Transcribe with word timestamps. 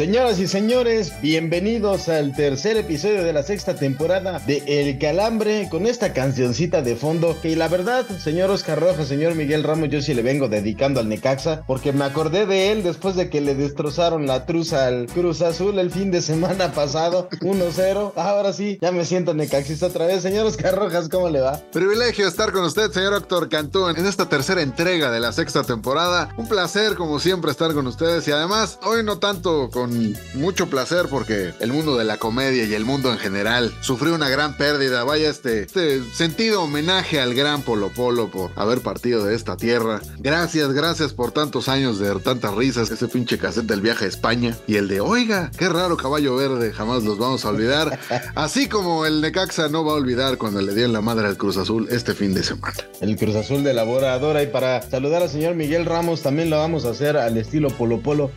Señoras 0.00 0.38
y 0.38 0.46
señores, 0.46 1.12
bienvenidos 1.20 2.08
al 2.08 2.34
tercer 2.34 2.78
episodio 2.78 3.22
de 3.22 3.34
la 3.34 3.42
sexta 3.42 3.74
temporada 3.74 4.38
de 4.38 4.62
El 4.66 4.98
Calambre 4.98 5.68
con 5.70 5.84
esta 5.84 6.14
cancioncita 6.14 6.80
de 6.80 6.96
fondo 6.96 7.36
que 7.42 7.54
la 7.54 7.68
verdad, 7.68 8.06
señor 8.18 8.48
Oscar 8.48 8.80
Rojas, 8.80 9.08
señor 9.08 9.34
Miguel 9.34 9.62
Ramos, 9.62 9.90
yo 9.90 10.00
sí 10.00 10.14
le 10.14 10.22
vengo 10.22 10.48
dedicando 10.48 11.00
al 11.00 11.10
Necaxa 11.10 11.64
porque 11.66 11.92
me 11.92 12.06
acordé 12.06 12.46
de 12.46 12.72
él 12.72 12.82
después 12.82 13.14
de 13.14 13.28
que 13.28 13.42
le 13.42 13.54
destrozaron 13.54 14.26
la 14.26 14.46
truza 14.46 14.86
al 14.86 15.04
Cruz 15.04 15.42
Azul 15.42 15.78
el 15.78 15.90
fin 15.90 16.10
de 16.10 16.22
semana 16.22 16.72
pasado, 16.72 17.28
1-0. 17.28 18.14
Ahora 18.16 18.54
sí, 18.54 18.78
ya 18.80 18.92
me 18.92 19.04
siento 19.04 19.34
necaxista 19.34 19.88
otra 19.88 20.06
vez. 20.06 20.22
Señor 20.22 20.46
Oscar 20.46 20.76
Rojas, 20.76 21.10
¿cómo 21.10 21.28
le 21.28 21.42
va? 21.42 21.60
Privilegio 21.72 22.26
estar 22.26 22.52
con 22.52 22.64
usted, 22.64 22.90
señor 22.90 23.12
Héctor 23.12 23.50
Cantú, 23.50 23.86
en 23.90 24.06
esta 24.06 24.30
tercera 24.30 24.62
entrega 24.62 25.10
de 25.10 25.20
la 25.20 25.32
sexta 25.32 25.62
temporada. 25.62 26.34
Un 26.38 26.48
placer, 26.48 26.94
como 26.94 27.20
siempre, 27.20 27.50
estar 27.50 27.74
con 27.74 27.86
ustedes 27.86 28.26
y 28.28 28.30
además, 28.30 28.78
hoy 28.82 29.04
no 29.04 29.18
tanto 29.18 29.68
con 29.68 29.89
mucho 30.34 30.68
placer 30.68 31.06
porque 31.10 31.52
el 31.60 31.72
mundo 31.72 31.96
de 31.96 32.04
la 32.04 32.18
comedia 32.18 32.64
y 32.64 32.74
el 32.74 32.84
mundo 32.84 33.12
en 33.12 33.18
general 33.18 33.72
sufrió 33.80 34.14
una 34.14 34.28
gran 34.28 34.56
pérdida. 34.56 35.04
Vaya 35.04 35.28
este, 35.28 35.62
este 35.62 36.02
sentido 36.12 36.62
homenaje 36.62 37.20
al 37.20 37.34
gran 37.34 37.62
Polo 37.62 37.88
Polo 37.88 38.30
por 38.30 38.50
haber 38.56 38.80
partido 38.80 39.24
de 39.24 39.34
esta 39.34 39.56
tierra. 39.56 40.00
Gracias, 40.18 40.72
gracias 40.72 41.12
por 41.12 41.32
tantos 41.32 41.68
años 41.68 41.98
de 41.98 42.14
tantas 42.20 42.54
risas. 42.54 42.90
Ese 42.90 43.08
pinche 43.08 43.38
cassette 43.38 43.66
del 43.66 43.80
viaje 43.80 44.04
a 44.04 44.08
España 44.08 44.56
y 44.66 44.76
el 44.76 44.88
de, 44.88 45.00
oiga, 45.00 45.50
qué 45.56 45.68
raro 45.68 45.96
caballo 45.96 46.36
verde, 46.36 46.72
jamás 46.72 47.02
los 47.02 47.18
vamos 47.18 47.44
a 47.44 47.50
olvidar. 47.50 47.98
Así 48.34 48.68
como 48.68 49.06
el 49.06 49.20
Necaxa 49.20 49.68
no 49.68 49.84
va 49.84 49.92
a 49.92 49.96
olvidar 49.96 50.38
cuando 50.38 50.60
le 50.60 50.74
dio 50.74 50.84
en 50.84 50.92
la 50.92 51.00
madre 51.00 51.26
al 51.26 51.36
Cruz 51.36 51.56
Azul 51.56 51.88
este 51.90 52.14
fin 52.14 52.34
de 52.34 52.42
semana. 52.42 52.74
El 53.00 53.16
Cruz 53.16 53.36
Azul 53.36 53.62
de 53.62 53.74
la 53.74 53.84
Boradora 53.84 54.42
y 54.42 54.46
para 54.46 54.82
saludar 54.82 55.22
al 55.22 55.30
señor 55.30 55.54
Miguel 55.54 55.86
Ramos 55.86 56.22
también 56.22 56.50
lo 56.50 56.58
vamos 56.58 56.84
a 56.84 56.90
hacer 56.90 57.16
al 57.16 57.36
estilo 57.36 57.70
Polo 57.70 58.00
Polo. 58.00 58.30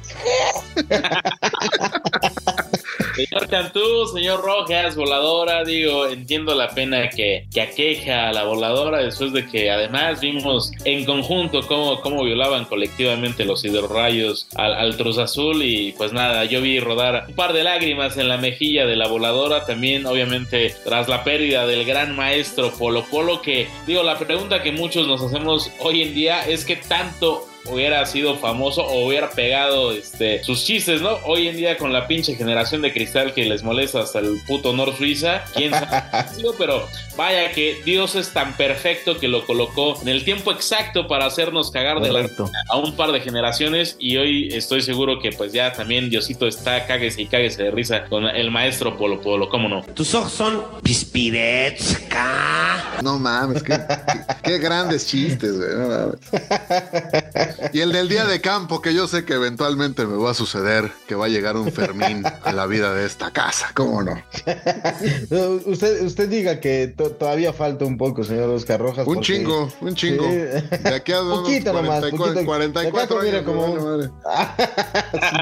Señor 3.16 3.48
Cantú, 3.48 4.08
señor 4.08 4.42
Rojas, 4.42 4.96
voladora, 4.96 5.64
digo, 5.64 6.08
entiendo 6.08 6.56
la 6.56 6.70
pena 6.70 7.10
que, 7.10 7.46
que 7.54 7.62
aqueja 7.62 8.30
a 8.30 8.34
la 8.34 8.44
voladora 8.44 9.04
después 9.04 9.34
de 9.34 9.46
que 9.48 9.70
además 9.70 10.20
vimos 10.20 10.72
en 10.84 11.06
conjunto 11.06 11.62
cómo, 11.68 12.02
cómo 12.02 12.24
violaban 12.24 12.66
colectivamente 12.66 13.46
los 13.46 13.64
hidrorrayos 13.66 14.48
al, 14.56 14.74
al 14.74 14.98
Cruz 14.98 15.18
Azul 15.18 15.64
y 15.64 15.92
pues 15.94 16.12
nada, 16.12 16.46
yo 16.46 16.62
vi 16.62 16.80
rodar 16.80 17.26
un 17.28 17.36
par 17.36 17.54
de 17.54 17.64
lágrimas 17.64 18.18
en 18.18 18.30
la 18.30 18.38
mejilla 18.38 18.86
de 18.86 18.96
la 18.96 19.08
voladora, 19.08 19.66
también 19.66 20.06
obviamente 20.06 20.76
tras 20.84 21.08
la 21.08 21.24
pérdida 21.24 21.68
del 21.68 21.86
gran 21.86 22.16
maestro 22.16 22.72
Polo 22.72 23.06
Polo, 23.10 23.42
que 23.42 23.68
digo, 23.86 24.04
la 24.04 24.18
pregunta 24.18 24.64
que 24.64 24.72
muchos 24.72 25.08
nos 25.08 25.22
hacemos 25.22 25.70
hoy 25.80 26.02
en 26.02 26.14
día 26.14 26.42
es 26.46 26.66
que 26.66 26.78
tanto 26.78 27.48
hubiera 27.66 28.06
sido 28.06 28.38
famoso 28.38 28.86
o 28.86 29.08
hubiera 29.08 29.30
pegado 29.30 29.92
este, 29.94 30.44
sus 30.44 30.64
chistes, 30.66 31.02
¿no? 31.02 31.18
Hoy 31.26 31.48
en 31.48 31.56
día 31.58 31.78
con 31.78 31.94
la 31.94 32.08
pinche 32.08 32.36
generación 32.36 32.82
de 32.82 32.92
cristal 32.94 33.34
que 33.34 33.46
les 33.46 33.64
molesta 33.64 34.02
hasta 34.02 34.20
el 34.20 34.40
puto 34.48 34.74
Nor 34.74 34.96
Suiza, 34.98 35.44
quién 35.56 35.72
sabe, 35.72 36.04
pero 36.58 36.88
vaya 37.16 37.52
que 37.52 37.82
Dios 37.86 38.16
es 38.16 38.34
tan 38.34 38.56
perfecto 38.58 39.18
que 39.20 39.28
lo 39.28 39.46
colocó 39.46 40.00
en 40.02 40.08
el 40.10 40.24
tiempo 40.24 40.52
exacto 40.52 41.08
para 41.08 41.26
hacernos 41.26 41.72
cagar 41.72 42.02
de 42.02 42.12
la 42.12 42.28
a 42.70 42.78
un 42.78 42.96
par 42.96 43.12
de 43.12 43.22
generaciones 43.22 43.96
y 44.00 44.18
hoy 44.18 44.50
estoy 44.52 44.82
seguro 44.82 45.20
que 45.20 45.32
pues 45.32 45.54
ya 45.54 45.72
también 45.74 46.10
Diosito 46.10 46.48
está 46.48 46.86
cáguese 46.86 47.22
y 47.22 47.28
cáguese 47.28 47.64
de 47.64 47.72
risa 47.72 48.06
con 48.06 48.26
el 48.26 48.52
maestro 48.52 48.98
Polo 48.98 49.22
Polo, 49.22 49.50
¿cómo 49.50 49.70
no? 49.70 49.82
Tus 49.94 50.14
ojos 50.16 50.32
son 50.34 50.64
pispiretska. 50.84 53.00
No 53.04 53.20
mames, 53.20 53.64
qué, 53.64 53.74
qué- 53.78 54.36
qué 54.44 54.58
grandes 54.60 55.08
chistes, 55.08 55.58
güey. 55.58 55.70
no 55.76 55.88
mames. 55.88 57.53
Y 57.74 57.80
el 57.82 57.92
del 57.92 58.10
día 58.10 58.26
de 58.26 58.42
campo, 58.42 58.82
que 58.82 58.94
yo 58.94 59.08
sé 59.08 59.26
que 59.26 59.34
eventualmente 59.34 60.06
me 60.06 60.18
va 60.18 60.32
a 60.32 60.34
suceder, 60.34 60.92
que 61.08 61.16
va 61.16 61.26
a 61.26 61.30
llegar 61.30 61.58
un 61.58 61.72
Fermín 61.72 62.24
a 62.44 62.52
la 62.54 62.66
vida 62.66 62.94
de 62.94 63.06
esta 63.06 63.32
casa, 63.32 63.70
¿cómo 63.74 64.04
no? 64.04 64.14
Usted, 65.66 66.04
usted 66.04 66.30
diga 66.30 66.60
que 66.60 66.88
to- 66.88 67.12
todavía 67.12 67.54
falta 67.54 67.86
un 67.86 67.98
poco, 67.98 68.24
señor 68.24 68.50
Oscar 68.50 68.80
Rojas. 68.80 69.08
Un 69.08 69.16
porque- 69.16 69.26
chingo, 69.34 69.72
un 69.82 69.96
chingo. 69.96 70.24
Sí. 70.26 70.36
De 70.36 70.96
aquí 70.96 71.12
a 71.12 71.22
Poquito 71.22 71.74
nomás, 71.74 72.00
44, 72.12 72.18
poquito. 72.18 72.46
44 72.46 72.92
De 72.94 73.02
acá, 73.04 73.24
mira, 73.26 73.38
años, 73.40 73.46
como- 73.46 73.86
madre. 73.86 74.10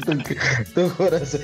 Tú- 0.06 0.18
tú 0.74 0.88
juras. 0.96 1.38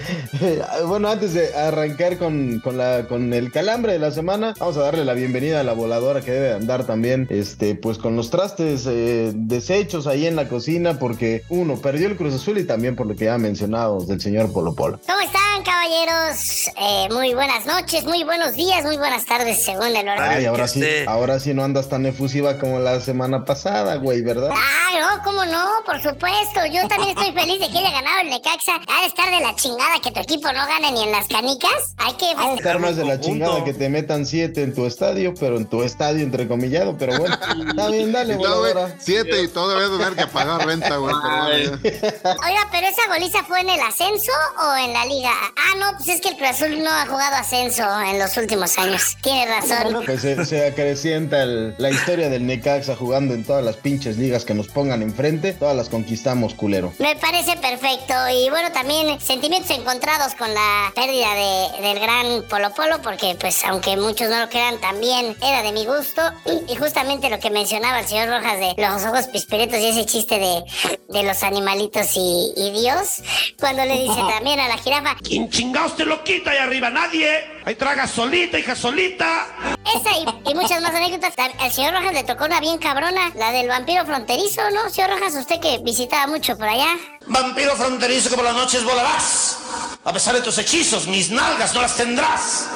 Bueno, 0.86 1.08
antes 1.08 1.34
de 1.34 1.54
arrancar 1.54 2.18
con, 2.18 2.60
con, 2.60 2.76
la, 2.76 3.06
con 3.08 3.32
el 3.32 3.50
calambre 3.52 3.92
de 3.92 3.98
la 3.98 4.10
semana, 4.10 4.54
vamos 4.58 4.76
a 4.76 4.80
darle 4.80 5.04
la 5.04 5.14
bienvenida 5.14 5.60
a 5.60 5.64
la 5.64 5.72
voladora 5.72 6.20
que 6.20 6.30
debe 6.32 6.52
andar 6.54 6.86
también, 6.86 7.26
este, 7.30 7.74
pues 7.74 7.98
con 7.98 8.16
los 8.16 8.30
trastes 8.30 8.86
eh, 8.86 9.32
deshechos 9.34 10.06
ahí 10.06 10.26
en 10.26 10.36
la 10.36 10.48
cocina, 10.48 10.57
porque 10.98 11.44
uno, 11.48 11.76
perdió 11.76 12.08
el 12.08 12.16
Cruz 12.16 12.34
Azul 12.34 12.58
y 12.58 12.64
también 12.64 12.96
por 12.96 13.06
lo 13.06 13.14
que 13.14 13.26
ya 13.26 13.38
mencionado 13.38 14.04
del 14.04 14.20
señor 14.20 14.52
Polo 14.52 14.74
Polo. 14.74 15.00
¿Cómo 15.06 15.20
están, 15.58 15.62
caballeros? 15.62 16.70
Eh, 16.76 17.08
muy 17.12 17.34
buenas 17.34 17.66
noches, 17.66 18.04
muy 18.04 18.22
buenos 18.24 18.54
días, 18.54 18.84
muy 18.84 18.96
buenas 18.96 19.24
tardes, 19.24 19.64
según 19.64 19.86
el 19.96 20.08
horario. 20.08 20.38
Ay, 20.38 20.44
ahora 20.46 20.68
sí, 20.68 20.82
ahora 21.06 21.40
sí 21.40 21.54
no 21.54 21.64
andas 21.64 21.88
tan 21.88 22.06
efusiva 22.06 22.58
como 22.58 22.78
la 22.78 23.00
semana 23.00 23.44
pasada, 23.44 23.96
güey, 23.96 24.22
¿verdad? 24.22 24.50
Ah, 24.52 25.16
no, 25.16 25.22
¿cómo 25.24 25.44
no? 25.44 25.66
Por 25.84 26.00
supuesto. 26.02 26.60
Yo 26.72 26.86
también 26.88 27.16
estoy 27.16 27.32
feliz 27.32 27.60
de 27.60 27.68
que 27.70 27.78
haya 27.78 27.90
ganado 27.90 28.20
el 28.22 28.30
Necaxa. 28.30 28.72
Ha 28.88 29.00
de 29.02 29.06
estar 29.06 29.30
de 29.30 29.40
la 29.40 29.54
chingada 29.56 30.00
que 30.02 30.10
tu 30.10 30.20
equipo 30.20 30.52
no 30.52 30.66
gane 30.66 30.92
ni 30.92 31.02
en 31.04 31.12
las 31.12 31.26
canicas. 31.28 31.94
Hay 31.98 32.12
que 32.14 32.26
Ha 32.36 32.48
de 32.50 32.54
estar 32.54 32.78
más 32.78 32.96
de 32.96 33.04
la 33.04 33.20
chingada 33.20 33.64
que 33.64 33.74
te 33.74 33.88
metan 33.88 34.26
siete 34.26 34.62
en 34.62 34.74
tu 34.74 34.86
estadio, 34.86 35.34
pero 35.38 35.56
en 35.56 35.66
tu 35.68 35.82
estadio 35.82 36.22
entrecomillado, 36.22 36.96
pero 36.98 37.18
bueno, 37.18 37.34
está 37.34 37.88
bien, 37.88 38.12
dale, 38.12 38.34
Y 38.34 38.36
todavía- 38.38 38.38
voladora. 38.74 38.96
siete 38.98 39.42
y 39.42 39.48
todavía 39.48 39.88
tener 39.98 40.14
que 40.16 40.26
pagar 40.32 40.66
renta, 40.66 40.96
güey. 40.96 41.14
Oiga, 41.84 42.68
pero 42.70 42.86
esa 42.86 43.06
goliza 43.08 43.42
fue 43.44 43.60
en 43.60 43.70
el 43.70 43.80
ascenso 43.80 44.32
o 44.62 44.76
en 44.76 44.92
la 44.92 45.04
liga? 45.06 45.32
Ah, 45.56 45.74
no, 45.78 45.96
pues 45.96 46.08
es 46.08 46.20
que 46.20 46.28
el 46.30 46.36
Cruz 46.36 46.50
Azul 46.50 46.82
no 46.82 46.90
ha 46.90 47.06
jugado 47.06 47.36
ascenso 47.36 47.82
en 48.02 48.18
los 48.18 48.36
últimos 48.36 48.76
años. 48.78 49.16
Tiene 49.22 49.46
razón. 49.46 50.02
Pues 50.04 50.20
se, 50.22 50.44
se 50.44 50.66
acrecienta 50.66 51.42
el- 51.42 51.74
la 51.78 51.90
historia 51.90 52.28
del 52.28 52.46
Necaxa 52.46 52.96
jugando 52.96 53.34
en 53.34 53.44
todas 53.44 53.64
las 53.64 53.76
pinches 53.76 54.16
ligas 54.16 54.44
que 54.44 54.54
nos 54.54 54.68
pongan 54.68 55.02
enfrente, 55.02 55.52
todas 55.52 55.76
las 55.76 55.88
conquistamos, 55.88 56.54
culero. 56.54 56.92
Me 56.98 57.16
parece 57.16 57.56
perfecto. 57.56 58.14
Y 58.32 58.50
bueno, 58.50 58.70
también 58.72 59.20
sentimientos 59.20 59.70
encontrados 59.70 60.34
con 60.34 60.52
la 60.52 60.92
pérdida 60.94 61.34
de- 61.34 61.82
del 61.88 61.98
gran 62.00 62.42
Polo 62.48 62.72
Polo, 62.74 63.00
porque 63.02 63.36
pues 63.40 63.64
aunque 63.64 63.96
muchos 63.96 64.28
no 64.30 64.38
lo 64.40 64.48
crean, 64.48 64.78
también 64.80 65.36
era 65.42 65.62
de 65.62 65.72
mi 65.72 65.84
gusto. 65.86 66.22
Y 66.68 66.76
justamente 66.76 67.28
lo 67.30 67.38
que 67.38 67.50
mencionaba 67.50 68.00
el 68.00 68.06
señor 68.06 68.28
Rojas 68.28 68.58
de 68.58 68.74
los 68.76 69.04
ojos 69.04 69.26
pispiretos 69.26 69.78
y 69.80 69.86
ese 69.88 70.06
chiste 70.06 70.38
de, 70.38 70.62
de 71.08 71.22
los 71.24 71.42
animalitos 71.42 72.06
y, 72.14 72.52
y 72.56 72.70
Dios, 72.82 73.22
cuando 73.58 73.84
le 73.84 73.98
dice 73.98 74.20
también 74.34 74.60
a 74.60 74.68
la 74.68 74.78
jirafa, 74.78 75.16
¿Quién 75.38 75.50
chingados 75.50 75.94
te 75.94 76.04
lo 76.04 76.24
quita 76.24 76.50
ahí 76.50 76.58
arriba? 76.58 76.90
Nadie. 76.90 77.60
Ahí 77.64 77.76
traga 77.76 78.08
solita, 78.08 78.58
hija 78.58 78.74
solita. 78.74 79.46
esa 79.94 80.10
y, 80.18 80.50
y 80.50 80.54
muchas 80.56 80.82
más 80.82 80.92
anécdotas. 80.92 81.32
Al 81.60 81.70
señor 81.70 81.94
Rojas 81.94 82.12
le 82.12 82.24
tocó 82.24 82.46
una 82.46 82.58
bien 82.58 82.78
cabrona, 82.78 83.30
la 83.36 83.52
del 83.52 83.68
vampiro 83.68 84.04
fronterizo, 84.04 84.62
¿no? 84.72 84.90
Señor 84.90 85.10
Rojas, 85.10 85.36
usted 85.36 85.60
que 85.60 85.78
visitaba 85.78 86.26
mucho 86.26 86.58
por 86.58 86.66
allá. 86.66 86.96
Vampiro 87.28 87.76
fronterizo 87.76 88.30
que 88.30 88.34
por 88.34 88.46
las 88.46 88.56
noches 88.56 88.82
volarás. 88.82 89.58
A 90.02 90.12
pesar 90.12 90.34
de 90.34 90.40
tus 90.40 90.58
hechizos, 90.58 91.06
mis 91.06 91.30
nalgas 91.30 91.72
no 91.72 91.82
las 91.82 91.96
tendrás. 91.96 92.68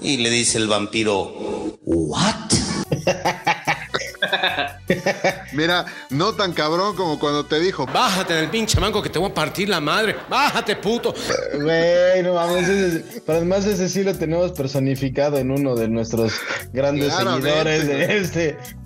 Y 0.00 0.16
le 0.16 0.30
dice 0.30 0.58
el 0.58 0.66
vampiro, 0.66 1.78
¿what? 1.84 2.34
Mira, 5.52 5.84
no 6.10 6.32
tan 6.34 6.52
cabrón 6.52 6.96
como 6.96 7.18
cuando 7.18 7.44
te 7.46 7.58
dijo, 7.60 7.86
Bájate 7.86 8.34
del 8.34 8.48
pinche 8.50 8.80
manco 8.80 9.02
que 9.02 9.08
te 9.10 9.18
voy 9.18 9.30
a 9.30 9.34
partir 9.34 9.68
la 9.68 9.80
madre. 9.80 10.16
Bájate, 10.28 10.76
puto. 10.76 11.14
Güey, 11.54 12.22
no 12.22 12.34
mames. 12.34 12.68
ese- 12.68 13.22
pero 13.24 13.38
además 13.38 13.64
ese 13.66 13.88
sí 13.88 14.02
lo 14.02 14.14
tenemos 14.14 14.52
personificado 14.52 15.38
en 15.38 15.50
uno 15.50 15.74
de 15.74 15.88
nuestros 15.88 16.34
grandes 16.72 17.12
Claramente, 17.14 17.48
seguidores 17.48 17.86
de 17.86 18.16
este, 18.18 18.38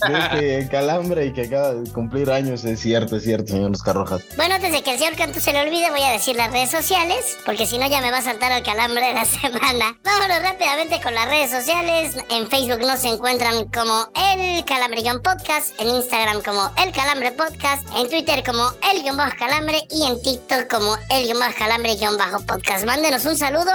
de 0.09 0.59
este 0.61 0.69
calambre 0.71 1.27
y 1.27 1.33
que 1.33 1.43
acaba 1.43 1.75
de 1.75 1.91
cumplir 1.93 2.31
años. 2.31 2.65
Es 2.65 2.81
cierto, 2.81 3.17
es 3.17 3.25
cierto, 3.25 3.49
señor 3.53 3.71
Oscar 3.73 3.97
Rojas. 3.97 4.23
Bueno, 4.37 4.57
antes 4.57 4.73
de 4.73 4.83
que 4.83 4.93
el 4.93 4.99
señor 4.99 5.17
Cantu 5.17 5.41
se 5.41 5.53
le 5.53 5.63
olvide, 5.63 5.91
voy 5.91 6.03
a 6.03 6.11
decir 6.13 6.37
las 6.37 6.53
redes 6.53 6.71
sociales, 6.71 7.39
porque 7.47 7.67
si 7.67 7.79
no 7.79 7.89
ya 7.89 8.01
me 8.01 8.11
va 8.11 8.19
a 8.19 8.23
saltar 8.23 8.53
el 8.53 8.63
calambre 8.63 9.07
de 9.07 9.15
la 9.15 9.25
semana. 9.25 9.99
Vámonos 10.05 10.43
rápidamente 10.43 11.01
con 11.03 11.15
las 11.15 11.29
redes 11.29 11.51
sociales. 11.51 12.17
En 12.31 12.49
Facebook 12.49 12.81
nos 12.81 13.03
encuentran 13.05 13.69
como 13.71 14.09
El 14.15 14.65
Calambre-Podcast, 15.29 15.81
en 15.81 15.89
Instagram 15.89 16.43
como 16.43 16.71
El 16.83 16.93
Calambre 16.93 17.33
Podcast, 17.33 17.87
en 17.97 18.09
Twitter 18.09 18.43
como 18.45 18.63
El 18.91 19.03
Guión 19.03 19.17
Bajo 19.17 19.37
Calambre 19.39 19.79
y 19.91 20.05
en 20.05 20.21
TikTok 20.23 20.69
como 20.69 20.97
El 21.11 21.25
Guión 21.25 21.39
Bajo 21.39 21.55
Calambre 21.59 21.97
Guión 21.97 22.17
Bajo 22.17 22.41
Podcast. 22.47 22.87
Mándenos 22.87 23.27
un 23.27 23.37
saludo 23.37 23.71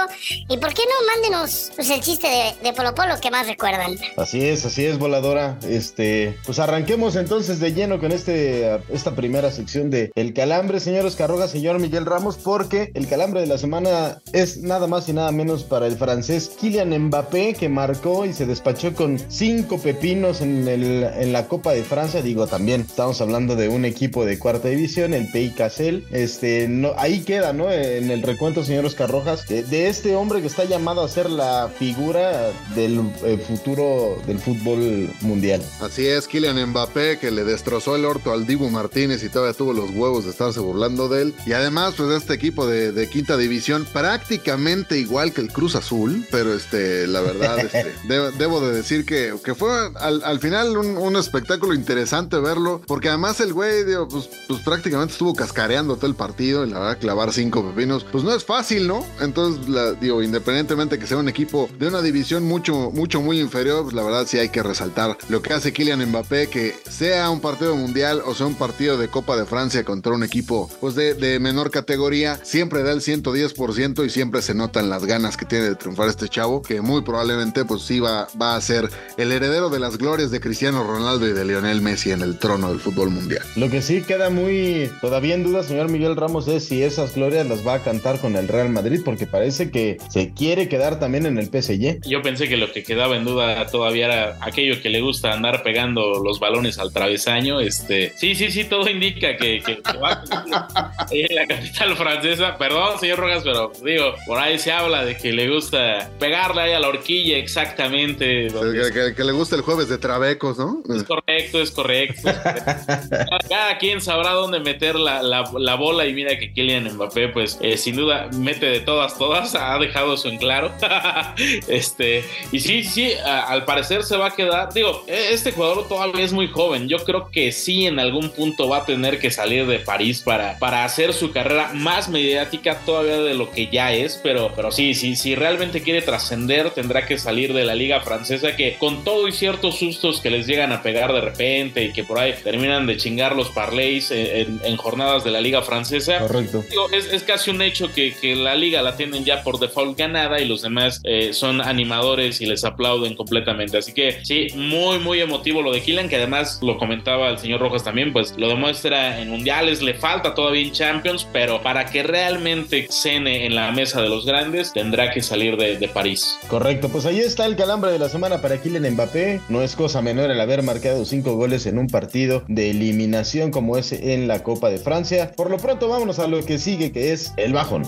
y 0.48 0.56
¿por 0.58 0.74
qué 0.74 0.82
no 0.82 1.06
mándenos 1.14 1.70
pues, 1.76 1.90
el 1.90 2.00
chiste 2.00 2.26
de, 2.26 2.68
de 2.68 2.72
Polo 2.74 2.94
Polo 2.94 3.20
que 3.20 3.30
más 3.30 3.46
recuerdan? 3.46 3.96
Así 4.16 4.44
es, 4.44 4.64
así 4.64 4.84
es, 4.84 4.98
voladora. 4.98 5.58
Este, 5.68 6.36
pues 6.44 6.58
arranquemos 6.58 7.14
entonces 7.14 7.60
de 7.60 7.72
lleno 7.72 8.00
con 8.00 8.10
este, 8.10 8.80
esta 8.88 9.14
primera 9.14 9.50
sección 9.52 9.90
de 9.90 10.10
El 10.16 10.34
Calambre, 10.34 10.80
señor 10.80 11.06
Oscar 11.06 11.30
Rojas, 11.30 11.52
señor 11.52 11.78
Miguel 11.78 12.06
Ramos, 12.06 12.36
porque 12.36 12.90
el 12.94 13.06
calambre 13.08 13.42
de 13.42 13.46
la 13.46 13.58
semana 13.58 14.20
es 14.32 14.58
nada 14.58 14.86
más 14.86 15.08
y 15.08 15.12
nada 15.12 15.30
menos 15.30 15.62
para 15.62 15.86
el 15.86 15.96
francés 15.96 16.50
Kylian 16.60 16.98
Mbappé, 17.06 17.54
que 17.54 17.68
marcó 17.68 18.26
y 18.26 18.32
se 18.32 18.46
despachó 18.46 18.92
con 18.94 19.20
cinco 19.28 19.78
pepinos 19.78 20.40
en, 20.40 20.66
el, 20.66 21.33
la 21.34 21.48
Copa 21.48 21.72
de 21.72 21.82
Francia. 21.82 22.22
Digo, 22.22 22.46
también 22.46 22.82
estamos 22.82 23.20
hablando 23.20 23.56
de 23.56 23.68
un 23.68 23.84
equipo 23.84 24.24
de 24.24 24.38
cuarta 24.38 24.68
división, 24.68 25.12
el 25.14 25.28
Pays 25.32 25.52
Cassel. 25.54 26.06
Este, 26.12 26.68
no, 26.68 26.92
ahí 26.96 27.20
queda, 27.20 27.52
¿no? 27.52 27.70
En 27.70 28.10
el 28.10 28.22
recuento, 28.22 28.64
señor 28.64 28.84
Oscar 28.86 29.10
Rojas, 29.10 29.46
de, 29.48 29.64
de 29.64 29.88
este 29.88 30.14
hombre 30.14 30.40
que 30.40 30.46
está 30.46 30.64
llamado 30.64 31.02
a 31.04 31.08
ser 31.08 31.28
la 31.28 31.68
figura 31.78 32.52
del 32.76 33.00
eh, 33.24 33.36
futuro 33.46 34.16
del 34.26 34.38
fútbol 34.38 35.10
mundial. 35.22 35.60
Así 35.80 36.06
es, 36.06 36.28
Kylian 36.28 36.70
Mbappé, 36.70 37.18
que 37.18 37.30
le 37.32 37.42
destrozó 37.44 37.96
el 37.96 38.04
orto 38.04 38.32
al 38.32 38.46
Dibu 38.46 38.70
Martínez 38.70 39.22
y 39.24 39.28
todavía 39.28 39.54
tuvo 39.56 39.72
los 39.72 39.90
huevos 39.90 40.24
de 40.24 40.30
estarse 40.30 40.60
burlando 40.60 41.08
de 41.08 41.22
él. 41.22 41.34
Y 41.46 41.52
además, 41.52 41.94
pues 41.96 42.10
este 42.10 42.32
equipo 42.34 42.66
de, 42.66 42.92
de 42.92 43.08
quinta 43.08 43.36
división, 43.36 43.86
prácticamente 43.92 44.98
igual 44.98 45.32
que 45.32 45.40
el 45.40 45.52
Cruz 45.52 45.74
Azul, 45.74 46.24
pero 46.30 46.54
este, 46.54 47.06
la 47.08 47.20
verdad, 47.20 47.58
este, 47.66 47.92
de- 48.06 48.30
debo 48.38 48.60
de 48.60 48.72
decir 48.76 49.04
que, 49.04 49.34
que 49.44 49.54
fue 49.56 49.70
al, 49.96 50.22
al 50.24 50.38
final 50.38 50.76
un, 50.78 50.96
un 50.96 51.16
espectáculo 51.24 51.74
interesante 51.74 52.38
verlo, 52.38 52.80
porque 52.86 53.08
además 53.08 53.40
el 53.40 53.52
güey, 53.52 53.84
digo, 53.84 54.08
pues, 54.08 54.28
pues 54.48 54.60
prácticamente 54.62 55.12
estuvo 55.12 55.34
cascareando 55.34 55.96
todo 55.96 56.06
el 56.06 56.14
partido 56.14 56.64
y 56.64 56.70
la 56.70 56.78
verdad, 56.78 56.98
clavar 56.98 57.32
cinco 57.32 57.64
pepinos, 57.64 58.04
pues 58.10 58.24
no 58.24 58.32
es 58.34 58.44
fácil, 58.44 58.86
¿no? 58.86 59.04
Entonces, 59.20 59.68
la- 59.68 59.92
digo, 59.92 60.22
independientemente 60.22 60.98
que 60.98 61.06
sea 61.06 61.16
un 61.18 61.28
equipo 61.28 61.68
de 61.78 61.88
una 61.88 62.02
división 62.02 62.44
mucho, 62.44 62.90
mucho, 62.92 63.20
muy 63.20 63.40
inferior, 63.40 63.82
pues 63.84 63.94
la 63.94 64.02
verdad 64.02 64.26
sí 64.26 64.38
hay 64.38 64.48
que 64.50 64.62
resaltar 64.62 65.16
lo 65.28 65.42
que 65.42 65.52
hace 65.54 65.72
Kylian 65.72 66.04
Mbappé, 66.08 66.48
que 66.48 66.74
sea 66.88 67.30
un 67.30 67.40
partido 67.40 67.74
mundial 67.76 68.22
o 68.24 68.34
sea 68.34 68.46
un 68.46 68.54
partido 68.54 68.96
de 68.98 69.08
Copa 69.08 69.36
de 69.36 69.44
Francia 69.46 69.84
contra 69.84 70.12
un 70.12 70.22
equipo 70.24 70.70
pues 70.80 70.94
de, 70.94 71.38
menor 71.40 71.70
categoría, 71.70 72.38
siempre 72.44 72.82
da 72.82 72.92
el 72.92 73.00
110% 73.00 74.04
y 74.04 74.10
siempre 74.10 74.42
se 74.42 74.54
notan 74.54 74.88
las 74.90 75.04
ganas 75.06 75.36
que 75.36 75.44
tiene 75.44 75.64
de 75.64 75.74
triunfar 75.74 76.08
este 76.08 76.28
chavo, 76.28 76.62
que 76.62 76.80
muy 76.80 77.02
probablemente 77.02 77.64
pues 77.64 77.82
sí 77.82 78.00
va, 78.00 78.28
va 78.40 78.56
a 78.56 78.60
ser 78.60 78.90
el 79.16 79.32
heredero 79.32 79.70
de 79.70 79.78
las 79.80 79.96
glorias 79.98 80.30
de 80.30 80.40
Cristiano 80.40 80.84
Ronaldo 80.84 81.13
y 81.22 81.32
de 81.32 81.44
Lionel 81.44 81.80
Messi 81.80 82.10
en 82.10 82.22
el 82.22 82.38
trono 82.38 82.70
del 82.70 82.80
fútbol 82.80 83.10
mundial. 83.10 83.42
Lo 83.56 83.70
que 83.70 83.82
sí 83.82 84.02
queda 84.02 84.30
muy 84.30 84.90
todavía 85.00 85.34
en 85.34 85.44
duda, 85.44 85.62
señor 85.62 85.88
Miguel 85.90 86.16
Ramos, 86.16 86.48
es 86.48 86.64
si 86.66 86.82
esas 86.82 87.14
glorias 87.14 87.46
las 87.46 87.66
va 87.66 87.74
a 87.74 87.82
cantar 87.82 88.20
con 88.20 88.36
el 88.36 88.48
Real 88.48 88.68
Madrid, 88.70 89.00
porque 89.04 89.26
parece 89.26 89.70
que 89.70 89.98
se 90.10 90.32
quiere 90.32 90.68
quedar 90.68 90.98
también 90.98 91.26
en 91.26 91.38
el 91.38 91.46
PSG. 91.46 92.00
Yo 92.08 92.22
pensé 92.22 92.48
que 92.48 92.56
lo 92.56 92.72
que 92.72 92.82
quedaba 92.82 93.16
en 93.16 93.24
duda 93.24 93.66
todavía 93.66 94.06
era 94.06 94.38
aquello 94.40 94.80
que 94.82 94.88
le 94.90 95.00
gusta 95.00 95.32
andar 95.32 95.62
pegando 95.62 96.22
los 96.22 96.40
balones 96.40 96.78
al 96.78 96.92
travesaño. 96.92 97.60
Este, 97.60 98.12
sí, 98.16 98.34
sí, 98.34 98.50
sí, 98.50 98.64
todo 98.64 98.88
indica 98.88 99.36
que, 99.36 99.60
que- 99.64 99.80
que 99.82 99.98
va 99.98 100.22
a 100.30 101.06
en 101.10 101.34
la 101.34 101.46
capital 101.46 101.96
francesa. 101.96 102.56
Perdón, 102.58 102.98
señor 103.00 103.18
Rojas, 103.18 103.42
pero 103.44 103.72
digo, 103.84 104.14
por 104.26 104.38
ahí 104.38 104.58
se 104.58 104.72
habla 104.72 105.04
de 105.04 105.16
que 105.16 105.32
le 105.32 105.48
gusta 105.48 106.10
pegarle 106.18 106.62
ahí 106.62 106.72
a 106.72 106.80
la 106.80 106.88
horquilla 106.88 107.38
exactamente. 107.38 108.48
que- 108.48 109.14
que 109.14 109.24
le 109.24 109.32
gusta 109.32 109.56
el 109.56 109.62
jueves 109.62 109.88
de 109.88 109.98
Trabecos, 109.98 110.58
¿no? 110.58 110.82
Es 111.04 111.08
correcto, 111.08 111.60
es 111.60 111.70
correcto. 111.70 112.28
es 112.30 112.36
correcto. 112.38 113.46
Cada- 113.48 113.78
quien 113.78 114.00
sabrá 114.00 114.30
dónde 114.30 114.60
meter 114.60 114.94
la, 114.94 115.22
la- 115.22 115.50
la 115.58 115.74
bola 115.74 116.06
y 116.06 116.12
mira 116.14 116.38
que 116.38 116.52
Kylian 116.52 116.94
Mbappé, 116.94 117.28
pues 117.28 117.58
eh, 117.60 117.76
sin 117.76 117.96
duda 117.96 118.28
mete 118.34 118.66
de 118.66 118.80
todas, 118.80 119.18
todas, 119.18 119.54
ha 119.60 119.76
dejado 119.78 120.14
eso 120.14 120.28
en 120.28 120.38
claro. 120.38 120.70
este, 121.68 122.24
y 122.52 122.60
sí, 122.60 122.84
sí, 122.84 123.12
a- 123.24 123.44
al 123.50 123.64
parecer 123.64 124.04
se 124.04 124.16
va 124.16 124.28
a 124.28 124.30
quedar, 124.30 124.72
digo, 124.72 125.04
eh, 125.08 125.28
este 125.32 125.52
jugador 125.52 125.88
todavía 125.88 126.24
es 126.24 126.32
muy 126.32 126.46
joven, 126.48 126.88
yo 126.88 126.98
creo 126.98 127.30
que 127.30 127.52
sí 127.52 127.86
en 127.86 127.98
algún 127.98 128.30
punto 128.30 128.68
va 128.68 128.78
a 128.78 128.84
tener 128.86 129.18
que 129.18 129.30
salir 129.30 129.66
de 129.66 129.78
París 129.80 130.22
para, 130.24 130.58
para 130.58 130.84
hacer 130.84 131.12
su 131.12 131.32
carrera 131.32 131.70
más 131.74 132.08
mediática 132.08 132.78
todavía 132.86 133.18
de 133.18 133.34
lo 133.34 133.50
que 133.50 133.66
ya 133.66 133.92
es, 133.92 134.18
pero, 134.22 134.52
pero 134.54 134.70
sí, 134.70 134.94
sí, 134.94 135.16
si 135.16 135.34
realmente 135.34 135.82
quiere 135.82 136.00
trascender 136.02 136.70
tendrá 136.70 137.06
que 137.06 137.18
salir 137.18 137.52
de 137.52 137.64
la 137.64 137.74
liga 137.74 138.00
francesa 138.00 138.56
que 138.56 138.74
con 138.78 139.02
todo 139.04 139.26
y 139.28 139.32
ciertos 139.32 139.78
sustos 139.78 140.20
que 140.20 140.30
les 140.30 140.46
llegan 140.46 140.72
a 140.72 140.82
pegar 140.82 140.93
de 141.12 141.20
repente 141.20 141.84
y 141.84 141.92
que 141.92 142.04
por 142.04 142.18
ahí 142.18 142.34
terminan 142.42 142.86
de 142.86 142.96
chingar 142.96 143.34
los 143.36 143.48
parlays 143.50 144.10
en, 144.10 144.26
en- 144.26 144.60
en 144.64 144.76
jornadas 144.76 145.24
de 145.24 145.30
la 145.30 145.40
liga 145.40 145.62
francesa. 145.62 146.18
Correcto. 146.18 146.64
Digo, 146.70 146.88
es, 146.92 147.12
es 147.12 147.22
casi 147.22 147.50
un 147.50 147.60
hecho 147.62 147.92
que, 147.92 148.14
que 148.14 148.34
la 148.36 148.54
liga 148.54 148.82
la 148.82 148.96
tienen 148.96 149.24
ya 149.24 149.42
por 149.42 149.58
default 149.58 149.98
ganada 149.98 150.40
y 150.40 150.46
los 150.46 150.62
demás 150.62 151.00
eh, 151.04 151.32
son 151.32 151.60
animadores 151.60 152.40
y 152.40 152.46
les 152.46 152.64
aplauden 152.64 153.14
completamente. 153.16 153.78
Así 153.78 153.92
que 153.92 154.24
sí, 154.24 154.48
muy, 154.54 154.98
muy 154.98 155.20
emotivo 155.20 155.62
lo 155.62 155.72
de 155.72 155.80
Kylian, 155.82 156.08
que 156.08 156.16
además 156.16 156.58
lo 156.62 156.78
comentaba 156.78 157.28
el 157.30 157.38
señor 157.38 157.60
Rojas 157.60 157.84
también, 157.84 158.12
pues 158.12 158.34
lo 158.36 158.48
demuestra 158.48 159.20
en 159.20 159.30
mundiales, 159.30 159.82
le 159.82 159.94
falta 159.94 160.34
todavía 160.34 160.62
en 160.62 160.72
Champions, 160.72 161.26
pero 161.32 161.62
para 161.62 161.86
que 161.86 162.02
realmente 162.02 162.86
cene 162.90 163.46
en 163.46 163.54
la 163.54 163.70
mesa 163.72 164.00
de 164.02 164.08
los 164.08 164.24
grandes, 164.26 164.72
tendrá 164.72 165.10
que 165.10 165.22
salir 165.22 165.56
de, 165.56 165.76
de 165.76 165.88
París. 165.88 166.38
Correcto, 166.48 166.88
pues 166.88 167.06
ahí 167.06 167.18
está 167.20 167.46
el 167.46 167.56
calambre 167.56 167.90
de 167.90 167.98
la 167.98 168.08
semana 168.08 168.40
para 168.40 168.60
Kylian 168.60 168.92
Mbappé. 168.94 169.40
No 169.48 169.62
es 169.62 169.74
cosa 169.74 170.02
menor 170.02 170.30
el 170.30 170.40
haber 170.40 170.62
marcado 170.62 170.83
cinco 171.04 171.34
goles 171.34 171.66
en 171.66 171.78
un 171.78 171.86
partido 171.86 172.44
de 172.48 172.70
eliminación 172.70 173.50
como 173.50 173.76
ese 173.76 174.14
en 174.14 174.28
la 174.28 174.42
Copa 174.42 174.68
de 174.68 174.78
Francia. 174.78 175.32
Por 175.36 175.50
lo 175.50 175.56
pronto, 175.56 175.88
vámonos 175.88 176.18
a 176.18 176.26
lo 176.26 176.44
que 176.44 176.58
sigue, 176.58 176.92
que 176.92 177.12
es 177.12 177.32
el 177.36 177.52
bajón. 177.52 177.84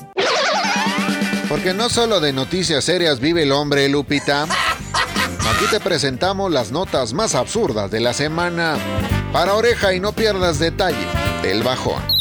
Porque 1.49 1.75
no 1.75 1.89
solo 1.89 2.21
de 2.21 2.33
noticias 2.33 2.85
serias 2.85 3.21
vive 3.21 3.43
el 3.43 3.53
hombre, 3.53 3.89
Lupita. 3.89 4.45
Aquí 4.45 5.65
te 5.71 5.81
presentamos 5.81 6.51
las 6.51 6.73
notas 6.73 7.13
más 7.13 7.35
absurdas 7.35 7.91
de 7.91 8.01
la 8.01 8.13
semana. 8.13 8.77
Para 9.33 9.55
oreja 9.55 9.95
y 9.95 10.01
no 10.01 10.13
pierdas 10.13 10.59
detalle 10.59 11.07
del 11.43 11.63
bajón. 11.63 12.16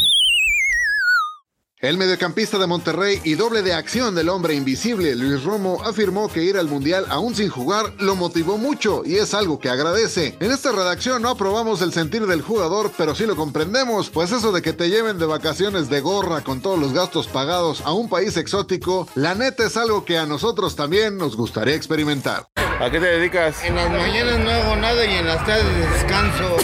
El 1.85 1.99
mediocampista 1.99 2.57
de 2.57 2.65
Monterrey 2.65 3.21
y 3.23 3.35
doble 3.35 3.61
de 3.61 3.75
acción 3.75 4.15
del 4.15 4.29
hombre 4.29 4.55
invisible, 4.55 5.15
Luis 5.15 5.43
Romo, 5.43 5.83
afirmó 5.85 6.27
que 6.29 6.41
ir 6.41 6.57
al 6.57 6.67
Mundial 6.67 7.05
aún 7.09 7.35
sin 7.35 7.47
jugar 7.47 7.93
lo 7.99 8.15
motivó 8.15 8.57
mucho 8.57 9.03
y 9.05 9.17
es 9.17 9.35
algo 9.35 9.59
que 9.59 9.69
agradece. 9.69 10.35
En 10.39 10.51
esta 10.51 10.71
redacción 10.71 11.21
no 11.21 11.29
aprobamos 11.29 11.83
el 11.83 11.93
sentir 11.93 12.25
del 12.25 12.41
jugador, 12.41 12.91
pero 12.97 13.13
sí 13.13 13.27
lo 13.27 13.35
comprendemos, 13.35 14.09
pues 14.09 14.31
eso 14.31 14.51
de 14.51 14.63
que 14.63 14.73
te 14.73 14.89
lleven 14.89 15.19
de 15.19 15.27
vacaciones 15.27 15.87
de 15.87 16.01
gorra 16.01 16.41
con 16.41 16.59
todos 16.59 16.79
los 16.79 16.91
gastos 16.91 17.27
pagados 17.27 17.81
a 17.81 17.93
un 17.93 18.09
país 18.09 18.35
exótico, 18.35 19.07
la 19.13 19.35
neta 19.35 19.67
es 19.67 19.77
algo 19.77 20.05
que 20.05 20.17
a 20.17 20.25
nosotros 20.25 20.75
también 20.75 21.19
nos 21.19 21.37
gustaría 21.37 21.75
experimentar. 21.75 22.47
¿A 22.55 22.89
qué 22.89 22.99
te 22.99 23.05
dedicas? 23.05 23.63
En 23.63 23.75
las 23.75 23.91
mañanas 23.91 24.39
no 24.39 24.49
hago 24.49 24.75
nada 24.77 25.05
y 25.05 25.13
en 25.17 25.27
las 25.27 25.45
tardes 25.45 25.91
descanso. 25.91 26.57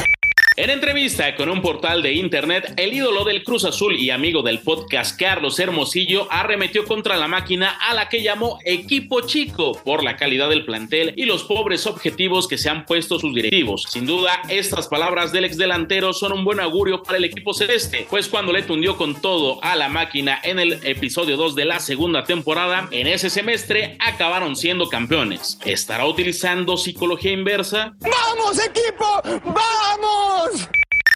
En 0.57 0.69
entrevista 0.69 1.33
con 1.37 1.47
un 1.47 1.61
portal 1.61 2.01
de 2.01 2.11
internet, 2.11 2.73
el 2.75 2.91
ídolo 2.91 3.23
del 3.23 3.41
Cruz 3.41 3.63
Azul 3.63 3.95
y 3.95 4.09
amigo 4.09 4.41
del 4.41 4.59
podcast 4.59 5.17
Carlos 5.17 5.57
Hermosillo 5.59 6.27
arremetió 6.29 6.83
contra 6.83 7.15
la 7.15 7.29
máquina 7.29 7.69
a 7.69 7.93
la 7.93 8.09
que 8.09 8.21
llamó 8.21 8.59
equipo 8.65 9.21
chico 9.21 9.71
por 9.85 10.03
la 10.03 10.17
calidad 10.17 10.49
del 10.49 10.65
plantel 10.65 11.13
y 11.15 11.23
los 11.23 11.45
pobres 11.45 11.87
objetivos 11.87 12.49
que 12.49 12.57
se 12.57 12.69
han 12.69 12.85
puesto 12.85 13.17
sus 13.17 13.33
directivos. 13.33 13.85
Sin 13.87 14.05
duda, 14.05 14.41
estas 14.49 14.89
palabras 14.89 15.31
del 15.31 15.45
exdelantero 15.45 16.11
son 16.11 16.33
un 16.33 16.43
buen 16.43 16.59
augurio 16.59 17.01
para 17.01 17.17
el 17.17 17.23
equipo 17.23 17.53
celeste, 17.53 18.05
pues 18.09 18.27
cuando 18.27 18.51
le 18.51 18.63
tundió 18.63 18.97
con 18.97 19.21
todo 19.21 19.63
a 19.63 19.77
la 19.77 19.87
máquina 19.87 20.37
en 20.43 20.59
el 20.59 20.73
episodio 20.83 21.37
2 21.37 21.55
de 21.55 21.63
la 21.63 21.79
segunda 21.79 22.25
temporada, 22.25 22.89
en 22.91 23.07
ese 23.07 23.29
semestre 23.29 23.95
acabaron 23.99 24.57
siendo 24.57 24.89
campeones. 24.89 25.57
¿Estará 25.63 26.05
utilizando 26.05 26.75
psicología 26.75 27.31
inversa? 27.31 27.93
¡Vamos, 28.01 28.59
equipo! 28.59 29.21
¡Vamos! 29.45 30.40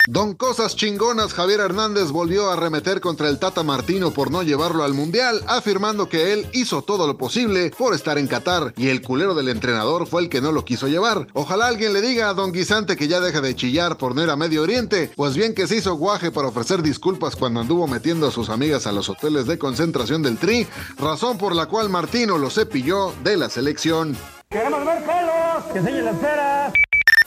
Don 0.08 0.36
Cosas 0.36 0.76
Chingonas 0.76 1.34
Javier 1.34 1.60
Hernández 1.62 2.12
volvió 2.12 2.50
a 2.50 2.54
arremeter 2.54 3.02
contra 3.02 3.28
el 3.28 3.40
Tata 3.40 3.64
Martino 3.64 4.12
por 4.12 4.30
no 4.30 4.44
llevarlo 4.44 4.84
al 4.84 4.94
Mundial, 4.94 5.42
afirmando 5.48 6.10
que 6.10 6.32
él 6.32 6.48
hizo 6.54 6.84
todo 6.84 7.08
lo 7.08 7.18
posible 7.18 7.72
por 7.76 7.96
estar 7.96 8.20
en 8.20 8.28
Qatar 8.28 8.74
y 8.78 8.90
el 8.90 9.02
culero 9.02 9.34
del 9.34 9.50
entrenador 9.50 10.06
fue 10.06 10.22
el 10.22 10.30
que 10.30 10.42
no 10.42 10.52
lo 10.52 10.64
quiso 10.64 10.88
llevar. 10.88 11.26
Ojalá 11.34 11.66
alguien 11.66 11.92
le 11.92 12.02
diga 12.02 12.30
a 12.30 12.36
Don 12.36 12.52
Guisante 12.52 12.96
que 12.96 13.08
ya 13.08 13.20
deje 13.20 13.42
de 13.42 13.56
chillar 13.56 13.98
por 13.98 14.14
no 14.14 14.22
ir 14.22 14.30
a 14.30 14.36
Medio 14.36 14.62
Oriente, 14.62 15.10
pues 15.16 15.36
bien 15.36 15.56
que 15.56 15.66
se 15.66 15.78
hizo 15.78 15.96
guaje 15.96 16.32
para 16.32 16.50
ofrecer 16.50 16.84
disculpas 16.84 17.36
cuando 17.36 17.62
anduvo 17.62 17.88
metiendo 17.88 18.28
a 18.28 18.32
sus 18.32 18.50
amigas 18.50 18.86
a 18.86 18.92
los 18.92 19.10
hoteles 19.10 19.48
de 19.48 19.58
concentración 19.58 20.22
del 20.22 20.38
Tri, 20.38 20.68
razón 21.00 21.40
por 21.40 21.56
la 21.56 21.66
cual 21.66 21.90
Martino 21.90 22.38
lo 22.38 22.52
cepilló 22.52 23.12
de 23.24 23.38
la 23.38 23.50
selección. 23.50 24.16
Queremos 24.52 24.86
ver 24.86 25.04
pelos, 25.04 25.74
que 25.74 25.80
enseñen 25.80 26.06
las 26.06 26.16
peras. 26.18 26.74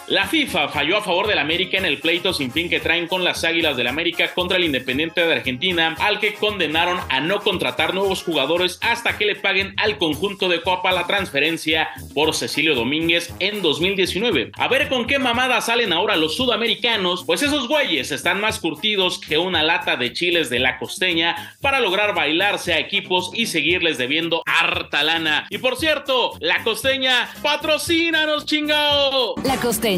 La 0.09 0.27
FIFA 0.27 0.69
falló 0.69 0.97
a 0.97 1.03
favor 1.03 1.27
del 1.27 1.39
América 1.39 1.77
en 1.77 1.85
el 1.85 1.99
pleito 1.99 2.33
sin 2.33 2.51
fin 2.51 2.71
que 2.71 2.81
traen 2.81 3.09
con 3.09 3.25
las 3.25 3.45
Águilas 3.45 3.77
del 3.77 3.89
América 3.89 4.33
contra 4.33 4.57
el 4.57 4.65
Independiente 4.65 5.21
de 5.21 5.35
Argentina, 5.35 5.97
al 6.01 6.19
que 6.19 6.33
condenaron 6.33 6.99
a 7.11 7.21
no 7.21 7.43
contratar 7.43 7.93
nuevos 7.93 8.23
jugadores 8.23 8.79
hasta 8.81 9.19
que 9.19 9.27
le 9.27 9.37
paguen 9.37 9.75
al 9.77 9.99
conjunto 9.99 10.49
de 10.49 10.63
Copa 10.63 10.93
la 10.93 11.07
transferencia 11.07 11.91
por 12.15 12.35
Cecilio 12.35 12.75
Domínguez 12.75 13.35
en 13.39 13.61
2019. 13.61 14.53
A 14.55 14.69
ver 14.69 14.89
con 14.89 15.07
qué 15.07 15.19
mamada 15.19 15.61
salen 15.61 15.93
ahora 15.93 16.17
los 16.17 16.37
sudamericanos, 16.37 17.25
pues 17.27 17.43
esos 17.43 17.69
güeyes 17.69 18.11
están 18.11 18.41
más 18.41 18.61
curtidos 18.61 19.19
que 19.19 19.37
una 19.37 19.63
lata 19.63 19.97
de 19.97 20.15
chiles 20.15 20.49
de 20.49 20.59
la 20.59 20.79
costeña 20.79 21.55
para 21.61 21.81
lograr 21.81 22.15
bailarse 22.15 22.73
a 22.73 22.79
equipos 22.79 23.31
y 23.35 23.45
seguirles 23.45 23.99
debiendo 23.99 24.43
harta 24.47 25.03
lana. 25.03 25.47
Y 25.51 25.59
por 25.59 25.77
cierto, 25.77 26.33
la 26.41 26.65
costeña, 26.65 27.29
patrocínanos, 27.43 28.47
chingao. 28.47 29.35
La 29.45 29.57
costeña, 29.59 29.98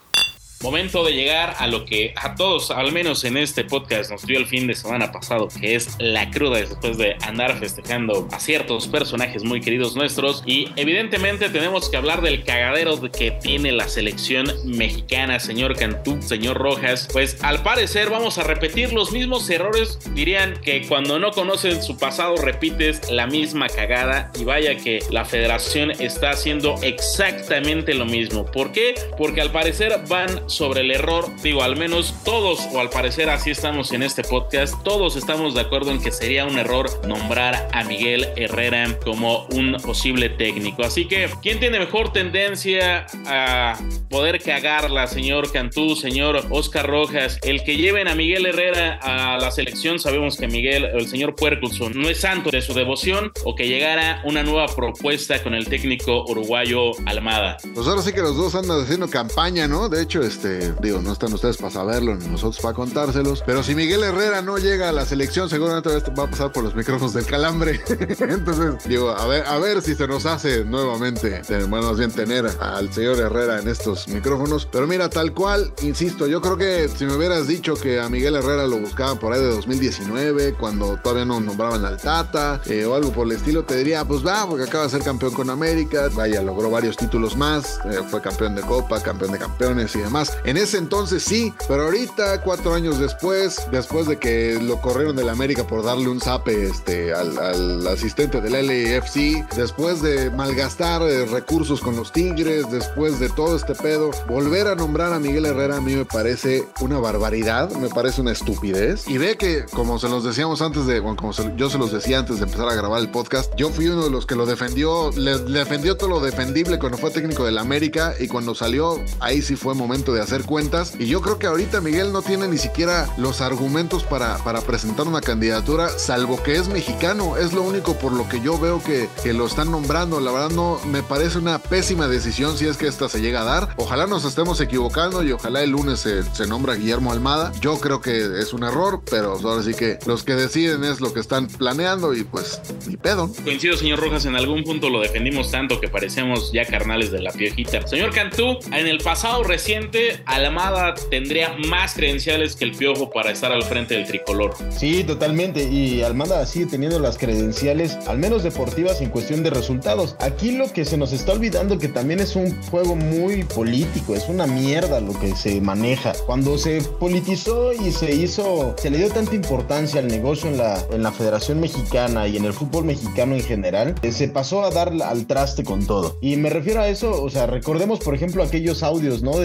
Momento 0.61 1.03
de 1.03 1.13
llegar 1.13 1.55
a 1.57 1.65
lo 1.65 1.85
que 1.85 2.13
a 2.15 2.35
todos, 2.35 2.69
al 2.69 2.91
menos 2.91 3.23
en 3.23 3.35
este 3.35 3.63
podcast, 3.63 4.11
nos 4.11 4.25
dio 4.27 4.37
el 4.37 4.45
fin 4.45 4.67
de 4.67 4.75
semana 4.75 5.11
pasado, 5.11 5.47
que 5.59 5.75
es 5.75 5.95
la 5.97 6.29
cruda 6.29 6.59
después 6.59 6.97
de 6.97 7.15
andar 7.21 7.57
festejando 7.57 8.27
a 8.31 8.39
ciertos 8.39 8.87
personajes 8.87 9.43
muy 9.43 9.59
queridos 9.59 9.95
nuestros. 9.95 10.43
Y 10.45 10.67
evidentemente 10.75 11.49
tenemos 11.49 11.89
que 11.89 11.97
hablar 11.97 12.21
del 12.21 12.43
cagadero 12.43 13.01
que 13.11 13.31
tiene 13.31 13.71
la 13.71 13.87
selección 13.87 14.51
mexicana, 14.65 15.39
señor 15.39 15.75
Cantú, 15.75 16.21
señor 16.21 16.57
Rojas. 16.57 17.07
Pues 17.11 17.37
al 17.41 17.63
parecer 17.63 18.09
vamos 18.11 18.37
a 18.37 18.43
repetir 18.43 18.93
los 18.93 19.11
mismos 19.11 19.49
errores. 19.49 19.97
Dirían 20.13 20.59
que 20.61 20.85
cuando 20.87 21.17
no 21.17 21.31
conocen 21.31 21.81
su 21.81 21.97
pasado 21.97 22.35
repites 22.35 23.09
la 23.09 23.25
misma 23.25 23.67
cagada. 23.67 24.31
Y 24.39 24.43
vaya 24.43 24.77
que 24.77 24.99
la 25.09 25.25
federación 25.25 25.91
está 25.91 26.31
haciendo 26.31 26.75
exactamente 26.83 27.95
lo 27.95 28.05
mismo. 28.05 28.45
¿Por 28.45 28.71
qué? 28.71 28.93
Porque 29.17 29.41
al 29.41 29.51
parecer 29.51 29.99
van 30.07 30.50
sobre 30.51 30.81
el 30.81 30.91
error. 30.91 31.25
Digo, 31.41 31.63
al 31.63 31.77
menos 31.77 32.13
todos, 32.23 32.67
o 32.71 32.79
al 32.79 32.89
parecer 32.89 33.29
así 33.29 33.51
estamos 33.51 33.91
en 33.91 34.03
este 34.03 34.23
podcast, 34.23 34.75
todos 34.83 35.15
estamos 35.15 35.53
de 35.55 35.61
acuerdo 35.61 35.91
en 35.91 36.01
que 36.01 36.11
sería 36.11 36.45
un 36.45 36.57
error 36.59 36.89
nombrar 37.07 37.69
a 37.73 37.83
Miguel 37.83 38.27
Herrera 38.35 38.99
como 39.03 39.45
un 39.47 39.77
posible 39.83 40.29
técnico. 40.29 40.83
Así 40.83 41.07
que, 41.07 41.29
¿quién 41.41 41.59
tiene 41.59 41.79
mejor 41.79 42.13
tendencia 42.13 43.05
a 43.25 43.79
poder 44.09 44.41
cagarla, 44.41 45.07
señor 45.07 45.51
Cantú, 45.51 45.95
señor 45.95 46.45
Oscar 46.49 46.87
Rojas? 46.87 47.39
El 47.43 47.63
que 47.63 47.77
lleven 47.77 48.07
a 48.07 48.15
Miguel 48.15 48.45
Herrera 48.45 48.99
a 49.01 49.37
la 49.37 49.51
selección, 49.51 49.99
sabemos 49.99 50.37
que 50.37 50.47
Miguel, 50.47 50.85
el 50.85 51.07
señor 51.07 51.35
Puerculson, 51.35 51.93
no 51.95 52.09
es 52.09 52.21
santo 52.21 52.49
de 52.51 52.61
su 52.61 52.73
devoción, 52.73 53.31
o 53.45 53.55
que 53.55 53.67
llegara 53.67 54.21
una 54.25 54.43
nueva 54.43 54.67
propuesta 54.67 55.41
con 55.43 55.53
el 55.53 55.67
técnico 55.67 56.25
uruguayo 56.27 56.91
Almada. 57.05 57.57
Pues 57.73 57.87
ahora 57.87 58.01
sí 58.01 58.13
que 58.13 58.21
los 58.21 58.35
dos 58.35 58.55
andan 58.55 58.81
haciendo 58.81 59.09
campaña, 59.09 59.67
¿no? 59.67 59.89
De 59.89 60.01
hecho, 60.01 60.21
este, 60.21 60.40
digo, 60.81 61.01
no 61.01 61.13
están 61.13 61.33
ustedes 61.33 61.57
para 61.57 61.71
saberlo 61.71 62.15
ni 62.15 62.27
nosotros 62.27 62.59
para 62.61 62.73
contárselos. 62.73 63.43
Pero 63.45 63.63
si 63.63 63.75
Miguel 63.75 64.03
Herrera 64.03 64.41
no 64.41 64.57
llega 64.57 64.89
a 64.89 64.91
la 64.91 65.05
selección, 65.05 65.49
seguramente 65.49 65.89
va 66.11 66.23
a 66.23 66.29
pasar 66.29 66.51
por 66.51 66.63
los 66.63 66.75
micrófonos 66.75 67.13
del 67.13 67.25
calambre. 67.25 67.81
Entonces, 68.19 68.87
digo, 68.87 69.11
a 69.11 69.25
ver, 69.27 69.45
a 69.45 69.57
ver 69.59 69.81
si 69.81 69.95
se 69.95 70.07
nos 70.07 70.25
hace 70.25 70.63
nuevamente, 70.65 71.41
bueno, 71.67 71.87
más 71.87 71.97
bien 71.97 72.11
tener 72.11 72.49
al 72.59 72.91
señor 72.93 73.19
Herrera 73.19 73.59
en 73.59 73.67
estos 73.67 74.07
micrófonos. 74.07 74.67
Pero 74.71 74.87
mira, 74.87 75.09
tal 75.09 75.33
cual, 75.33 75.73
insisto, 75.81 76.27
yo 76.27 76.41
creo 76.41 76.57
que 76.57 76.89
si 76.89 77.05
me 77.05 77.15
hubieras 77.15 77.47
dicho 77.47 77.75
que 77.75 77.99
a 77.99 78.09
Miguel 78.09 78.35
Herrera 78.35 78.67
lo 78.67 78.79
buscaban 78.79 79.17
por 79.17 79.33
ahí 79.33 79.41
de 79.41 79.47
2019, 79.47 80.53
cuando 80.53 80.97
todavía 80.97 81.25
no 81.25 81.39
nombraban 81.39 81.85
al 81.85 81.97
Tata, 81.97 82.61
eh, 82.65 82.85
o 82.85 82.95
algo 82.95 83.11
por 83.11 83.27
el 83.27 83.33
estilo, 83.33 83.63
te 83.63 83.75
diría, 83.75 84.05
pues 84.05 84.25
va, 84.25 84.47
porque 84.47 84.63
acaba 84.63 84.85
de 84.85 84.89
ser 84.89 85.03
campeón 85.03 85.33
con 85.33 85.49
América, 85.49 86.09
vaya, 86.13 86.41
logró 86.41 86.69
varios 86.69 86.97
títulos 86.97 87.35
más, 87.35 87.79
eh, 87.85 87.99
fue 88.09 88.21
campeón 88.21 88.55
de 88.55 88.61
Copa, 88.61 89.01
campeón 89.01 89.31
de 89.31 89.39
campeones 89.39 89.95
y 89.95 89.99
demás. 89.99 90.30
En 90.43 90.57
ese 90.57 90.77
entonces 90.77 91.23
sí, 91.23 91.53
pero 91.67 91.83
ahorita, 91.83 92.41
cuatro 92.41 92.73
años 92.73 92.99
después, 92.99 93.61
después 93.71 94.07
de 94.07 94.17
que 94.17 94.59
lo 94.61 94.81
corrieron 94.81 95.15
del 95.15 95.29
América 95.29 95.65
por 95.67 95.83
darle 95.83 96.07
un 96.07 96.19
zape 96.19 96.63
este, 96.63 97.13
al, 97.13 97.87
asistente 97.87 98.41
del 98.41 98.53
LAFC, 98.53 99.47
después 99.55 100.01
de 100.01 100.29
malgastar 100.31 101.01
eh, 101.03 101.25
recursos 101.25 101.81
con 101.81 101.95
los 101.95 102.11
Tigres, 102.11 102.69
después 102.71 103.19
de 103.19 103.29
todo 103.29 103.55
este 103.55 103.75
pedo, 103.75 104.11
volver 104.27 104.67
a 104.67 104.75
nombrar 104.75 105.13
a 105.13 105.19
Miguel 105.19 105.45
Herrera 105.45 105.77
a 105.77 105.81
mí 105.81 105.95
me 105.95 106.05
parece 106.05 106.67
una 106.81 106.99
barbaridad, 106.99 107.71
me 107.71 107.89
parece 107.89 108.21
una 108.21 108.31
estupidez. 108.31 109.07
Y 109.07 109.17
ve 109.17 109.37
que, 109.37 109.65
como 109.73 109.99
se 109.99 110.09
los 110.09 110.23
decíamos 110.23 110.61
antes 110.61 110.85
de, 110.85 110.99
bueno, 110.99 111.17
como 111.17 111.31
yo 111.55 111.69
se 111.69 111.77
los 111.77 111.91
decía 111.91 112.19
antes 112.19 112.37
de 112.37 112.45
empezar 112.45 112.67
a 112.67 112.75
grabar 112.75 112.99
el 112.99 113.09
podcast, 113.09 113.53
yo 113.55 113.69
fui 113.69 113.87
uno 113.87 114.03
de 114.03 114.09
los 114.09 114.25
que 114.25 114.35
lo 114.35 114.45
defendió, 114.45 115.11
le, 115.11 115.37
le 115.37 115.59
defendió 115.59 115.97
todo 115.97 116.09
lo 116.09 116.19
defendible 116.19 116.79
cuando 116.79 116.97
fue 116.97 117.11
técnico 117.11 117.45
del 117.45 117.57
América 117.57 118.13
y 118.19 118.27
cuando 118.27 118.55
salió, 118.55 118.99
ahí 119.19 119.41
sí 119.41 119.55
fue 119.55 119.73
momento 119.73 120.13
de 120.13 120.20
hacer 120.21 120.43
cuentas. 120.43 120.93
Y 120.99 121.07
yo 121.07 121.21
creo 121.21 121.39
que 121.39 121.47
ahorita 121.47 121.81
Miguel 121.81 122.11
no 122.11 122.21
tiene 122.21 122.47
ni 122.47 122.57
siquiera 122.57 123.07
los 123.17 123.41
argumentos 123.41 124.03
para, 124.03 124.37
para 124.39 124.61
presentar 124.61 125.07
una 125.07 125.21
candidatura, 125.21 125.89
salvo 125.89 126.41
que 126.41 126.55
es 126.55 126.67
mexicano. 126.67 127.37
Es 127.37 127.53
lo 127.53 127.63
único 127.63 127.97
por 127.97 128.13
lo 128.13 128.27
que 128.27 128.41
yo 128.41 128.59
veo 128.59 128.81
que, 128.83 129.09
que 129.23 129.33
lo 129.33 129.45
están 129.45 129.71
nombrando. 129.71 130.19
La 130.19 130.31
verdad 130.31 130.51
no 130.51 130.79
me 130.87 131.03
parece 131.03 131.37
una 131.37 131.59
pésima 131.59 132.07
decisión 132.07 132.57
si 132.57 132.67
es 132.67 132.77
que 132.77 132.87
esta 132.87 133.09
se 133.09 133.21
llega 133.21 133.41
a 133.41 133.45
dar. 133.45 133.73
Ojalá 133.77 134.07
nos 134.07 134.25
estemos 134.25 134.61
equivocando 134.61 135.23
y 135.23 135.31
ojalá 135.31 135.63
el 135.63 135.71
lunes 135.71 135.99
se, 135.99 136.23
se 136.33 136.47
nombra 136.47 136.75
Guillermo 136.75 137.11
Almada. 137.11 137.51
Yo 137.61 137.79
creo 137.79 138.01
que 138.01 138.39
es 138.39 138.53
un 138.53 138.63
error, 138.63 139.01
pero 139.09 139.33
ahora 139.33 139.63
sí 139.63 139.73
que 139.73 139.99
los 140.05 140.23
que 140.23 140.35
deciden 140.35 140.83
es 140.83 141.01
lo 141.01 141.13
que 141.13 141.19
están 141.19 141.47
planeando 141.47 142.13
y 142.13 142.23
pues 142.23 142.61
ni 142.87 142.97
pedo. 142.97 143.31
Coincido, 143.43 143.77
señor 143.77 143.99
Rojas, 143.99 144.25
en 144.25 144.35
algún 144.35 144.63
punto 144.63 144.89
lo 144.89 145.01
defendimos 145.01 145.51
tanto 145.51 145.79
que 145.79 145.87
parecemos 145.87 146.51
ya 146.51 146.65
carnales 146.65 147.11
de 147.11 147.21
la 147.21 147.31
piojita. 147.31 147.85
Señor 147.87 148.13
Cantú, 148.13 148.57
en 148.71 148.87
el 148.87 148.99
pasado 148.99 149.43
reciente, 149.43 150.00
Almada 150.25 150.93
tendría 151.09 151.55
más 151.67 151.93
credenciales 151.93 152.55
que 152.55 152.65
el 152.65 152.71
piojo 152.71 153.09
para 153.09 153.31
estar 153.31 153.51
al 153.51 153.63
frente 153.63 153.95
del 153.95 154.05
tricolor. 154.05 154.53
Sí, 154.69 155.03
totalmente. 155.03 155.63
Y 155.63 156.01
Almada 156.01 156.45
sigue 156.45 156.67
teniendo 156.67 156.99
las 156.99 157.17
credenciales, 157.17 157.97
al 158.07 158.17
menos 158.17 158.43
deportivas, 158.43 159.01
en 159.01 159.09
cuestión 159.09 159.43
de 159.43 159.49
resultados. 159.49 160.15
Aquí 160.19 160.51
lo 160.51 160.71
que 160.71 160.85
se 160.85 160.97
nos 160.97 161.13
está 161.13 161.33
olvidando 161.33 161.79
que 161.79 161.87
también 161.87 162.19
es 162.19 162.35
un 162.35 162.61
juego 162.63 162.95
muy 162.95 163.43
político, 163.43 164.15
es 164.15 164.27
una 164.29 164.47
mierda 164.47 164.99
lo 164.99 165.17
que 165.19 165.35
se 165.35 165.61
maneja. 165.61 166.13
Cuando 166.25 166.57
se 166.57 166.81
politizó 166.99 167.73
y 167.73 167.91
se 167.91 168.13
hizo, 168.13 168.75
se 168.77 168.89
le 168.89 168.97
dio 168.97 169.09
tanta 169.09 169.35
importancia 169.35 169.99
al 169.99 170.07
negocio 170.07 170.49
en 170.49 170.57
la, 170.57 170.83
en 170.91 171.03
la 171.03 171.11
Federación 171.11 171.59
Mexicana 171.59 172.27
y 172.27 172.37
en 172.37 172.45
el 172.45 172.53
fútbol 172.53 172.85
mexicano 172.85 173.35
en 173.35 173.43
general, 173.43 173.95
eh, 174.01 174.11
se 174.11 174.27
pasó 174.27 174.63
a 174.63 174.71
dar 174.71 174.91
al 175.03 175.27
traste 175.27 175.63
con 175.63 175.85
todo. 175.85 176.17
Y 176.21 176.35
me 176.37 176.49
refiero 176.49 176.81
a 176.81 176.87
eso, 176.87 177.21
o 177.21 177.29
sea, 177.29 177.45
recordemos 177.45 177.99
por 177.99 178.15
ejemplo 178.15 178.43
aquellos 178.43 178.83
audios, 178.83 179.21
¿no? 179.21 179.39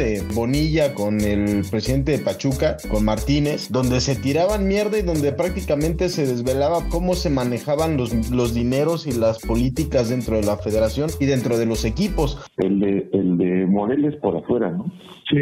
Bonilla 0.50 0.94
con 0.94 1.20
el 1.20 1.64
presidente 1.68 2.12
de 2.12 2.18
Pachuca, 2.18 2.76
con 2.88 3.04
Martínez, 3.04 3.68
donde 3.72 4.00
se 4.00 4.14
tiraban 4.14 4.68
mierda 4.68 4.96
y 4.96 5.02
donde 5.02 5.32
prácticamente 5.32 6.08
se 6.08 6.24
desvelaba 6.24 6.88
cómo 6.88 7.14
se 7.14 7.30
manejaban 7.30 7.96
los, 7.96 8.30
los 8.30 8.54
dineros 8.54 9.08
y 9.08 9.12
las 9.18 9.40
políticas 9.40 10.08
dentro 10.08 10.36
de 10.36 10.44
la 10.44 10.56
federación 10.56 11.10
y 11.18 11.26
dentro 11.26 11.58
de 11.58 11.66
los 11.66 11.84
equipos. 11.84 12.38
El 12.58 12.78
de, 12.78 13.08
el 13.12 13.38
de 13.38 13.66
Moreles 13.66 14.14
por 14.22 14.36
afuera, 14.36 14.70
¿no? 14.70 14.84
Sí. 15.28 15.36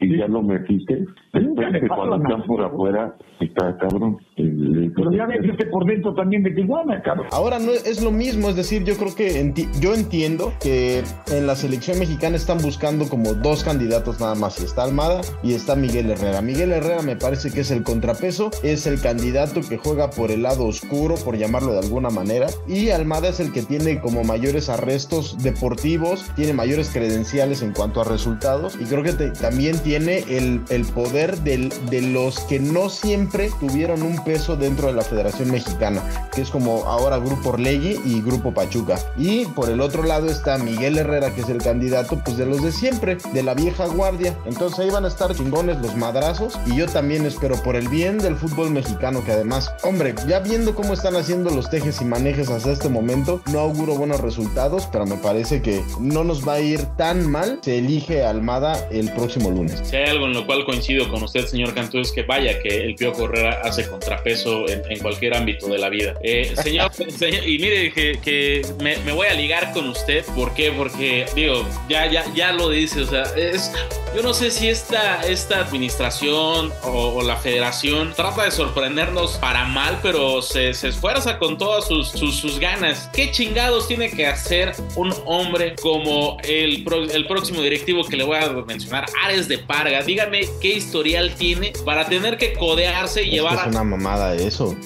Y 0.00 0.18
ya 0.18 0.28
lo 0.28 0.42
metiste. 0.42 1.06
Suerte 1.32 1.80
que 1.80 1.88
cuando 1.88 2.16
están 2.16 2.42
por 2.46 2.62
afuera 2.62 3.16
está 3.40 3.78
cabrón. 3.78 4.18
Pero 4.36 5.10
ya 5.16 5.24
ves 5.24 5.38
que 5.56 5.64
por 5.64 5.86
dentro 5.86 6.14
también 6.14 6.42
de 6.42 6.50
Tijuana, 6.50 7.00
cabrón. 7.00 7.28
Ahora 7.32 7.58
no 7.58 7.70
es 7.72 8.02
lo 8.02 8.10
mismo, 8.10 8.50
es 8.50 8.56
decir, 8.56 8.84
yo 8.84 8.94
creo 8.98 9.14
que 9.14 9.42
enti- 9.42 9.70
yo 9.80 9.94
entiendo 9.94 10.52
que 10.62 11.02
en 11.32 11.46
la 11.46 11.56
selección 11.56 11.98
mexicana 11.98 12.36
están 12.36 12.58
buscando 12.58 13.08
como 13.08 13.32
dos 13.32 13.64
candidatos 13.64 14.01
nada 14.20 14.34
más. 14.34 14.60
Está 14.60 14.82
Almada 14.84 15.20
y 15.42 15.54
está 15.54 15.74
Miguel 15.76 16.10
Herrera. 16.10 16.40
Miguel 16.42 16.72
Herrera 16.72 17.02
me 17.02 17.16
parece 17.16 17.50
que 17.50 17.60
es 17.60 17.70
el 17.70 17.82
contrapeso, 17.82 18.50
es 18.62 18.86
el 18.86 19.00
candidato 19.00 19.60
que 19.60 19.78
juega 19.78 20.10
por 20.10 20.30
el 20.30 20.42
lado 20.42 20.64
oscuro, 20.66 21.14
por 21.16 21.36
llamarlo 21.36 21.72
de 21.72 21.78
alguna 21.80 22.10
manera. 22.10 22.48
Y 22.66 22.90
Almada 22.90 23.28
es 23.28 23.40
el 23.40 23.52
que 23.52 23.62
tiene 23.62 24.00
como 24.00 24.24
mayores 24.24 24.68
arrestos 24.68 25.36
deportivos, 25.42 26.24
tiene 26.36 26.52
mayores 26.52 26.88
credenciales 26.92 27.62
en 27.62 27.72
cuanto 27.72 28.00
a 28.00 28.04
resultados. 28.04 28.74
Y 28.80 28.84
creo 28.84 29.02
que 29.02 29.12
también 29.12 29.78
tiene 29.78 30.18
el, 30.28 30.62
el 30.68 30.84
poder 30.86 31.38
del- 31.40 31.72
de 31.90 32.02
los 32.02 32.40
que 32.40 32.58
no 32.60 32.88
siempre 32.88 33.50
tuvieron 33.60 34.02
un 34.02 34.22
peso 34.24 34.56
dentro 34.56 34.88
de 34.88 34.94
la 34.94 35.02
Federación 35.02 35.50
Mexicana, 35.50 36.02
que 36.34 36.42
es 36.42 36.50
como 36.50 36.84
ahora 36.86 37.18
Grupo 37.18 37.50
Orlegui 37.50 38.00
y 38.04 38.20
Grupo 38.22 38.52
Pachuca. 38.52 38.98
Y 39.16 39.44
por 39.46 39.68
el 39.70 39.80
otro 39.80 40.02
lado 40.02 40.28
está 40.28 40.58
Miguel 40.58 40.98
Herrera, 40.98 41.34
que 41.34 41.42
es 41.42 41.48
el 41.48 41.58
candidato 41.58 42.20
pues 42.24 42.36
de 42.36 42.46
los 42.46 42.62
de 42.62 42.72
siempre, 42.72 43.18
de 43.32 43.42
la 43.42 43.54
vieja 43.54 43.86
guardia. 43.92 44.36
Entonces 44.46 44.78
ahí 44.80 44.90
van 44.90 45.04
a 45.04 45.08
estar 45.08 45.34
chingones 45.34 45.78
los 45.78 45.96
madrazos 45.96 46.58
y 46.66 46.76
yo 46.76 46.86
también 46.86 47.24
espero 47.26 47.56
por 47.62 47.76
el 47.76 47.88
bien 47.88 48.18
del 48.18 48.36
fútbol 48.36 48.70
mexicano 48.70 49.24
que 49.24 49.32
además, 49.32 49.70
hombre, 49.82 50.14
ya 50.26 50.40
viendo 50.40 50.74
cómo 50.74 50.92
están 50.94 51.16
haciendo 51.16 51.50
los 51.50 51.70
tejes 51.70 52.00
y 52.00 52.04
manejes 52.04 52.48
hasta 52.50 52.72
este 52.72 52.88
momento, 52.88 53.40
no 53.52 53.60
auguro 53.60 53.94
buenos 53.94 54.20
resultados, 54.20 54.88
pero 54.90 55.06
me 55.06 55.16
parece 55.16 55.62
que 55.62 55.82
no 56.00 56.24
nos 56.24 56.46
va 56.46 56.54
a 56.54 56.60
ir 56.60 56.80
tan 56.96 57.30
mal. 57.30 57.58
Se 57.62 57.78
elige 57.78 58.24
Almada 58.24 58.88
el 58.90 59.10
próximo 59.12 59.50
lunes. 59.50 59.80
Si 59.84 59.96
hay 59.96 60.08
algo 60.08 60.26
en 60.26 60.32
lo 60.32 60.46
cual 60.46 60.64
coincido 60.64 61.08
con 61.10 61.22
usted, 61.22 61.46
señor 61.46 61.74
Cantú, 61.74 61.98
es 61.98 62.12
que 62.12 62.22
vaya 62.22 62.58
que 62.62 62.84
el 62.84 62.94
Pío 62.94 63.12
Correra 63.12 63.60
hace 63.64 63.86
contrapeso 63.88 64.68
en, 64.68 64.82
en 64.90 64.98
cualquier 65.00 65.36
ámbito 65.36 65.66
de 65.68 65.78
la 65.78 65.88
vida. 65.88 66.14
Eh, 66.22 66.54
señor, 66.62 66.90
señor- 67.18 67.46
y 67.46 67.58
mire 67.58 67.92
que, 67.92 68.18
que 68.22 68.62
me, 68.82 68.96
me 68.98 69.12
voy 69.12 69.26
a 69.28 69.34
ligar 69.34 69.72
con 69.72 69.88
usted. 69.88 70.24
¿Por 70.34 70.54
qué? 70.54 70.72
Porque, 70.72 71.26
digo, 71.34 71.64
ya, 71.88 72.10
ya, 72.10 72.24
ya 72.34 72.52
lo 72.52 72.68
dice, 72.70 73.02
o 73.02 73.06
sea, 73.06 73.24
es... 73.36 73.72
Yo 74.14 74.22
no 74.22 74.34
sé 74.34 74.50
si 74.50 74.68
esta, 74.68 75.22
esta 75.26 75.60
administración 75.60 76.70
o, 76.84 76.88
o 77.14 77.22
la 77.22 77.36
federación 77.36 78.12
trata 78.14 78.44
de 78.44 78.50
sorprendernos 78.50 79.32
para 79.38 79.64
mal, 79.64 79.98
pero 80.02 80.42
se, 80.42 80.74
se 80.74 80.88
esfuerza 80.88 81.38
con 81.38 81.56
todas 81.56 81.86
sus, 81.86 82.10
sus, 82.10 82.36
sus 82.36 82.58
ganas. 82.58 83.08
¿Qué 83.14 83.30
chingados 83.30 83.88
tiene 83.88 84.10
que 84.10 84.26
hacer 84.26 84.74
un 84.96 85.14
hombre 85.24 85.74
como 85.80 86.36
el, 86.44 86.84
pro- 86.84 87.04
el 87.10 87.26
próximo 87.26 87.62
directivo 87.62 88.04
que 88.04 88.18
le 88.18 88.24
voy 88.24 88.36
a 88.36 88.50
mencionar, 88.66 89.06
Ares 89.24 89.48
de 89.48 89.56
Parga? 89.58 90.02
Dígame 90.02 90.42
qué 90.60 90.74
historial 90.74 91.34
tiene 91.34 91.72
para 91.86 92.06
tener 92.06 92.36
que 92.36 92.52
codearse 92.52 93.22
y 93.22 93.24
Es 93.24 93.30
que 93.30 93.36
llevar 93.36 93.58
es 93.60 93.66
una 93.74 93.82
mamada 93.84 94.34
eso. 94.34 94.76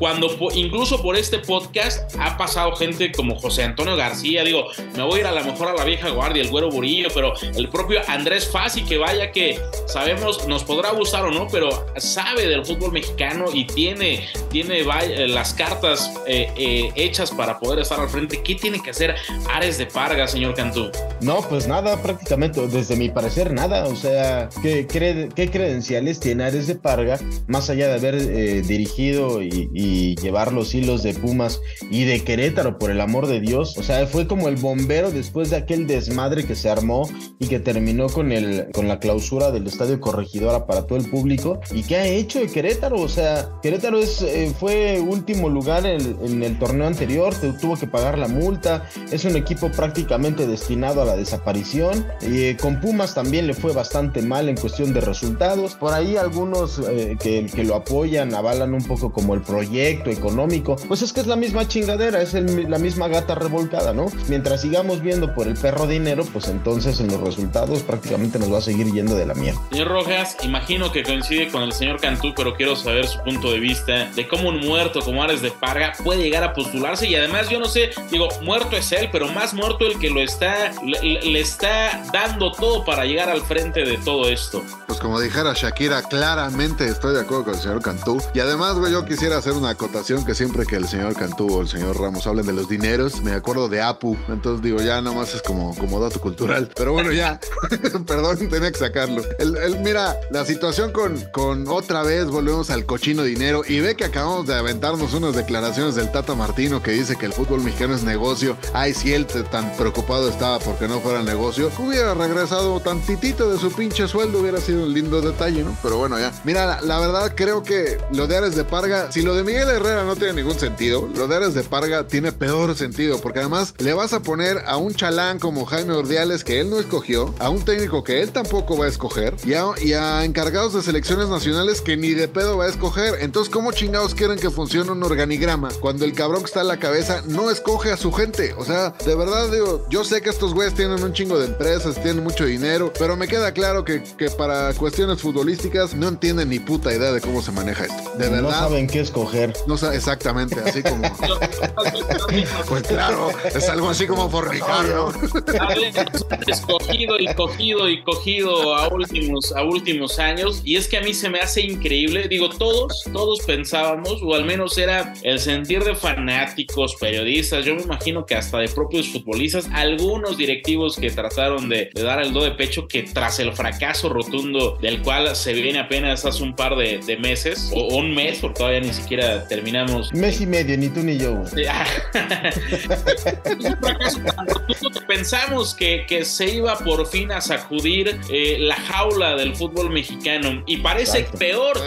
cuando 0.00 0.36
incluso 0.54 1.00
por 1.00 1.16
este 1.16 1.38
podcast 1.38 2.12
ha 2.18 2.36
pasado 2.36 2.74
gente 2.74 3.12
como 3.12 3.38
José 3.38 3.62
Antonio 3.62 3.94
García, 3.94 4.42
digo, 4.42 4.66
me 4.96 5.04
voy 5.04 5.18
a 5.18 5.20
ir 5.20 5.26
a 5.28 5.32
lo 5.32 5.44
mejor 5.44 5.68
a 5.68 5.74
la 5.74 5.84
vieja 5.84 6.10
guardia, 6.10 6.42
el 6.42 6.48
güero 6.50 6.70
Burillo, 6.70 7.08
pero 7.14 7.34
el 7.54 7.68
propio 7.68 7.85
Andrés 8.08 8.48
Fassi, 8.48 8.84
que 8.84 8.98
vaya 8.98 9.32
que 9.32 9.58
sabemos, 9.86 10.46
nos 10.46 10.64
podrá 10.64 10.90
gustar 10.92 11.24
o 11.24 11.30
no, 11.30 11.46
pero 11.48 11.86
sabe 11.96 12.46
del 12.46 12.64
fútbol 12.64 12.92
mexicano 12.92 13.46
y 13.52 13.66
tiene, 13.66 14.26
tiene 14.50 14.80
eh, 14.80 15.28
las 15.28 15.54
cartas 15.54 16.12
eh, 16.26 16.48
eh, 16.56 16.90
hechas 16.96 17.30
para 17.30 17.58
poder 17.58 17.80
estar 17.80 18.00
al 18.00 18.08
frente. 18.08 18.42
¿Qué 18.42 18.54
tiene 18.54 18.82
que 18.82 18.90
hacer 18.90 19.14
Ares 19.52 19.78
de 19.78 19.86
Parga, 19.86 20.26
señor 20.26 20.54
Cantú? 20.54 20.90
No, 21.20 21.40
pues 21.48 21.66
nada, 21.66 22.02
prácticamente, 22.02 22.66
desde 22.68 22.96
mi 22.96 23.08
parecer, 23.08 23.52
nada. 23.52 23.86
O 23.86 23.96
sea, 23.96 24.48
¿qué, 24.62 24.86
cre- 24.86 25.32
qué 25.34 25.50
credenciales 25.50 26.20
tiene 26.20 26.44
Ares 26.44 26.66
de 26.66 26.74
Parga, 26.74 27.18
más 27.46 27.70
allá 27.70 27.88
de 27.88 27.94
haber 27.94 28.62
dirigido 28.66 29.42
y, 29.42 29.70
y 29.72 30.16
llevar 30.16 30.52
los 30.52 30.74
hilos 30.74 31.02
de 31.02 31.14
Pumas 31.14 31.60
y 31.90 32.04
de 32.04 32.22
Querétaro, 32.24 32.78
por 32.78 32.90
el 32.90 33.00
amor 33.00 33.26
de 33.26 33.40
Dios? 33.40 33.76
O 33.78 33.82
sea, 33.82 34.06
fue 34.06 34.26
como 34.26 34.48
el 34.48 34.56
bombero 34.56 35.10
después 35.10 35.50
de 35.50 35.56
aquel 35.56 35.86
desmadre 35.86 36.44
que 36.46 36.54
se 36.54 36.68
armó 36.68 37.08
y 37.38 37.46
que 37.46 37.58
terminó 37.60 37.75
con, 38.12 38.32
el, 38.32 38.68
con 38.72 38.88
la 38.88 38.98
clausura 38.98 39.50
del 39.50 39.66
Estadio 39.66 40.00
Corregidora 40.00 40.66
para 40.66 40.86
todo 40.86 40.98
el 40.98 41.08
público. 41.10 41.60
¿Y 41.72 41.82
qué 41.82 41.96
ha 41.96 42.06
hecho 42.06 42.40
de 42.40 42.46
Querétaro? 42.46 43.00
O 43.00 43.08
sea, 43.08 43.48
Querétaro 43.62 43.98
es, 43.98 44.22
eh, 44.22 44.52
fue 44.58 45.00
último 45.00 45.48
lugar 45.48 45.84
en, 45.86 46.42
el 46.42 46.58
torneo 46.58 46.86
anterior, 46.86 47.34
te- 47.34 47.52
tuvo 47.52 47.76
que 47.76 47.86
pagar 47.86 48.18
la 48.18 48.28
multa, 48.28 48.88
es 49.10 49.24
un 49.24 49.36
equipo 49.36 49.70
prácticamente 49.70 50.46
destinado 50.46 51.02
a 51.02 51.04
la 51.04 51.16
desaparición. 51.16 52.06
Eh, 52.22 52.56
con 52.60 52.80
Pumas 52.80 53.14
también 53.14 53.46
le 53.46 53.54
fue 53.54 53.72
bastante 53.72 54.22
mal 54.22 54.48
en 54.48 54.56
cuestión 54.56 54.92
de 54.94 55.00
resultados. 55.00 55.74
Por 55.74 55.92
ahí 55.92 56.16
algunos 56.16 56.80
eh, 56.88 57.16
que, 57.20 57.64
lo 57.64 57.74
apoyan, 57.74 58.34
avalan 58.34 58.74
un 58.74 58.84
poco 58.84 59.12
como 59.12 59.34
el 59.34 59.42
proyecto 59.42 60.10
económico. 60.10 60.76
Pues 60.88 61.02
es 61.02 61.12
que 61.12 61.20
es 61.20 61.26
la 61.26 61.36
misma 61.36 61.68
chingadera, 61.68 62.22
es 62.22 62.34
la 62.34 62.78
misma 62.78 63.08
gata 63.08 63.34
revolcada, 63.34 63.92
¿no? 63.92 64.06
Mientras 64.28 64.62
sigamos 64.62 65.02
viendo 65.02 65.34
por 65.34 65.46
el 65.46 65.54
perro 65.54 65.86
dinero, 65.86 66.24
pues 66.32 66.48
entonces 66.48 67.00
en 67.00 67.08
los 67.08 67.20
resultados 67.20 67.65
prácticamente 67.82 68.38
nos 68.38 68.52
va 68.52 68.58
a 68.58 68.62
seguir 68.62 68.92
yendo 68.92 69.14
de 69.14 69.26
la 69.26 69.34
mierda. 69.34 69.60
Señor 69.70 69.88
Rojas, 69.88 70.36
imagino 70.42 70.92
que 70.92 71.02
coincide 71.02 71.48
con 71.48 71.62
el 71.62 71.72
señor 71.72 72.00
Cantú, 72.00 72.32
pero 72.34 72.54
quiero 72.54 72.76
saber 72.76 73.06
su 73.06 73.20
punto 73.22 73.50
de 73.50 73.58
vista 73.58 74.10
de 74.14 74.28
cómo 74.28 74.48
un 74.48 74.60
muerto 74.60 75.00
como 75.00 75.22
Ares 75.22 75.42
de 75.42 75.50
Parga 75.50 75.92
puede 76.02 76.22
llegar 76.22 76.44
a 76.44 76.52
postularse 76.52 77.06
y 77.06 77.14
además 77.14 77.48
yo 77.48 77.58
no 77.58 77.66
sé, 77.66 77.90
digo, 78.10 78.28
muerto 78.42 78.76
es 78.76 78.90
él, 78.92 79.08
pero 79.12 79.28
más 79.28 79.54
muerto 79.54 79.86
el 79.86 79.98
que 79.98 80.10
lo 80.10 80.20
está, 80.20 80.72
le, 80.82 81.40
está 81.40 82.02
dando 82.12 82.52
todo 82.52 82.84
para 82.84 83.04
llegar 83.04 83.28
al 83.28 83.42
frente 83.42 83.84
de 83.84 83.98
todo 83.98 84.28
esto. 84.28 84.62
Pues 84.86 84.98
como 84.98 85.20
dijera 85.20 85.52
Shakira, 85.54 86.02
claramente 86.02 86.86
estoy 86.86 87.14
de 87.14 87.20
acuerdo 87.20 87.44
con 87.44 87.54
el 87.54 87.60
señor 87.60 87.82
Cantú. 87.82 88.22
Y 88.34 88.40
además, 88.40 88.74
güey, 88.74 88.92
yo 88.92 89.04
quisiera 89.04 89.36
hacer 89.36 89.52
una 89.52 89.70
acotación 89.70 90.24
que 90.24 90.34
siempre 90.34 90.66
que 90.66 90.76
el 90.76 90.86
señor 90.86 91.14
Cantú 91.14 91.58
o 91.58 91.60
el 91.60 91.68
señor 91.68 92.00
Ramos 92.00 92.26
hablen 92.26 92.46
de 92.46 92.52
los 92.52 92.68
dineros, 92.68 93.20
me 93.22 93.32
acuerdo 93.32 93.68
de 93.68 93.82
Apu. 93.82 94.16
Entonces 94.28 94.62
digo, 94.62 94.78
ya 94.78 95.00
nada 95.00 95.14
más 95.16 95.34
es 95.34 95.42
como, 95.42 95.74
como 95.76 96.00
dato 96.00 96.20
cultural. 96.20 96.70
Pero 96.74 96.92
bueno, 96.92 97.12
ya. 97.12 97.40
Perdón, 98.06 98.48
tenía 98.48 98.70
que 98.70 98.78
sacarlo. 98.78 99.22
El, 99.38 99.80
mira, 99.80 100.16
la 100.30 100.44
situación 100.44 100.92
con, 100.92 101.20
con 101.32 101.66
otra 101.68 102.02
vez 102.02 102.26
volvemos 102.26 102.70
al 102.70 102.86
cochino 102.86 103.22
dinero 103.22 103.62
y 103.66 103.80
ve 103.80 103.96
que 103.96 104.04
acabamos 104.04 104.46
de 104.46 104.54
aventarnos 104.54 105.14
unas 105.14 105.34
declaraciones 105.34 105.94
del 105.94 106.10
Tata 106.10 106.34
Martino 106.34 106.82
que 106.82 106.92
dice 106.92 107.16
que 107.16 107.26
el 107.26 107.32
fútbol 107.32 107.62
mexicano 107.62 107.94
es 107.94 108.02
negocio. 108.02 108.56
Ay, 108.72 108.94
si 108.94 109.12
él 109.12 109.26
tan 109.26 109.76
preocupado 109.76 110.28
estaba 110.28 110.58
porque 110.58 110.88
no 110.88 111.00
fuera 111.00 111.22
negocio, 111.22 111.70
hubiera 111.78 112.14
regresado 112.14 112.80
tantitito 112.80 113.50
de 113.50 113.58
su 113.58 113.72
pinche 113.72 114.08
sueldo, 114.08 114.40
hubiera 114.40 114.60
sido 114.60 114.84
un 114.84 114.94
lindo 114.94 115.20
detalle, 115.20 115.62
¿no? 115.62 115.76
Pero 115.82 115.98
bueno, 115.98 116.18
ya. 116.18 116.32
Mira, 116.44 116.66
la, 116.66 116.80
la 116.80 116.98
verdad 116.98 117.32
creo 117.36 117.62
que 117.62 117.98
lo 118.12 118.26
de 118.26 118.36
Ares 118.36 118.56
de 118.56 118.64
Parga, 118.64 119.10
si 119.12 119.22
lo 119.22 119.34
de 119.34 119.44
Miguel 119.44 119.68
Herrera 119.68 120.04
no 120.04 120.16
tiene 120.16 120.34
ningún 120.34 120.58
sentido, 120.58 121.08
lo 121.14 121.28
de 121.28 121.36
Ares 121.36 121.54
de 121.54 121.62
Parga 121.62 122.06
tiene 122.06 122.32
peor 122.32 122.76
sentido, 122.76 123.20
porque 123.20 123.40
además 123.40 123.74
le 123.78 123.92
vas 123.94 124.12
a 124.12 124.20
poner 124.20 124.62
a 124.66 124.76
un 124.76 124.94
chalán 124.94 125.38
como 125.38 125.66
Jaime 125.66 125.94
Ordiales 125.94 126.44
que 126.44 126.60
él 126.60 126.70
no 126.70 126.78
escogió, 126.78 127.34
a 127.38 127.50
un 127.50 127.64
técnico 127.64 128.02
que 128.04 128.22
él 128.22 128.30
tampoco 128.32 128.76
va 128.76 128.86
a 128.86 128.88
escoger, 128.88 129.34
y 129.44 129.54
a, 129.54 129.64
y 129.82 129.92
a 129.92 130.24
encargados 130.24 130.72
de 130.74 130.82
selecciones 130.82 131.28
nacionales 131.28 131.80
que 131.80 131.96
ni 131.96 132.10
de 132.10 132.28
pedo 132.28 132.56
va 132.56 132.64
a 132.64 132.68
escoger. 132.68 133.14
Entonces, 133.20 133.52
¿cómo 133.52 133.72
chingados 133.72 134.14
quieren 134.14 134.38
que 134.38 134.50
funcione 134.50 134.90
un 134.90 135.02
organigrama 135.02 135.68
cuando 135.80 136.04
el 136.04 136.12
cabrón 136.12 136.40
que 136.42 136.46
está 136.46 136.60
a 136.60 136.64
la 136.64 136.78
cabeza 136.78 137.22
no 137.26 137.50
escoge 137.50 137.90
a 137.92 137.96
su 137.96 138.12
gente? 138.12 138.54
O 138.58 138.64
sea, 138.64 138.90
de 139.04 139.14
verdad 139.14 139.48
digo, 139.50 139.84
yo 139.90 140.04
sé 140.04 140.20
que 140.22 140.30
estos 140.30 140.54
güeyes 140.54 140.74
tienen 140.74 141.02
un 141.02 141.12
chingo 141.12 141.38
de 141.38 141.46
empresas, 141.46 141.94
tienen 142.02 142.22
mucho 142.24 142.44
dinero, 142.44 142.92
pero 142.98 143.16
me 143.16 143.28
queda 143.28 143.52
claro 143.52 143.84
que, 143.84 144.02
que 144.02 144.30
para 144.30 144.72
cuestiones 144.74 145.20
futbolísticas 145.20 145.94
no 145.94 146.08
entienden 146.08 146.48
ni 146.48 146.58
puta 146.58 146.92
idea 146.94 147.12
de 147.12 147.20
cómo 147.20 147.42
se 147.42 147.52
maneja 147.52 147.84
esto. 147.84 148.10
De 148.18 148.28
verdad. 148.28 148.42
No 148.42 148.50
saben 148.50 148.86
qué 148.86 149.00
escoger. 149.00 149.52
No 149.66 149.76
sa- 149.76 149.94
exactamente, 149.94 150.56
así 150.64 150.82
como. 150.82 151.02
pues 152.68 152.82
claro, 152.84 153.30
es 153.54 153.68
algo 153.68 153.90
así 153.90 154.06
como 154.06 154.28
fornicar, 154.30 154.84
¿no? 154.86 155.12
escogido 156.46 157.18
y 157.18 157.25
cogido 157.34 157.88
y 157.88 158.02
cogido 158.02 158.74
a 158.76 158.88
últimos, 158.88 159.52
a 159.52 159.62
últimos 159.62 160.18
años. 160.18 160.62
Y 160.64 160.76
es 160.76 160.88
que 160.88 160.98
a 160.98 161.00
mí 161.00 161.14
se 161.14 161.28
me 161.28 161.40
hace 161.40 161.62
increíble. 161.62 162.28
Digo, 162.28 162.48
todos, 162.48 163.04
todos 163.12 163.40
pensábamos, 163.46 164.20
o 164.22 164.34
al 164.34 164.44
menos 164.44 164.76
era 164.78 165.14
el 165.22 165.38
sentir 165.38 165.82
de 165.84 165.94
fanáticos, 165.94 166.94
periodistas, 166.96 167.64
yo 167.64 167.74
me 167.74 167.82
imagino 167.82 168.26
que 168.26 168.34
hasta 168.34 168.58
de 168.58 168.68
propios 168.68 169.08
futbolistas, 169.08 169.68
algunos 169.72 170.36
directivos 170.36 170.96
que 170.96 171.10
trataron 171.10 171.68
de, 171.68 171.90
de 171.94 172.02
dar 172.02 172.20
el 172.22 172.32
do 172.32 172.42
de 172.44 172.50
pecho 172.52 172.86
que 172.88 173.02
tras 173.02 173.38
el 173.38 173.52
fracaso 173.52 174.08
rotundo 174.08 174.76
del 174.80 175.02
cual 175.02 175.34
se 175.34 175.52
viene 175.52 175.78
apenas 175.78 176.24
hace 176.24 176.42
un 176.42 176.54
par 176.54 176.76
de, 176.76 176.98
de 176.98 177.16
meses, 177.16 177.70
o, 177.74 177.80
o 177.80 177.96
un 177.96 178.14
mes, 178.14 178.38
porque 178.40 178.58
todavía 178.58 178.80
ni 178.80 178.92
siquiera 178.92 179.46
terminamos 179.48 180.12
Mes 180.12 180.40
y 180.40 180.46
medio, 180.46 180.76
ni 180.76 180.88
tú 180.88 181.00
ni 181.02 181.16
yo. 181.18 181.34
güey. 181.34 181.66
es 181.66 183.64
un 183.64 183.76
fracaso 183.80 184.20
tan 184.20 184.46
rotundo 184.46 184.90
que 184.90 185.00
pensamos 185.06 185.74
que, 185.74 186.04
que 186.06 186.24
se 186.24 186.48
iba 186.56 186.76
por 186.78 187.06
fin 187.06 187.15
a 187.30 187.40
sacudir 187.40 188.20
eh, 188.28 188.56
la 188.60 188.76
jaula 188.76 189.34
del 189.36 189.56
fútbol 189.56 189.90
mexicano 189.90 190.62
y 190.66 190.76
parece 190.78 191.18
Exacto. 191.20 191.38
peor. 191.38 191.78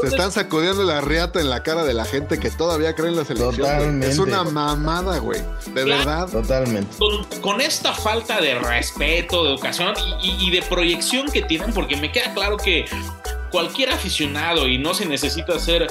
Se 0.00 0.06
están 0.08 0.32
sacudiendo 0.32 0.82
la 0.84 1.00
riata 1.00 1.40
en 1.40 1.48
la 1.50 1.62
cara 1.62 1.84
de 1.84 1.94
la 1.94 2.04
gente 2.04 2.38
que 2.38 2.50
todavía 2.50 2.94
cree 2.94 3.08
en 3.10 3.16
la 3.16 3.24
selección. 3.24 3.56
Totalmente. 3.56 4.08
Es 4.08 4.18
una 4.18 4.44
mamada, 4.44 5.18
güey. 5.18 5.40
De 5.74 5.84
Claro. 5.84 5.98
verdad. 5.98 6.28
Totalmente. 6.30 6.96
Con, 6.98 7.24
con 7.40 7.60
esta 7.60 7.92
falta 7.92 8.40
de 8.40 8.58
respeto, 8.58 9.44
de 9.44 9.50
educación 9.52 9.94
y, 10.22 10.30
y- 10.30 10.48
y 10.48 10.50
de 10.50 10.62
proyección 10.62 11.30
que 11.30 11.42
tienen, 11.42 11.72
porque 11.72 11.96
me 11.96 12.10
queda 12.10 12.34
claro 12.34 12.56
que 12.56 12.86
cualquier 13.52 13.90
aficionado 13.90 14.66
y 14.66 14.78
no 14.78 14.94
se 14.94 15.06
necesita 15.06 15.58
ser 15.58 15.86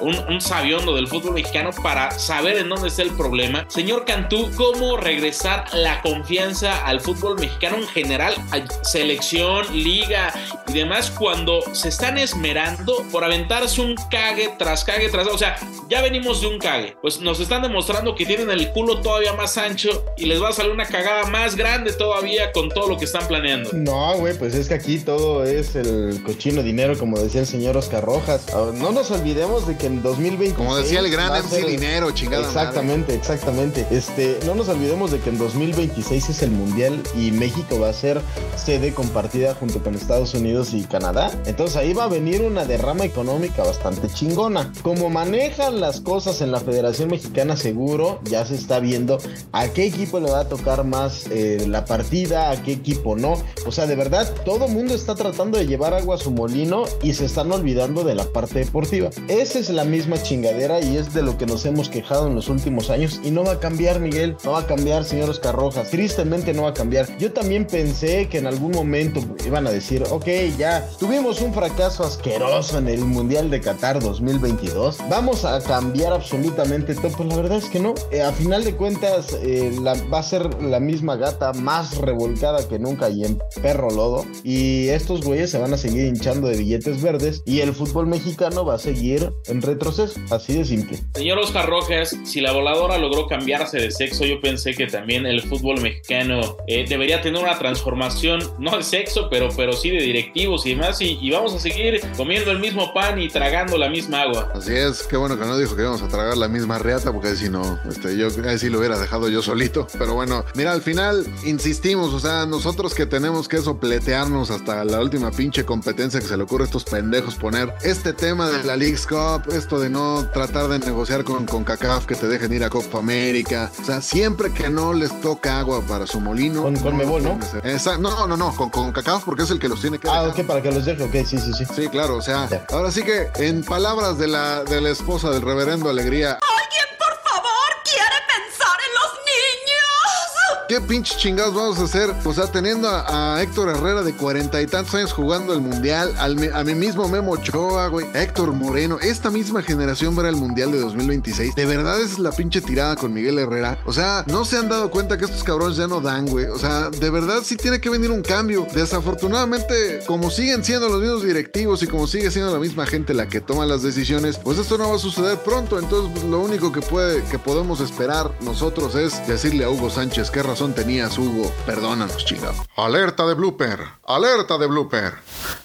un, 0.00 0.16
un 0.28 0.40
sabiondo 0.40 0.94
del 0.94 1.08
fútbol 1.08 1.34
mexicano 1.34 1.70
para 1.82 2.12
saber 2.12 2.56
en 2.56 2.68
dónde 2.68 2.88
está 2.88 3.02
el 3.02 3.10
problema. 3.10 3.66
Señor 3.68 4.04
Cantú, 4.06 4.50
¿cómo 4.56 4.96
regresar 4.96 5.66
la 5.74 6.00
confianza 6.00 6.86
al 6.86 7.00
fútbol 7.00 7.38
mexicano 7.38 7.76
en 7.76 7.88
general, 7.88 8.34
a 8.52 8.84
selección, 8.84 9.66
liga 9.72 10.32
y 10.68 10.72
demás, 10.72 11.10
cuando 11.10 11.60
se 11.72 11.88
están 11.88 12.16
esmerando 12.16 13.04
por 13.10 13.24
aventarse 13.24 13.80
un 13.80 13.96
cague 14.10 14.50
tras 14.58 14.84
cague 14.84 15.08
tras... 15.08 15.26
O 15.26 15.36
sea, 15.36 15.56
ya 15.88 16.00
venimos 16.02 16.40
de 16.40 16.46
un 16.46 16.58
cague. 16.58 16.96
Pues 17.02 17.20
nos 17.20 17.40
están 17.40 17.62
demostrando 17.62 18.14
que 18.14 18.24
tienen 18.24 18.50
el 18.50 18.70
culo 18.70 19.00
todavía 19.00 19.32
más 19.32 19.58
ancho 19.58 20.04
y 20.16 20.26
les 20.26 20.40
va 20.40 20.50
a 20.50 20.52
salir 20.52 20.70
una 20.70 20.86
cagada 20.86 21.26
más 21.26 21.56
grande 21.56 21.92
todavía 21.92 22.52
con 22.52 22.68
todo 22.68 22.88
lo 22.88 22.96
que 22.96 23.04
están 23.04 23.26
planeando. 23.26 23.70
No, 23.72 24.16
güey, 24.18 24.38
pues 24.38 24.54
es 24.54 24.68
que 24.68 24.74
aquí 24.74 24.98
todo 24.98 25.44
es 25.44 25.74
el 25.74 26.22
cochino 26.24 26.62
dinero, 26.62 26.96
como 27.00 27.18
decía 27.18 27.40
el 27.40 27.46
señor 27.46 27.78
Oscar 27.78 28.04
Rojas. 28.04 28.42
Ah, 28.54 28.70
No 28.74 28.92
nos 28.92 29.10
olvidemos 29.10 29.66
de 29.66 29.76
que 29.78 29.86
en 29.86 30.02
2020. 30.02 30.54
Como 30.54 30.76
decía 30.76 31.00
el 31.00 31.10
gran 31.10 31.32
MC 31.32 31.66
Dinero, 31.66 32.10
chingada 32.10 32.46
Exactamente, 32.46 33.14
exactamente. 33.14 33.86
Este, 33.90 34.38
no 34.44 34.54
nos 34.54 34.68
olvidemos 34.68 35.10
de 35.10 35.18
que 35.18 35.30
en 35.30 35.38
2026 35.38 36.28
es 36.28 36.42
el 36.42 36.50
Mundial 36.50 37.02
y 37.16 37.30
México 37.30 37.80
va 37.80 37.88
a 37.88 37.92
ser 37.94 38.20
sede 38.56 38.92
compartida 38.92 39.54
junto 39.54 39.82
con 39.82 39.94
Estados 39.94 40.34
Unidos 40.34 40.74
y 40.74 40.82
Canadá. 40.82 41.30
Entonces 41.46 41.76
ahí 41.76 41.94
va 41.94 42.04
a 42.04 42.08
venir 42.08 42.42
una 42.42 42.66
derrama 42.66 43.04
económica 43.04 43.64
bastante 43.64 44.08
chingona. 44.08 44.70
Como 44.82 45.08
manejan 45.08 45.80
las 45.80 46.00
cosas 46.00 46.42
en 46.42 46.52
la 46.52 46.60
Federación 46.60 47.08
Mexicana, 47.08 47.56
seguro 47.56 48.20
ya 48.24 48.44
se 48.44 48.56
está 48.56 48.78
viendo 48.78 49.18
a 49.52 49.68
qué 49.68 49.86
equipo 49.86 50.20
le 50.20 50.30
va 50.30 50.40
a 50.40 50.48
tocar 50.48 50.84
más 50.84 51.24
eh, 51.30 51.64
la 51.66 51.86
partida, 51.86 52.50
a 52.50 52.62
qué 52.62 52.72
equipo 52.72 53.16
no. 53.16 53.42
O 53.66 53.72
sea, 53.72 53.86
de 53.86 53.96
verdad, 53.96 54.30
todo 54.44 54.68
mundo 54.68 54.94
está 54.94 55.14
tratando 55.14 55.56
de 55.56 55.66
llevar 55.66 55.94
agua 55.94 56.16
a 56.16 56.18
su 56.18 56.30
molino 56.30 56.84
y 57.02 57.14
se 57.14 57.24
están 57.26 57.50
olvidando 57.52 58.04
de 58.04 58.14
la 58.14 58.24
parte 58.24 58.60
deportiva. 58.60 59.10
Esa 59.28 59.58
es 59.58 59.70
la 59.70 59.84
misma 59.84 60.22
chingadera 60.22 60.80
y 60.80 60.96
es 60.96 61.12
de 61.14 61.22
lo 61.22 61.38
que 61.38 61.46
nos 61.46 61.64
hemos 61.66 61.88
quejado 61.88 62.26
en 62.26 62.34
los 62.34 62.48
últimos 62.48 62.90
años 62.90 63.20
y 63.22 63.30
no 63.30 63.44
va 63.44 63.52
a 63.52 63.60
cambiar, 63.60 64.00
Miguel. 64.00 64.36
No 64.44 64.52
va 64.52 64.60
a 64.60 64.66
cambiar, 64.66 65.04
señor 65.04 65.30
Oscar 65.30 65.54
Rojas. 65.54 65.90
Tristemente 65.90 66.52
no 66.54 66.62
va 66.62 66.70
a 66.70 66.74
cambiar. 66.74 67.06
Yo 67.18 67.32
también 67.32 67.66
pensé 67.66 68.28
que 68.28 68.38
en 68.38 68.46
algún 68.46 68.72
momento 68.72 69.20
iban 69.46 69.66
a 69.66 69.70
decir, 69.70 70.04
ok, 70.10 70.26
ya 70.58 70.88
tuvimos 70.98 71.40
un 71.40 71.52
fracaso 71.52 72.04
asqueroso 72.04 72.78
en 72.78 72.88
el 72.88 73.00
Mundial 73.00 73.50
de 73.50 73.60
Qatar 73.60 74.00
2022. 74.00 74.98
Vamos 75.08 75.44
a 75.44 75.60
cambiar 75.60 76.12
absolutamente 76.12 76.94
todo. 76.94 77.10
Pues 77.16 77.28
la 77.28 77.36
verdad 77.36 77.58
es 77.58 77.66
que 77.66 77.80
no. 77.80 77.94
Eh, 78.10 78.22
a 78.22 78.32
final 78.32 78.64
de 78.64 78.76
cuentas, 78.76 79.36
eh, 79.42 79.72
va 79.82 80.18
a 80.18 80.22
ser 80.22 80.62
la 80.62 80.80
misma 80.80 81.16
gata 81.16 81.52
más 81.52 81.98
revolcada 81.98 82.66
que 82.68 82.78
nunca 82.78 83.10
y 83.10 83.24
en 83.24 83.38
perro 83.62 83.90
lodo. 83.90 84.24
Y 84.44 84.88
estos 84.88 85.22
güeyes 85.24 85.50
se 85.50 85.58
van 85.58 85.74
a 85.74 85.76
seguir 85.76 86.06
hinchando 86.06 86.48
de 86.48 86.56
billetes 86.56 86.79
verdes 87.02 87.42
y 87.46 87.60
el 87.60 87.74
fútbol 87.74 88.06
mexicano 88.06 88.64
va 88.64 88.74
a 88.74 88.78
seguir 88.78 89.32
en 89.46 89.62
retroceso. 89.62 90.20
Así 90.30 90.54
de 90.54 90.64
simple. 90.64 90.98
Señor 91.14 91.38
Oscar 91.38 91.68
Rojas, 91.68 92.16
si 92.24 92.40
la 92.40 92.52
voladora 92.52 92.98
logró 92.98 93.26
cambiarse 93.26 93.78
de 93.78 93.90
sexo, 93.90 94.24
yo 94.24 94.40
pensé 94.40 94.74
que 94.74 94.86
también 94.86 95.26
el 95.26 95.42
fútbol 95.42 95.80
mexicano 95.80 96.56
eh, 96.66 96.84
debería 96.88 97.20
tener 97.20 97.42
una 97.42 97.58
transformación, 97.58 98.40
no 98.58 98.76
de 98.76 98.82
sexo, 98.82 99.28
pero, 99.30 99.48
pero 99.56 99.72
sí 99.72 99.90
de 99.90 100.02
directivos 100.02 100.66
y 100.66 100.70
demás, 100.70 101.00
y, 101.00 101.18
y 101.20 101.30
vamos 101.30 101.54
a 101.54 101.58
seguir 101.58 102.00
comiendo 102.16 102.50
el 102.50 102.58
mismo 102.58 102.92
pan 102.92 103.20
y 103.20 103.28
tragando 103.28 103.76
la 103.76 103.88
misma 103.88 104.22
agua. 104.22 104.52
Así 104.54 104.74
es, 104.74 105.02
qué 105.04 105.16
bueno 105.16 105.38
que 105.38 105.44
no 105.44 105.58
dijo 105.58 105.76
que 105.76 105.82
íbamos 105.82 106.02
a 106.02 106.08
tragar 106.08 106.36
la 106.36 106.48
misma 106.48 106.78
reata, 106.78 107.12
porque 107.12 107.34
si 107.36 107.48
no, 107.48 107.78
este, 107.88 108.16
yo 108.16 108.30
sí 108.30 108.68
lo 108.68 108.78
hubiera 108.78 108.98
dejado 108.98 109.28
yo 109.28 109.42
solito. 109.42 109.86
Pero 109.98 110.14
bueno, 110.14 110.44
mira, 110.54 110.72
al 110.72 110.82
final 110.82 111.26
insistimos, 111.44 112.12
o 112.14 112.20
sea, 112.20 112.46
nosotros 112.46 112.94
que 112.94 113.06
tenemos 113.06 113.48
que 113.48 113.58
sopletearnos 113.58 114.50
hasta 114.50 114.84
la 114.84 115.00
última 115.00 115.30
pinche 115.30 115.64
competencia 115.64 116.20
que 116.20 116.26
se 116.26 116.36
le 116.36 116.42
ocurre 116.44 116.59
a 116.62 116.64
estos 116.66 116.84
pendejos 116.84 117.34
poner 117.36 117.74
este 117.82 118.12
tema 118.12 118.48
de 118.50 118.64
la 118.64 118.76
League's 118.76 119.06
Cup, 119.06 119.52
esto 119.52 119.78
de 119.80 119.90
no 119.90 120.26
tratar 120.32 120.68
de 120.68 120.78
negociar 120.78 121.24
con, 121.24 121.46
con 121.46 121.64
CACAF 121.64 122.06
que 122.06 122.14
te 122.14 122.26
dejen 122.28 122.52
ir 122.52 122.64
a 122.64 122.70
Copa 122.70 122.98
América, 122.98 123.70
o 123.80 123.84
sea, 123.84 124.00
siempre 124.00 124.52
que 124.52 124.68
no 124.70 124.92
les 124.92 125.20
toca 125.20 125.58
agua 125.58 125.82
para 125.82 126.06
su 126.06 126.20
molino. 126.20 126.62
Con, 126.62 126.76
con 126.76 126.96
Mebol, 126.96 127.22
¿no? 127.22 127.38
Esa- 127.64 127.98
no, 127.98 128.26
no, 128.26 128.36
no, 128.36 128.54
con, 128.56 128.70
con 128.70 128.92
CACAF 128.92 129.24
porque 129.24 129.42
es 129.42 129.50
el 129.50 129.58
que 129.58 129.68
los 129.68 129.80
tiene 129.80 129.98
que 129.98 130.08
Ah, 130.08 130.22
dejar. 130.24 130.40
ok, 130.40 130.46
para 130.46 130.62
que 130.62 130.72
los 130.72 130.84
deje, 130.84 131.02
ok, 131.02 131.12
sí, 131.26 131.38
sí, 131.38 131.52
sí. 131.52 131.64
Sí, 131.74 131.88
claro, 131.88 132.16
o 132.16 132.22
sea, 132.22 132.48
ahora 132.70 132.90
sí 132.90 133.02
que 133.02 133.30
en 133.36 133.62
palabras 133.64 134.18
de 134.18 134.26
la, 134.28 134.64
de 134.64 134.80
la 134.80 134.90
esposa 134.90 135.30
del 135.30 135.42
reverendo 135.42 135.88
Alegría, 135.90 136.38
¿Alguien, 136.40 136.86
por 136.98 137.14
favor, 137.30 137.70
quiere 137.84 138.16
pensar 138.26 138.76
en 138.86 138.92
los 138.94 139.12
niños? 139.26 140.59
¿Qué 140.70 140.80
pinches 140.80 141.16
chingados 141.16 141.52
vamos 141.52 141.80
a 141.80 141.82
hacer? 141.82 142.14
O 142.24 142.32
sea, 142.32 142.46
teniendo 142.46 142.88
a, 142.88 143.42
Héctor 143.42 143.70
Herrera 143.70 144.04
de 144.04 144.14
cuarenta 144.14 144.62
y 144.62 144.68
tantos 144.68 144.94
años 144.94 145.12
jugando 145.12 145.52
el 145.52 145.60
Mundial, 145.60 146.14
a 146.16 146.28
mi 146.62 146.74
mismo 146.76 147.08
Memo 147.08 147.32
Ochoa, 147.32 147.88
güey, 147.88 148.06
Héctor 148.14 148.52
Moreno, 148.52 149.00
esta 149.00 149.32
misma 149.32 149.62
generación 149.62 150.14
verá 150.14 150.28
el 150.28 150.36
Mundial 150.36 150.70
de 150.70 150.78
2026. 150.78 151.56
De 151.56 151.66
verdad 151.66 152.00
es 152.00 152.20
la 152.20 152.30
pinche 152.30 152.60
tirada 152.60 152.94
con 152.94 153.12
Miguel 153.12 153.40
Herrera. 153.40 153.80
O 153.84 153.92
sea, 153.92 154.22
no 154.28 154.44
se 154.44 154.58
han 154.58 154.68
dado 154.68 154.92
cuenta 154.92 155.18
que 155.18 155.24
estos 155.24 155.42
cabrones 155.42 155.76
ya 155.76 155.88
no 155.88 156.00
dan, 156.00 156.26
güey. 156.26 156.44
O 156.44 156.58
sea, 156.58 156.88
de 156.88 157.10
verdad 157.10 157.40
sí 157.42 157.56
tiene 157.56 157.80
que 157.80 157.90
venir 157.90 158.12
un 158.12 158.22
cambio. 158.22 158.64
Desafortunadamente, 158.72 160.04
como 160.06 160.30
siguen 160.30 160.62
siendo 160.62 160.88
los 160.88 161.00
mismos 161.00 161.24
directivos 161.24 161.82
y 161.82 161.88
como 161.88 162.06
sigue 162.06 162.30
siendo 162.30 162.52
la 162.52 162.60
misma 162.60 162.86
gente 162.86 163.12
la 163.12 163.28
que 163.28 163.40
toma 163.40 163.66
las 163.66 163.82
decisiones, 163.82 164.38
pues 164.38 164.56
esto 164.56 164.78
no 164.78 164.90
va 164.90 164.94
a 164.94 165.00
suceder 165.00 165.36
pronto. 165.38 165.80
Entonces, 165.80 166.22
lo 166.22 166.38
único 166.38 166.70
que 166.70 166.80
puede, 166.80 167.24
que 167.24 167.40
podemos 167.40 167.80
esperar 167.80 168.30
nosotros 168.40 168.94
es 168.94 169.26
decirle 169.26 169.64
a 169.64 169.70
Hugo 169.70 169.90
Sánchez 169.90 170.30
qué 170.30 170.44
razón 170.44 170.59
tenías, 170.68 171.16
Hugo. 171.16 171.50
Perdónanos, 171.64 172.24
chingado. 172.24 172.54
Alerta 172.76 173.26
de 173.26 173.32
blooper, 173.34 173.80
alerta 174.06 174.58
de 174.58 174.66
blooper. 174.66 175.14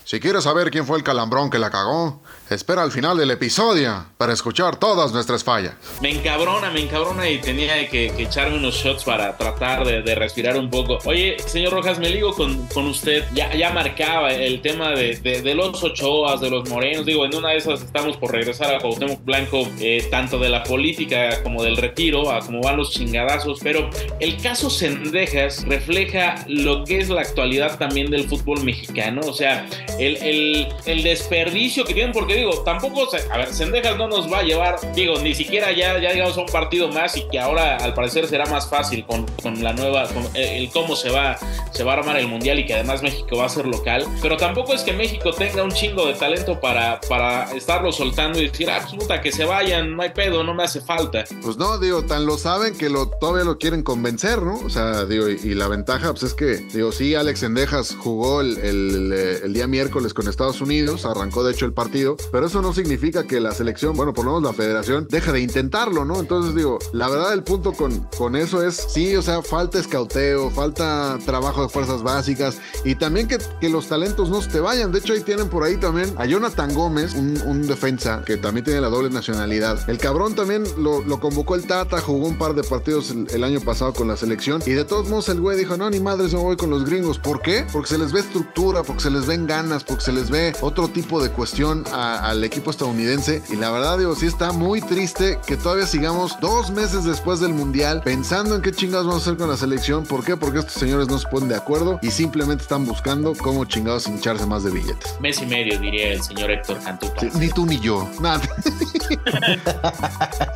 Si 0.06 0.22
quieres 0.22 0.46
saber 0.46 0.72
quién 0.72 0.86
fue 0.86 0.98
el 0.98 1.04
calambrón 1.04 1.50
que 1.50 1.60
la 1.60 1.70
cagó, 1.70 2.22
espera 2.50 2.84
al 2.84 2.92
final 2.92 3.18
del 3.18 3.32
episodio 3.32 4.06
para 4.18 4.34
escuchar 4.34 4.78
todas 4.78 5.12
nuestras 5.12 5.44
fallas. 5.44 5.74
Me 6.02 6.12
encabrona, 6.12 6.70
me 6.72 6.82
encabrona 6.82 7.30
y 7.30 7.40
tenía 7.40 7.90
que, 7.90 8.12
que 8.16 8.24
echarme 8.24 8.58
unos 8.58 8.76
shots 8.76 9.04
para 9.04 9.36
tratar 9.38 9.86
de, 9.86 10.02
de 10.02 10.16
respirar 10.16 10.58
un 10.58 10.70
poco. 10.70 11.00
Oye, 11.06 11.38
señor 11.48 11.74
Rojas, 11.74 12.00
me 12.00 12.10
ligo 12.10 12.34
con, 12.34 12.68
con 12.68 12.86
usted. 12.88 13.24
Ya, 13.34 13.54
ya 13.56 13.72
marcaba 13.72 14.32
el 14.34 14.62
tema 14.62 14.92
de, 14.92 15.16
de- 15.18 15.42
de 15.42 15.56
los 15.56 15.84
Ochoas, 15.84 16.42
de 16.42 16.50
los 16.50 16.70
Morenos. 16.70 17.06
Digo, 17.06 17.26
en 17.26 17.36
una 17.36 17.50
de 17.50 17.58
esas 17.58 17.82
estamos 17.82 18.18
por 18.18 18.32
regresar 18.32 18.74
a 18.74 18.80
Cuauhtémoc 18.80 19.24
Blanco, 19.24 19.68
eh, 19.80 20.08
tanto 20.12 20.38
de 20.40 20.50
la 20.50 20.64
política 20.64 21.42
como 21.44 21.64
del 21.64 21.78
retiro, 21.78 22.32
a 22.32 22.40
cómo 22.40 22.62
van 22.62 22.78
los 22.78 22.92
chingadazos. 22.92 23.60
Pero 23.64 23.90
el 24.20 24.38
caso 24.42 24.70
Cendejas 24.70 25.66
refleja 25.68 26.46
lo 26.48 26.84
que 26.84 27.00
es 27.00 27.10
la 27.10 27.22
actualidad 27.22 27.78
también 27.78 28.10
del 28.12 28.28
fútbol 28.30 28.64
mexicano. 28.64 29.22
O 29.26 29.34
sea, 29.34 29.68
el, 30.00 30.18
el- 30.18 30.68
el 30.86 31.04
desperdicio 31.04 31.84
que 31.86 31.94
tienen, 31.94 32.12
porque 32.14 32.35
digo, 32.36 32.62
tampoco, 32.64 33.08
a 33.32 33.38
ver, 33.38 33.54
Cendejas 33.54 33.98
no 33.98 34.08
nos 34.08 34.32
va 34.32 34.40
a 34.40 34.44
llevar, 34.44 34.80
digo, 34.94 35.20
ni 35.20 35.34
siquiera 35.36 35.72
ya, 35.72 36.00
ya 36.00 36.12
llegamos 36.12 36.38
a 36.38 36.42
un 36.42 36.48
partido 36.48 36.88
más 36.90 37.16
y 37.18 37.28
que 37.30 37.40
ahora 37.40 37.78
al 37.78 37.94
parecer 37.94 38.28
será 38.28 38.46
más 38.46 38.70
fácil 38.70 39.06
con, 39.06 39.26
con 39.42 39.64
la 39.64 39.74
nueva, 39.74 40.08
con 40.08 40.24
el, 40.34 40.64
el 40.64 40.72
cómo 40.72 40.96
se 40.96 41.10
va, 41.10 41.38
se 41.72 41.84
va 41.84 41.94
a 41.94 41.98
armar 41.98 42.18
el 42.18 42.28
mundial 42.28 42.60
y 42.60 42.66
que 42.66 42.74
además 42.74 43.02
México 43.02 43.38
va 43.38 43.46
a 43.46 43.50
ser 43.50 43.66
local. 43.66 44.06
Pero 44.22 44.38
tampoco 44.38 44.74
es 44.74 44.84
que 44.84 44.94
México 44.94 45.32
tenga 45.34 45.64
un 45.64 45.72
chingo 45.72 46.08
de 46.08 46.14
talento 46.14 46.60
para, 46.60 47.00
para 47.02 47.52
estarlo 47.54 47.92
soltando 47.92 48.40
y 48.40 48.48
decir, 48.48 48.70
ah, 48.70 48.80
pues, 48.82 48.94
puta, 48.94 49.22
que 49.22 49.32
se 49.32 49.46
vayan, 49.46 49.96
no 49.96 50.04
hay 50.04 50.10
pedo, 50.10 50.44
no 50.44 50.54
me 50.54 50.64
hace 50.64 50.82
falta. 50.82 51.26
Pues 51.42 51.58
no, 51.58 51.78
digo, 51.78 52.04
tan 52.04 52.26
lo 52.26 52.38
saben 52.38 52.78
que 52.78 52.90
lo, 52.90 53.08
todavía 53.08 53.44
lo 53.44 53.58
quieren 53.58 53.84
convencer, 53.84 54.42
¿no? 54.42 54.60
O 54.60 54.70
sea, 54.70 55.06
digo, 55.06 55.28
y, 55.30 55.56
la 55.56 55.68
ventaja, 55.68 56.12
pues 56.12 56.24
es 56.24 56.34
que, 56.34 56.58
digo, 56.74 56.92
sí, 56.92 57.16
Alex 57.16 57.44
Endejas 57.44 57.96
jugó 57.98 58.42
el, 58.42 58.58
el, 58.58 59.14
eh, 59.14 59.40
el 59.44 59.54
día 59.54 59.68
miércoles 59.68 60.14
con 60.14 60.28
Estados 60.28 60.62
Unidos, 60.62 61.06
arrancó 61.06 61.44
de 61.44 61.54
hecho 61.54 61.66
el 61.66 61.74
partido, 61.74 62.18
pero 62.32 62.48
eso 62.48 62.62
no 62.62 62.74
significa 62.74 63.26
que 63.26 63.40
la 63.40 63.52
selección, 63.52 63.96
bueno, 63.96 64.14
por 64.14 64.26
lo 64.26 64.36
menos 64.36 64.52
la 64.52 64.54
federación, 64.56 65.08
deje 65.10 65.32
de 65.32 65.42
intentarlo, 65.42 66.06
¿no? 66.06 66.20
Entonces, 66.20 66.56
digo, 66.56 66.80
la 66.94 67.08
verdad, 67.10 67.34
el 67.34 67.44
punto 67.44 67.74
con, 67.74 68.08
con 68.18 68.36
eso 68.36 68.62
es, 68.66 68.76
sí, 68.90 69.16
o 69.16 69.22
sea, 69.22 69.42
falta 69.42 69.80
escauteo, 69.80 70.50
falta 70.52 71.18
trabajo 71.26 71.64
de 71.64 71.70
fuerzas 71.70 72.04
básicas 72.04 72.58
y 72.84 72.96
también 72.96 73.28
que, 73.28 73.38
que 73.60 73.70
los 73.70 73.88
talentos 73.88 74.30
no 74.30 74.42
se 74.42 74.50
te 74.50 74.60
vayan. 74.60 74.92
De 74.92 75.00
hecho, 75.00 75.14
ahí 75.14 75.22
tienen 75.22 75.50
por 75.50 75.64
ahí 75.64 75.78
también 75.78 76.14
a 76.18 76.26
Jonathan 76.26 76.74
Gómez, 76.74 77.14
un, 77.16 77.42
un 77.46 77.68
defensa 77.68 78.24
que 78.26 78.38
también 78.38 78.64
tiene 78.66 78.82
la 78.82 78.90
doble 78.90 79.10
nacionalidad. 79.10 79.90
El 79.90 79.98
cabrón 79.98 80.36
también 80.36 80.64
lo, 80.78 81.04
lo 81.04 81.20
convocó 81.20 81.56
el 81.56 81.66
Tata, 81.66 82.02
jugó 82.02 82.28
un 82.28 82.38
par 82.38 82.54
de 82.56 82.64
partidos 82.64 83.12
el, 83.12 83.44
año 83.44 83.60
pasado 83.62 83.94
con 83.94 84.08
la 84.08 84.18
selección 84.18 84.62
y 84.66 84.72
de 84.72 84.86
todos 84.86 85.08
modos 85.10 85.30
el 85.30 85.40
güey 85.40 85.58
dijo, 85.58 85.78
no, 85.78 85.90
ni 85.90 86.00
madres, 86.00 86.34
me 86.34 86.40
voy 86.40 86.56
con 86.58 86.70
los 86.70 86.86
gringos. 86.86 87.20
¿Por 87.20 87.42
qué? 87.42 87.66
Porque 87.72 87.90
se 87.90 87.98
les 87.98 88.12
ve 88.12 88.20
estructura, 88.22 88.84
porque 88.84 89.04
se 89.04 89.10
les 89.12 89.26
ven 89.28 89.46
ganas, 89.46 89.84
porque 89.84 90.04
se 90.04 90.12
les 90.12 90.30
ve 90.30 90.54
otro 90.62 90.88
tipo 90.88 91.22
de 91.22 91.30
cuestión 91.30 91.84
a- 91.92 92.15
al 92.20 92.44
equipo 92.44 92.72
estadounidense. 92.72 93.42
Y 93.50 93.56
la 93.56 93.72
verdad, 93.72 93.98
digo, 93.98 94.16
sí 94.16 94.26
está 94.26 94.52
muy 94.52 94.82
triste 94.82 95.40
que 95.46 95.58
todavía 95.58 95.86
sigamos 95.86 96.40
dos 96.40 96.72
meses 96.72 97.04
después 97.04 97.40
del 97.40 97.54
Mundial 97.54 98.02
pensando 98.04 98.56
en 98.56 98.62
qué 98.62 98.72
chingados 98.72 99.08
vamos 99.08 99.22
a 99.22 99.30
hacer 99.30 99.38
con 99.38 99.50
la 99.50 99.58
selección. 99.58 100.06
¿Por 100.06 100.24
qué? 100.24 100.38
Porque 100.38 100.60
estos 100.60 100.74
señores 100.74 101.08
no 101.08 101.18
se 101.18 101.28
ponen 101.28 101.50
de 101.50 101.56
acuerdo 101.56 102.00
y 102.02 102.12
simplemente 102.12 102.64
están 102.64 102.86
buscando 102.86 103.34
cómo 103.34 103.66
chingados 103.66 104.08
hincharse 104.08 104.46
más 104.46 104.64
de 104.64 104.72
billetes. 104.72 105.18
Mes 105.20 105.42
y 105.42 105.46
medio, 105.46 105.80
diría 105.80 106.14
el 106.14 106.22
señor 106.22 106.52
Héctor 106.52 106.80
Cantú. 106.84 107.12
Sí, 107.20 107.30
ni 107.36 107.50
tú 107.50 107.66
ni 107.66 107.80
yo. 107.80 108.10
Nada. 108.20 108.42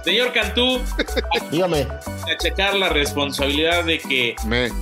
Señor 0.04 0.34
Cantú, 0.34 0.80
dígame. 1.52 1.82
A 1.82 2.38
checar 2.42 2.76
la 2.76 2.90
responsabilidad 2.90 3.84
de 3.84 4.00
que 4.00 4.36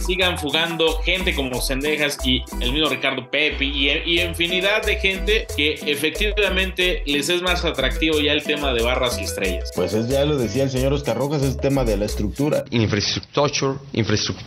sigan 0.06 0.38
fugando 0.38 1.00
gente 1.02 1.36
como 1.36 1.62
Sendejas 1.62 2.18
y 2.24 2.44
el 2.60 2.74
mismo 2.74 2.90
Ricardo 2.90 3.30
Pepe 3.30 3.66
y, 3.66 3.90
y, 3.90 4.22
infinidad 4.22 4.86
de 4.86 4.96
gente 4.98 5.48
que 5.56 5.74
efectivamente 5.86 6.67
les 6.78 7.30
es 7.30 7.42
más 7.42 7.64
atractivo 7.66 8.20
ya 8.20 8.34
el 8.34 8.44
tema 8.44 8.74
de 8.74 8.84
barras 8.84 9.20
y 9.20 9.24
estrellas. 9.24 9.72
Pues 9.76 9.94
es, 9.94 10.08
ya 10.08 10.26
lo 10.26 10.38
decía 10.38 10.64
el 10.64 10.70
señor 10.70 10.94
Oscar 10.94 11.18
Rojas, 11.18 11.42
es 11.42 11.56
el 11.56 11.58
tema 11.58 11.84
de 11.84 11.98
la 11.98 12.06
estructura. 12.06 12.66
Infrastructure, 12.72 13.76
infrastructure, 13.94 14.38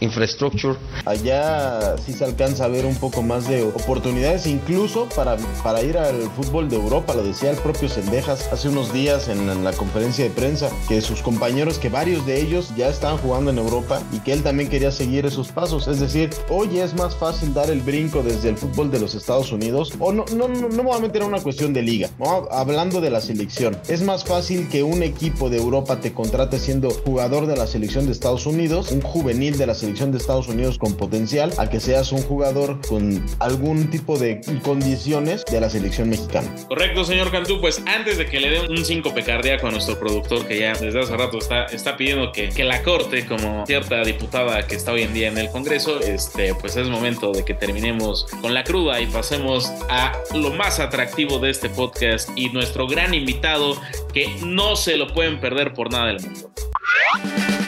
infrastructure. 0.00 0.76
Allá 1.04 1.96
sí 1.98 2.12
se 2.12 2.24
alcanza 2.24 2.64
a 2.64 2.68
ver 2.68 2.84
un 2.84 2.96
poco 2.96 3.22
más 3.22 3.48
de 3.48 3.62
oportunidades, 3.62 4.46
incluso 4.46 5.08
para, 5.14 5.36
para 5.62 5.82
ir 5.82 5.96
al 5.98 6.22
fútbol 6.30 6.68
de 6.68 6.76
Europa, 6.76 7.14
lo 7.14 7.22
decía 7.22 7.50
el 7.50 7.56
propio 7.56 7.88
Sendejas 7.88 8.52
hace 8.52 8.68
unos 8.68 8.92
días 8.92 9.28
en, 9.28 9.64
la 9.64 9.72
conferencia 9.72 10.24
de 10.24 10.30
prensa, 10.30 10.70
que 10.88 11.00
sus 11.00 11.22
compañeros, 11.22 11.78
que 11.78 11.88
varios 11.88 12.24
de 12.26 12.40
ellos 12.40 12.72
ya 12.76 12.88
estaban 12.88 13.18
jugando 13.18 13.50
en 13.50 13.58
Europa 13.58 14.02
y 14.12 14.20
que 14.20 14.32
él 14.32 14.42
también 14.42 14.70
quería 14.70 14.90
seguir 14.90 15.26
esos 15.26 15.48
pasos. 15.48 15.88
Es 15.88 16.00
decir, 16.00 16.30
hoy 16.48 16.78
es 16.78 16.94
más 16.94 17.16
fácil 17.16 17.52
dar 17.52 17.70
el 17.70 17.80
brinco 17.80 18.22
desde 18.22 18.48
el 18.48 18.56
fútbol 18.56 18.90
de 18.90 19.00
los 19.00 19.14
Estados 19.14 19.52
Unidos, 19.52 19.92
o 19.98 20.12
no, 20.12 20.24
no, 20.36 20.48
no, 20.48 20.68
no 20.70 20.82
me 20.82 20.90
voy 20.90 20.98
a 20.98 21.00
meter 21.00 21.22
una 21.22 21.40
cuestión 21.40 21.72
de 21.72 21.82
liga, 21.82 22.08
hablando 22.50 23.00
de 23.00 23.10
la 23.10 23.20
selección. 23.20 23.76
Es 23.88 24.02
más 24.02 24.24
fácil 24.24 24.68
que 24.68 24.82
un 24.82 25.02
equipo 25.02 25.50
de 25.50 25.58
Europa 25.58 26.00
te 26.00 26.12
contrate 26.12 26.58
siendo 26.58 26.90
jugador 26.90 27.46
de 27.46 27.56
la 27.56 27.66
selección 27.66 28.06
de 28.06 28.12
Estados 28.12 28.46
Unidos, 28.46 28.90
un 28.90 29.00
juvenil 29.00 29.58
de 29.58 29.66
la 29.66 29.74
selección 29.74 30.12
de 30.12 30.18
Estados 30.18 30.48
Unidos 30.48 30.78
con 30.78 30.94
potencial, 30.94 31.52
a 31.58 31.68
que 31.68 31.80
seas 31.80 32.12
un 32.12 32.22
jugador 32.22 32.80
con 32.88 33.24
algún 33.38 33.90
tipo 33.90 34.18
de 34.18 34.40
condiciones 34.62 35.44
de 35.44 35.60
la 35.60 35.70
selección 35.70 36.08
mexicana. 36.08 36.54
Correcto, 36.68 37.04
señor 37.04 37.30
Cantú. 37.30 37.60
Pues 37.60 37.82
antes 37.86 38.18
de 38.18 38.26
que 38.26 38.40
le 38.40 38.50
den 38.50 38.70
un 38.70 38.84
5 38.84 39.12
cardíaco 39.24 39.66
a 39.66 39.70
nuestro 39.70 39.98
productor, 39.98 40.46
que 40.46 40.58
ya 40.58 40.72
desde 40.74 41.00
hace 41.00 41.16
rato 41.16 41.38
está, 41.38 41.66
está 41.66 41.96
pidiendo 41.96 42.32
que, 42.32 42.48
que 42.48 42.64
la 42.64 42.82
corte, 42.82 43.26
como 43.26 43.66
cierta 43.66 44.02
diputada 44.02 44.66
que 44.66 44.76
está 44.76 44.92
hoy 44.92 45.02
en 45.02 45.12
día 45.12 45.28
en 45.28 45.38
el 45.38 45.50
Congreso, 45.50 46.00
este, 46.00 46.54
pues 46.54 46.76
es 46.76 46.88
momento 46.88 47.32
de 47.32 47.44
que 47.44 47.54
terminemos 47.54 48.26
con 48.40 48.54
la 48.54 48.64
cruda 48.64 49.00
y 49.00 49.06
pasemos 49.06 49.70
a 49.88 50.12
lo 50.34 50.50
más 50.50 50.59
atractivo 50.60 51.38
de 51.38 51.50
este 51.50 51.70
podcast 51.70 52.28
y 52.36 52.50
nuestro 52.50 52.86
gran 52.86 53.14
invitado 53.14 53.80
que 54.12 54.28
no 54.44 54.76
se 54.76 54.96
lo 54.98 55.08
pueden 55.08 55.40
perder 55.40 55.72
por 55.72 55.90
nada 55.90 56.08
del 56.08 56.20
mundo. 56.20 56.52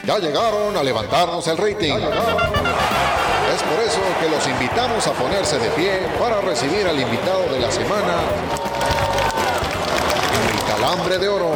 Ya 0.04 0.18
llegaron 0.18 0.76
a 0.76 0.82
levantarnos 0.82 1.46
el 1.48 1.56
rating. 1.56 1.94
Es 1.94 3.62
por 3.62 3.80
eso 3.82 4.00
que 4.20 4.28
los 4.28 4.46
invitamos 4.46 5.06
a 5.06 5.12
ponerse 5.12 5.58
de 5.58 5.70
pie 5.70 6.00
para 6.18 6.42
recibir 6.42 6.86
al 6.86 7.00
invitado 7.00 7.52
de 7.52 7.60
la 7.60 7.70
semana, 7.70 8.20
el 10.52 10.72
calambre 10.72 11.18
de 11.18 11.28
oro. 11.28 11.54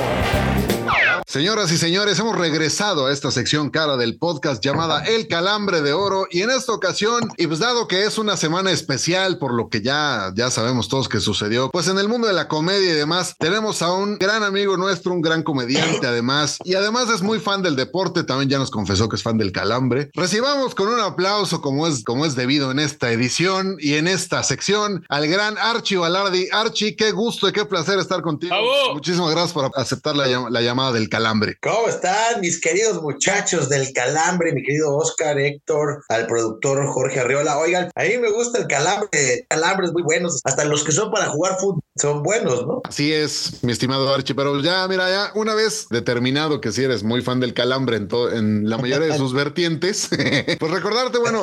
Señoras 1.37 1.71
y 1.71 1.77
señores, 1.77 2.19
hemos 2.19 2.35
regresado 2.35 3.05
a 3.05 3.13
esta 3.13 3.31
sección 3.31 3.69
cara 3.69 3.99
del 3.99 4.17
podcast 4.17 4.65
llamada 4.65 5.05
El 5.05 5.29
Calambre 5.29 5.83
de 5.83 5.93
Oro 5.93 6.27
y 6.31 6.41
en 6.41 6.51
esta 6.51 6.73
ocasión, 6.73 7.29
y 7.37 7.47
pues 7.47 7.59
dado 7.59 7.89
que 7.89 8.07
es 8.07 8.17
una 8.17 8.39
semana 8.39 8.71
especial 8.71 9.37
por 9.37 9.53
lo 9.53 9.69
que 9.69 9.83
ya, 9.83 10.33
ya 10.35 10.51
sabemos 10.51 10.89
todos 10.89 11.11
que 11.11 11.21
sucedió, 11.21 11.69
pues 11.71 11.89
en 11.89 11.99
el 11.99 12.09
mundo 12.09 12.27
de 12.27 12.33
la 12.33 12.49
comedia 12.49 12.91
y 12.91 12.95
demás, 12.95 13.35
tenemos 13.39 13.83
a 13.83 13.93
un 13.93 14.17
gran 14.17 14.45
amigo 14.45 14.79
nuestro, 14.79 15.13
un 15.13 15.21
gran 15.21 15.43
comediante 15.43 16.07
además, 16.07 16.57
y 16.65 16.75
además 16.75 17.11
es 17.11 17.21
muy 17.21 17.39
fan 17.39 17.63
del 17.63 17.77
deporte, 17.77 18.25
también 18.25 18.49
ya 18.49 18.59
nos 18.59 18.71
confesó 18.71 19.11
que 19.11 19.17
es 19.17 19.23
fan 19.23 19.37
del 19.37 19.53
calambre. 19.53 20.11
Recibamos 20.15 20.75
con 20.75 20.89
un 20.89 21.01
aplauso 21.01 21.61
como 21.61 21.87
es, 21.87 22.03
como 22.03 22.25
es 22.25 22.35
debido 22.35 22.71
en 22.71 22.79
esta 22.79 23.13
edición 23.13 23.77
y 23.79 23.97
en 23.97 24.09
esta 24.09 24.43
sección 24.43 25.05
al 25.11 25.29
gran 25.29 25.59
Archie 25.59 25.99
Balardi. 25.99 26.49
Archie, 26.51 26.97
qué 26.97 27.13
gusto 27.13 27.47
y 27.47 27.53
qué 27.53 27.67
placer 27.67 27.99
estar 27.99 28.23
contigo. 28.23 28.55
Muchísimas 28.95 29.33
gracias 29.33 29.53
por 29.53 29.71
aceptar 29.75 30.17
la, 30.17 30.49
la 30.49 30.63
llamada 30.63 30.93
del 30.93 31.11
calambre. 31.11 31.26
¿Cómo 31.61 31.89
están 31.89 32.41
mis 32.41 32.61
queridos 32.61 33.03
muchachos 33.03 33.69
del 33.69 33.93
Calambre? 33.93 34.53
Mi 34.53 34.63
querido 34.63 34.97
Oscar, 34.97 35.37
Héctor, 35.41 36.05
al 36.09 36.29
productor 36.29 36.87
Jorge 36.87 37.19
Arriola. 37.19 37.59
Oigan, 37.59 37.91
a 37.97 38.03
mí 38.05 38.17
me 38.19 38.31
gusta 38.31 38.59
el 38.59 38.69
Calambre, 38.69 39.45
Calambres 39.49 39.93
muy 39.93 40.05
buenos, 40.05 40.41
hasta 40.45 40.65
los 40.65 40.85
que 40.85 40.93
son 40.93 41.11
para 41.11 41.27
jugar 41.27 41.57
fútbol 41.59 41.83
son 41.97 42.23
buenos, 42.23 42.65
¿no? 42.65 42.81
Así 42.85 43.13
es, 43.13 43.65
mi 43.65 43.73
estimado 43.73 44.15
Archie, 44.15 44.37
pero 44.37 44.61
ya, 44.61 44.87
mira, 44.87 45.11
ya 45.11 45.33
una 45.35 45.55
vez 45.55 45.89
determinado 45.91 46.61
que 46.61 46.71
si 46.71 46.85
eres 46.85 47.03
muy 47.03 47.23
fan 47.23 47.41
del 47.41 47.55
Calambre 47.55 47.97
en, 47.97 48.09
en 48.33 48.71
la 48.71 48.79
mayoría 48.79 49.09
de 49.09 49.17
sus 49.19 49.33
vertientes, 49.33 50.09
pues 50.61 50.73
recordarte, 50.73 51.19
bueno, 51.19 51.43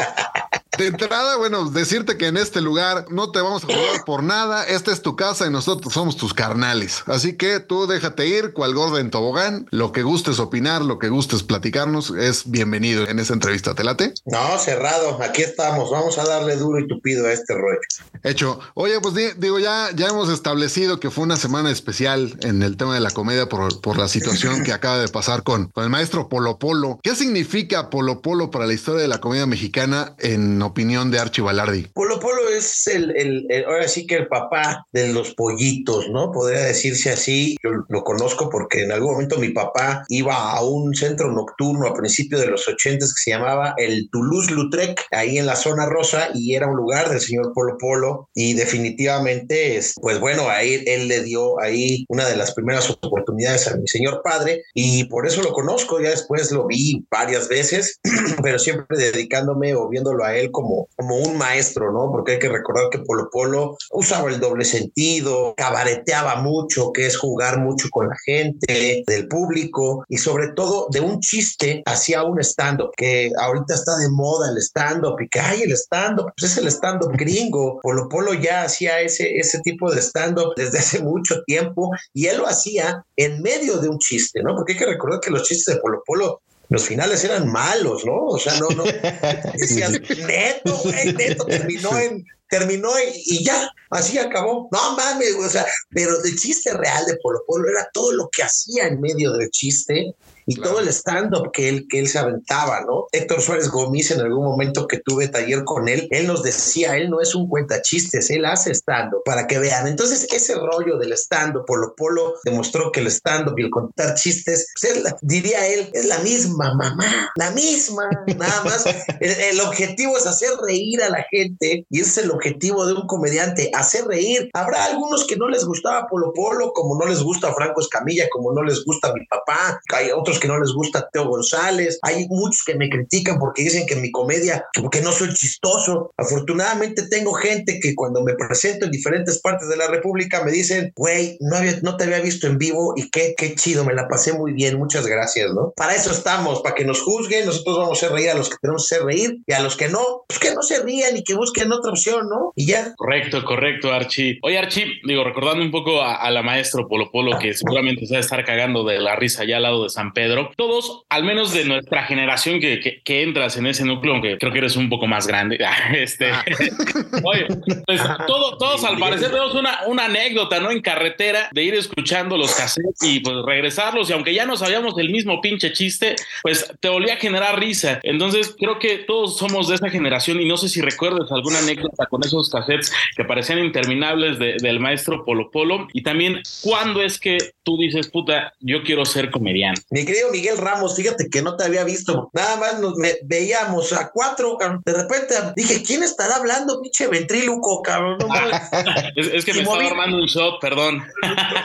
de 0.77 0.87
entrada, 0.87 1.37
bueno, 1.37 1.69
decirte 1.69 2.17
que 2.17 2.27
en 2.27 2.37
este 2.37 2.61
lugar 2.61 3.05
no 3.09 3.31
te 3.31 3.41
vamos 3.41 3.63
a 3.63 3.67
jugar 3.67 4.05
por 4.05 4.23
nada. 4.23 4.65
Esta 4.65 4.91
es 4.91 5.01
tu 5.01 5.15
casa 5.15 5.45
y 5.45 5.49
nosotros 5.49 5.93
somos 5.93 6.17
tus 6.17 6.33
carnales. 6.33 7.03
Así 7.05 7.37
que 7.37 7.59
tú 7.59 7.85
déjate 7.87 8.27
ir, 8.27 8.53
cual 8.53 8.73
gorda 8.73 8.99
en 8.99 9.11
tobogán. 9.11 9.67
Lo 9.71 9.91
que 9.91 10.03
gustes 10.03 10.39
opinar, 10.39 10.81
lo 10.81 10.99
que 10.99 11.09
gustes 11.09 11.43
platicarnos, 11.43 12.11
es 12.11 12.49
bienvenido 12.49 13.07
en 13.07 13.19
esa 13.19 13.33
entrevista. 13.33 13.75
¿Te 13.75 13.83
late? 13.83 14.13
No, 14.25 14.57
cerrado. 14.57 15.21
Aquí 15.21 15.43
estamos. 15.43 15.91
Vamos 15.91 16.17
a 16.17 16.25
darle 16.25 16.55
duro 16.55 16.79
y 16.79 16.87
tupido 16.87 17.27
a 17.27 17.33
este 17.33 17.53
rollo. 17.53 17.79
Hecho. 18.23 18.59
Oye, 18.73 18.99
pues 19.01 19.13
digo, 19.37 19.59
ya, 19.59 19.89
ya 19.95 20.07
hemos 20.07 20.29
establecido 20.29 20.99
que 20.99 21.11
fue 21.11 21.25
una 21.25 21.35
semana 21.35 21.69
especial 21.71 22.37
en 22.41 22.63
el 22.63 22.77
tema 22.77 22.95
de 22.95 23.01
la 23.01 23.11
comedia 23.11 23.49
por, 23.49 23.81
por 23.81 23.97
la 23.97 24.07
situación 24.07 24.63
que 24.63 24.71
acaba 24.71 24.99
de 24.99 25.09
pasar 25.09 25.43
con, 25.43 25.67
con 25.67 25.83
el 25.83 25.89
maestro 25.89 26.29
Polo 26.29 26.57
Polo. 26.57 26.99
¿Qué 27.03 27.15
significa 27.15 27.89
Polo 27.89 28.21
Polo 28.21 28.49
para 28.49 28.65
la 28.65 28.73
historia 28.73 29.01
de 29.01 29.07
la 29.07 29.19
comedia 29.19 29.45
mexicana 29.45 30.15
en 30.19 30.61
opinión 30.61 31.11
de 31.11 31.19
Archie 31.19 31.43
Balardi? 31.43 31.87
Polo 31.93 32.19
Polo 32.19 32.47
es 32.49 32.87
el, 32.87 33.45
ahora 33.67 33.87
sí 33.87 34.07
que 34.07 34.15
el 34.15 34.27
papá 34.27 34.87
de 34.93 35.11
los 35.11 35.33
pollitos, 35.33 36.09
¿no? 36.09 36.31
Podría 36.31 36.61
decirse 36.61 37.11
así. 37.11 37.57
Yo 37.61 37.71
lo 37.89 38.03
conozco 38.03 38.49
porque 38.49 38.83
en 38.83 38.91
algún 38.91 39.13
momento 39.13 39.37
mi 39.37 39.49
papá 39.49 40.05
iba 40.07 40.51
a 40.51 40.63
un 40.63 40.95
centro 40.95 41.31
nocturno 41.31 41.87
a 41.87 41.93
principios 41.93 42.41
de 42.41 42.47
los 42.47 42.67
ochentas 42.67 43.13
que 43.13 43.21
se 43.21 43.31
llamaba 43.31 43.73
el 43.77 44.09
Toulouse-Lautrec, 44.11 45.01
ahí 45.11 45.37
en 45.37 45.45
la 45.45 45.55
zona 45.55 45.85
rosa, 45.85 46.29
y 46.33 46.55
era 46.55 46.67
un 46.67 46.77
lugar 46.77 47.09
del 47.09 47.19
señor 47.19 47.51
Polo 47.53 47.77
Polo. 47.77 48.12
Y 48.33 48.53
definitivamente, 48.53 49.77
es, 49.77 49.93
pues 50.01 50.19
bueno, 50.19 50.49
ahí 50.49 50.83
él 50.85 51.07
le 51.07 51.23
dio 51.23 51.59
ahí 51.61 52.05
una 52.09 52.27
de 52.27 52.35
las 52.35 52.53
primeras 52.53 52.89
oportunidades 52.89 53.67
a 53.67 53.77
mi 53.77 53.87
señor 53.87 54.21
padre, 54.23 54.63
y 54.73 55.05
por 55.05 55.27
eso 55.27 55.41
lo 55.41 55.53
conozco. 55.53 55.99
Ya 55.99 56.09
después 56.09 56.51
lo 56.51 56.67
vi 56.67 57.05
varias 57.09 57.47
veces, 57.47 57.99
pero 58.43 58.59
siempre 58.59 58.97
dedicándome 58.97 59.75
o 59.75 59.89
viéndolo 59.89 60.23
a 60.23 60.35
él 60.35 60.51
como, 60.51 60.87
como 60.95 61.17
un 61.17 61.37
maestro, 61.37 61.91
¿no? 61.91 62.11
Porque 62.11 62.33
hay 62.33 62.39
que 62.39 62.49
recordar 62.49 62.89
que 62.89 62.99
Polo 62.99 63.29
Polo 63.31 63.77
usaba 63.91 64.29
el 64.29 64.39
doble 64.39 64.65
sentido, 64.65 65.53
cabareteaba 65.55 66.35
mucho, 66.37 66.91
que 66.91 67.05
es 67.05 67.17
jugar 67.17 67.59
mucho 67.59 67.89
con 67.89 68.09
la 68.09 68.15
gente, 68.25 69.03
del 69.07 69.27
público 69.27 70.05
y 70.09 70.17
sobre 70.17 70.49
todo 70.49 70.87
de 70.91 70.99
un 70.99 71.19
chiste 71.19 71.83
hacia 71.85 72.23
un 72.23 72.39
stand-up, 72.39 72.91
que 72.95 73.31
ahorita 73.37 73.73
está 73.73 73.97
de 73.97 74.09
moda 74.09 74.49
el 74.49 74.57
stand-up 74.57 75.19
y 75.21 75.29
que 75.29 75.39
hay 75.39 75.61
el 75.61 75.71
stand-up, 75.73 76.31
pues 76.37 76.51
es 76.51 76.57
el 76.57 76.67
stand-up 76.67 77.11
gringo. 77.17 77.79
Polo 77.81 78.02
Polo 78.09 78.33
ya 78.33 78.63
hacía 78.63 79.01
ese, 79.01 79.37
ese 79.37 79.59
tipo 79.59 79.91
de 79.91 80.01
stand-up 80.01 80.53
desde 80.55 80.79
hace 80.79 81.01
mucho 81.01 81.43
tiempo 81.43 81.91
y 82.13 82.27
él 82.27 82.37
lo 82.37 82.47
hacía 82.47 83.05
en 83.15 83.41
medio 83.41 83.77
de 83.77 83.89
un 83.89 83.99
chiste, 83.99 84.41
¿no? 84.43 84.55
Porque 84.55 84.73
hay 84.73 84.79
que 84.79 84.85
recordar 84.85 85.19
que 85.19 85.31
los 85.31 85.43
chistes 85.43 85.75
de 85.75 85.81
Polo 85.81 86.01
Polo 86.05 86.41
los 86.69 86.87
finales 86.87 87.23
eran 87.23 87.51
malos, 87.51 88.03
¿no? 88.05 88.25
O 88.25 88.39
sea, 88.39 88.57
no, 88.59 88.69
no. 88.69 88.83
Decías, 89.53 89.91
neto, 89.91 90.75
güey, 90.83 91.13
neto, 91.13 91.45
terminó 91.45 91.99
en, 91.99 92.25
terminó 92.49 92.89
y, 93.25 93.43
ya, 93.43 93.69
así 93.89 94.17
acabó. 94.17 94.69
No 94.71 94.95
mames, 94.95 95.35
o 95.35 95.49
sea, 95.49 95.65
pero 95.89 96.23
el 96.23 96.35
chiste 96.35 96.73
real 96.73 97.05
de 97.05 97.17
Polo 97.21 97.43
Polo 97.45 97.69
era 97.69 97.87
todo 97.93 98.11
lo 98.13 98.29
que 98.29 98.43
hacía 98.43 98.87
en 98.87 99.01
medio 99.01 99.33
del 99.33 99.49
chiste 99.49 100.15
y 100.45 100.55
todo 100.55 100.79
el 100.79 100.87
stand-up 100.89 101.51
que 101.51 101.69
él, 101.69 101.87
que 101.89 101.99
él 101.99 102.07
se 102.07 102.19
aventaba, 102.19 102.81
¿no? 102.81 103.07
Héctor 103.11 103.41
Suárez 103.41 103.69
Gómez, 103.69 104.11
en 104.11 104.21
algún 104.21 104.45
momento 104.45 104.87
que 104.87 104.99
tuve 104.99 105.27
taller 105.27 105.63
con 105.63 105.87
él, 105.87 106.07
él 106.11 106.27
nos 106.27 106.43
decía, 106.43 106.97
él 106.97 107.09
no 107.09 107.21
es 107.21 107.35
un 107.35 107.47
cuenta 107.47 107.81
chistes, 107.81 108.29
él 108.29 108.45
hace 108.45 108.71
stand-up 108.71 109.21
para 109.25 109.47
que 109.47 109.59
vean. 109.59 109.87
Entonces, 109.87 110.27
ese 110.31 110.55
rollo 110.55 110.97
del 110.97 111.13
stand-up, 111.13 111.65
Polo 111.65 111.93
Polo 111.95 112.35
demostró 112.43 112.91
que 112.91 112.99
el 112.99 113.07
stand-up 113.07 113.55
y 113.57 113.63
el 113.63 113.69
contar 113.69 114.15
chistes, 114.15 114.71
pues 114.79 115.15
diría 115.21 115.65
él, 115.67 115.89
es 115.93 116.05
la 116.05 116.19
misma 116.19 116.73
mamá, 116.73 117.31
la 117.35 117.51
misma, 117.51 118.09
nada 118.37 118.63
más. 118.63 118.85
el, 119.19 119.59
objetivo 119.61 120.17
es 120.17 120.25
hacer 120.27 120.49
reír 120.61 121.01
a 121.01 121.09
la 121.09 121.25
gente 121.31 121.85
y 121.89 121.99
ese 121.99 122.09
es 122.09 122.25
el 122.25 122.31
objetivo 122.31 122.85
de 122.85 122.93
un 122.93 123.07
comediante, 123.07 123.71
hacer 123.73 124.05
reír. 124.05 124.49
Habrá 124.53 124.85
algunos 124.85 125.25
que 125.25 125.37
no 125.37 125.47
les 125.47 125.65
gustaba 125.65 126.07
Polo 126.07 126.33
Polo, 126.33 126.73
como 126.73 126.97
no 126.97 127.05
les 127.05 127.21
gusta 127.21 127.53
Franco 127.53 127.81
Escamilla, 127.81 128.27
como 128.29 128.51
no 128.51 128.63
les 128.63 128.83
gusta 128.83 129.13
mi 129.13 129.25
papá, 129.25 129.79
hay 129.93 130.11
otros 130.11 130.32
otros 130.33 130.39
que 130.39 130.47
no 130.47 130.59
les 130.59 130.73
gusta 130.73 131.09
Teo 131.11 131.27
González, 131.27 131.99
hay 132.01 132.27
muchos 132.27 132.63
que 132.63 132.75
me 132.75 132.89
critican 132.89 133.39
porque 133.39 133.63
dicen 133.63 133.85
que 133.85 133.95
mi 133.95 134.11
comedia, 134.11 134.65
que 134.91 135.01
no 135.01 135.11
soy 135.11 135.33
chistoso. 135.33 136.11
Afortunadamente 136.17 137.07
tengo 137.07 137.33
gente 137.33 137.79
que 137.79 137.95
cuando 137.95 138.23
me 138.23 138.33
presento 138.35 138.85
en 138.85 138.91
diferentes 138.91 139.39
partes 139.39 139.69
de 139.69 139.77
la 139.77 139.87
República 139.87 140.43
me 140.43 140.51
dicen, 140.51 140.91
güey, 140.95 141.37
no, 141.39 141.57
había, 141.57 141.79
no 141.81 141.97
te 141.97 142.05
había 142.05 142.19
visto 142.19 142.47
en 142.47 142.57
vivo 142.57 142.93
y 142.95 143.09
qué, 143.09 143.33
qué 143.37 143.55
chido, 143.55 143.85
me 143.85 143.93
la 143.93 144.07
pasé 144.07 144.33
muy 144.33 144.53
bien, 144.53 144.77
muchas 144.77 145.05
gracias, 145.05 145.53
¿no? 145.53 145.73
Para 145.75 145.95
eso 145.95 146.11
estamos, 146.11 146.61
para 146.61 146.75
que 146.75 146.85
nos 146.85 147.01
juzguen, 147.01 147.45
nosotros 147.45 147.77
vamos 147.77 148.01
a 148.01 148.05
hacer 148.05 148.15
reír 148.15 148.29
a 148.31 148.35
los 148.35 148.49
que 148.49 148.55
tenemos 148.61 148.87
que 148.87 148.95
hacer 148.95 149.05
reír 149.05 149.37
y 149.45 149.53
a 149.53 149.61
los 149.61 149.75
que 149.75 149.89
no, 149.89 150.23
pues 150.27 150.39
que 150.39 150.53
no 150.53 150.61
se 150.61 150.83
rían 150.83 151.15
y 151.17 151.23
que 151.23 151.35
busquen 151.35 151.71
otra 151.71 151.91
opción, 151.91 152.27
¿no? 152.29 152.53
Y 152.55 152.67
ya. 152.67 152.93
Correcto, 152.95 153.43
correcto, 153.45 153.91
Archie. 153.91 154.39
Oye, 154.41 154.57
Archie, 154.57 154.85
digo, 155.03 155.23
recordando 155.23 155.63
un 155.63 155.71
poco 155.71 156.01
a, 156.01 156.29
la 156.31 156.41
maestro 156.41 156.87
Polo 156.87 157.11
Polo, 157.11 157.37
que 157.37 157.53
seguramente 157.53 158.05
se 158.05 158.13
va 158.13 158.17
a 158.17 158.21
estar 158.21 158.43
cagando 158.43 158.83
de 158.83 158.99
la 158.99 159.15
risa 159.15 159.43
allá 159.43 159.57
al 159.57 159.63
lado 159.63 159.83
de 159.83 159.89
San 159.89 160.13
Pedro, 160.13 160.22
todos, 160.55 161.03
al 161.09 161.23
menos 161.23 161.53
de 161.53 161.65
nuestra 161.65 162.03
generación 162.03 162.59
que, 162.59 163.01
que, 163.03 163.23
entras 163.23 163.57
en 163.57 163.67
ese 163.67 163.85
núcleo, 163.85 164.13
aunque 164.13 164.37
creo 164.37 164.51
que 164.51 164.57
eres 164.59 164.75
un 164.75 164.89
poco 164.89 165.07
más 165.07 165.27
grande, 165.27 165.57
este, 165.95 166.31
ah. 166.31 166.43
oye, 167.23 167.47
pues 167.85 168.01
todos 168.27 168.83
al 168.83 168.97
parecer 168.97 169.29
tenemos 169.29 169.55
una, 169.55 169.79
una 169.87 170.05
anécdota, 170.05 170.59
¿no? 170.59 170.71
En 170.71 170.81
carretera 170.81 171.49
de 171.51 171.63
ir 171.63 171.75
escuchando 171.75 172.37
los 172.37 172.53
cassettes 172.53 173.01
y 173.03 173.19
pues 173.19 173.37
regresarlos, 173.45 174.09
y 174.09 174.13
aunque 174.13 174.33
ya 174.33 174.45
no 174.45 174.57
sabíamos 174.57 174.97
el 174.97 175.09
mismo 175.09 175.41
pinche 175.41 175.71
chiste, 175.71 176.15
pues 176.41 176.71
te 176.79 176.89
volvía 176.89 177.13
a 177.13 177.17
generar 177.17 177.59
risa. 177.59 177.99
Entonces, 178.03 178.55
creo 178.57 178.79
que 178.79 178.99
todos 178.99 179.37
somos 179.37 179.67
de 179.67 179.75
esa 179.75 179.89
generación 179.89 180.41
y 180.41 180.45
no 180.45 180.57
sé 180.57 180.69
si 180.69 180.81
recuerdas 180.81 181.31
alguna 181.31 181.59
anécdota 181.59 182.05
con 182.07 182.23
esos 182.23 182.49
cassettes 182.49 182.91
que 183.15 183.23
parecían 183.25 183.59
interminables 183.59 184.39
del 184.39 184.79
maestro 184.79 185.23
Polo 185.25 185.49
Polo 185.51 185.87
y 185.93 186.03
también 186.03 186.41
cuándo 186.61 187.01
es 187.01 187.19
que 187.19 187.37
tú 187.63 187.77
dices, 187.77 188.09
puta, 188.09 188.53
yo 188.59 188.83
quiero 188.83 189.05
ser 189.05 189.31
comediante. 189.31 189.81
Mi 189.89 190.05
querido 190.13 190.31
Miguel 190.31 190.57
Ramos, 190.57 190.95
fíjate 190.95 191.27
que 191.27 191.41
no 191.41 191.55
te 191.55 191.63
había 191.63 191.83
visto, 191.83 192.29
nada 192.33 192.57
más 192.57 192.79
nos 192.79 192.93
veíamos 193.23 193.93
a 193.93 194.11
cuatro, 194.11 194.57
de 194.85 194.93
repente 194.93 195.33
dije, 195.55 195.81
¿quién 195.81 196.03
estará 196.03 196.35
hablando, 196.35 196.79
pinche 196.81 197.07
ventríluco, 197.07 197.81
cabrón? 197.81 198.19
es, 199.15 199.43
que 199.43 199.53
me 199.53 199.61
estaba 199.61 199.83
armando 199.83 200.17
un 200.17 200.27
shot, 200.27 200.61
perdón. 200.61 201.03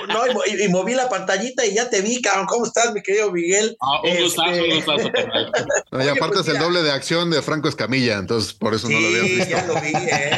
no, 0.08 0.46
y, 0.46 0.68
moví 0.68 0.94
la 0.94 1.10
pantallita 1.10 1.66
y 1.66 1.74
ya 1.74 1.90
te 1.90 2.00
vi, 2.00 2.22
cabrón, 2.22 2.46
¿cómo 2.46 2.64
estás, 2.64 2.92
mi 2.94 3.02
querido 3.02 3.30
Miguel? 3.30 3.76
Ah, 3.82 4.00
un 4.02 4.22
gustazo, 4.22 4.50
un 4.50 4.58
este, 4.58 4.74
gustazo. 4.76 5.08
y 6.04 6.08
aparte 6.08 6.36
pues 6.36 6.48
es 6.48 6.54
el 6.54 6.58
doble 6.58 6.82
de 6.82 6.90
acción 6.90 7.30
de 7.30 7.42
Franco 7.42 7.68
Escamilla, 7.68 8.16
entonces 8.16 8.54
por 8.54 8.74
eso 8.74 8.88
no 8.88 8.98
lo 8.98 9.08
habías 9.08 9.24
visto. 9.24 9.50
ya 9.50 9.66
lo 9.66 9.74
vi, 9.80 9.92
¿eh? 9.94 10.30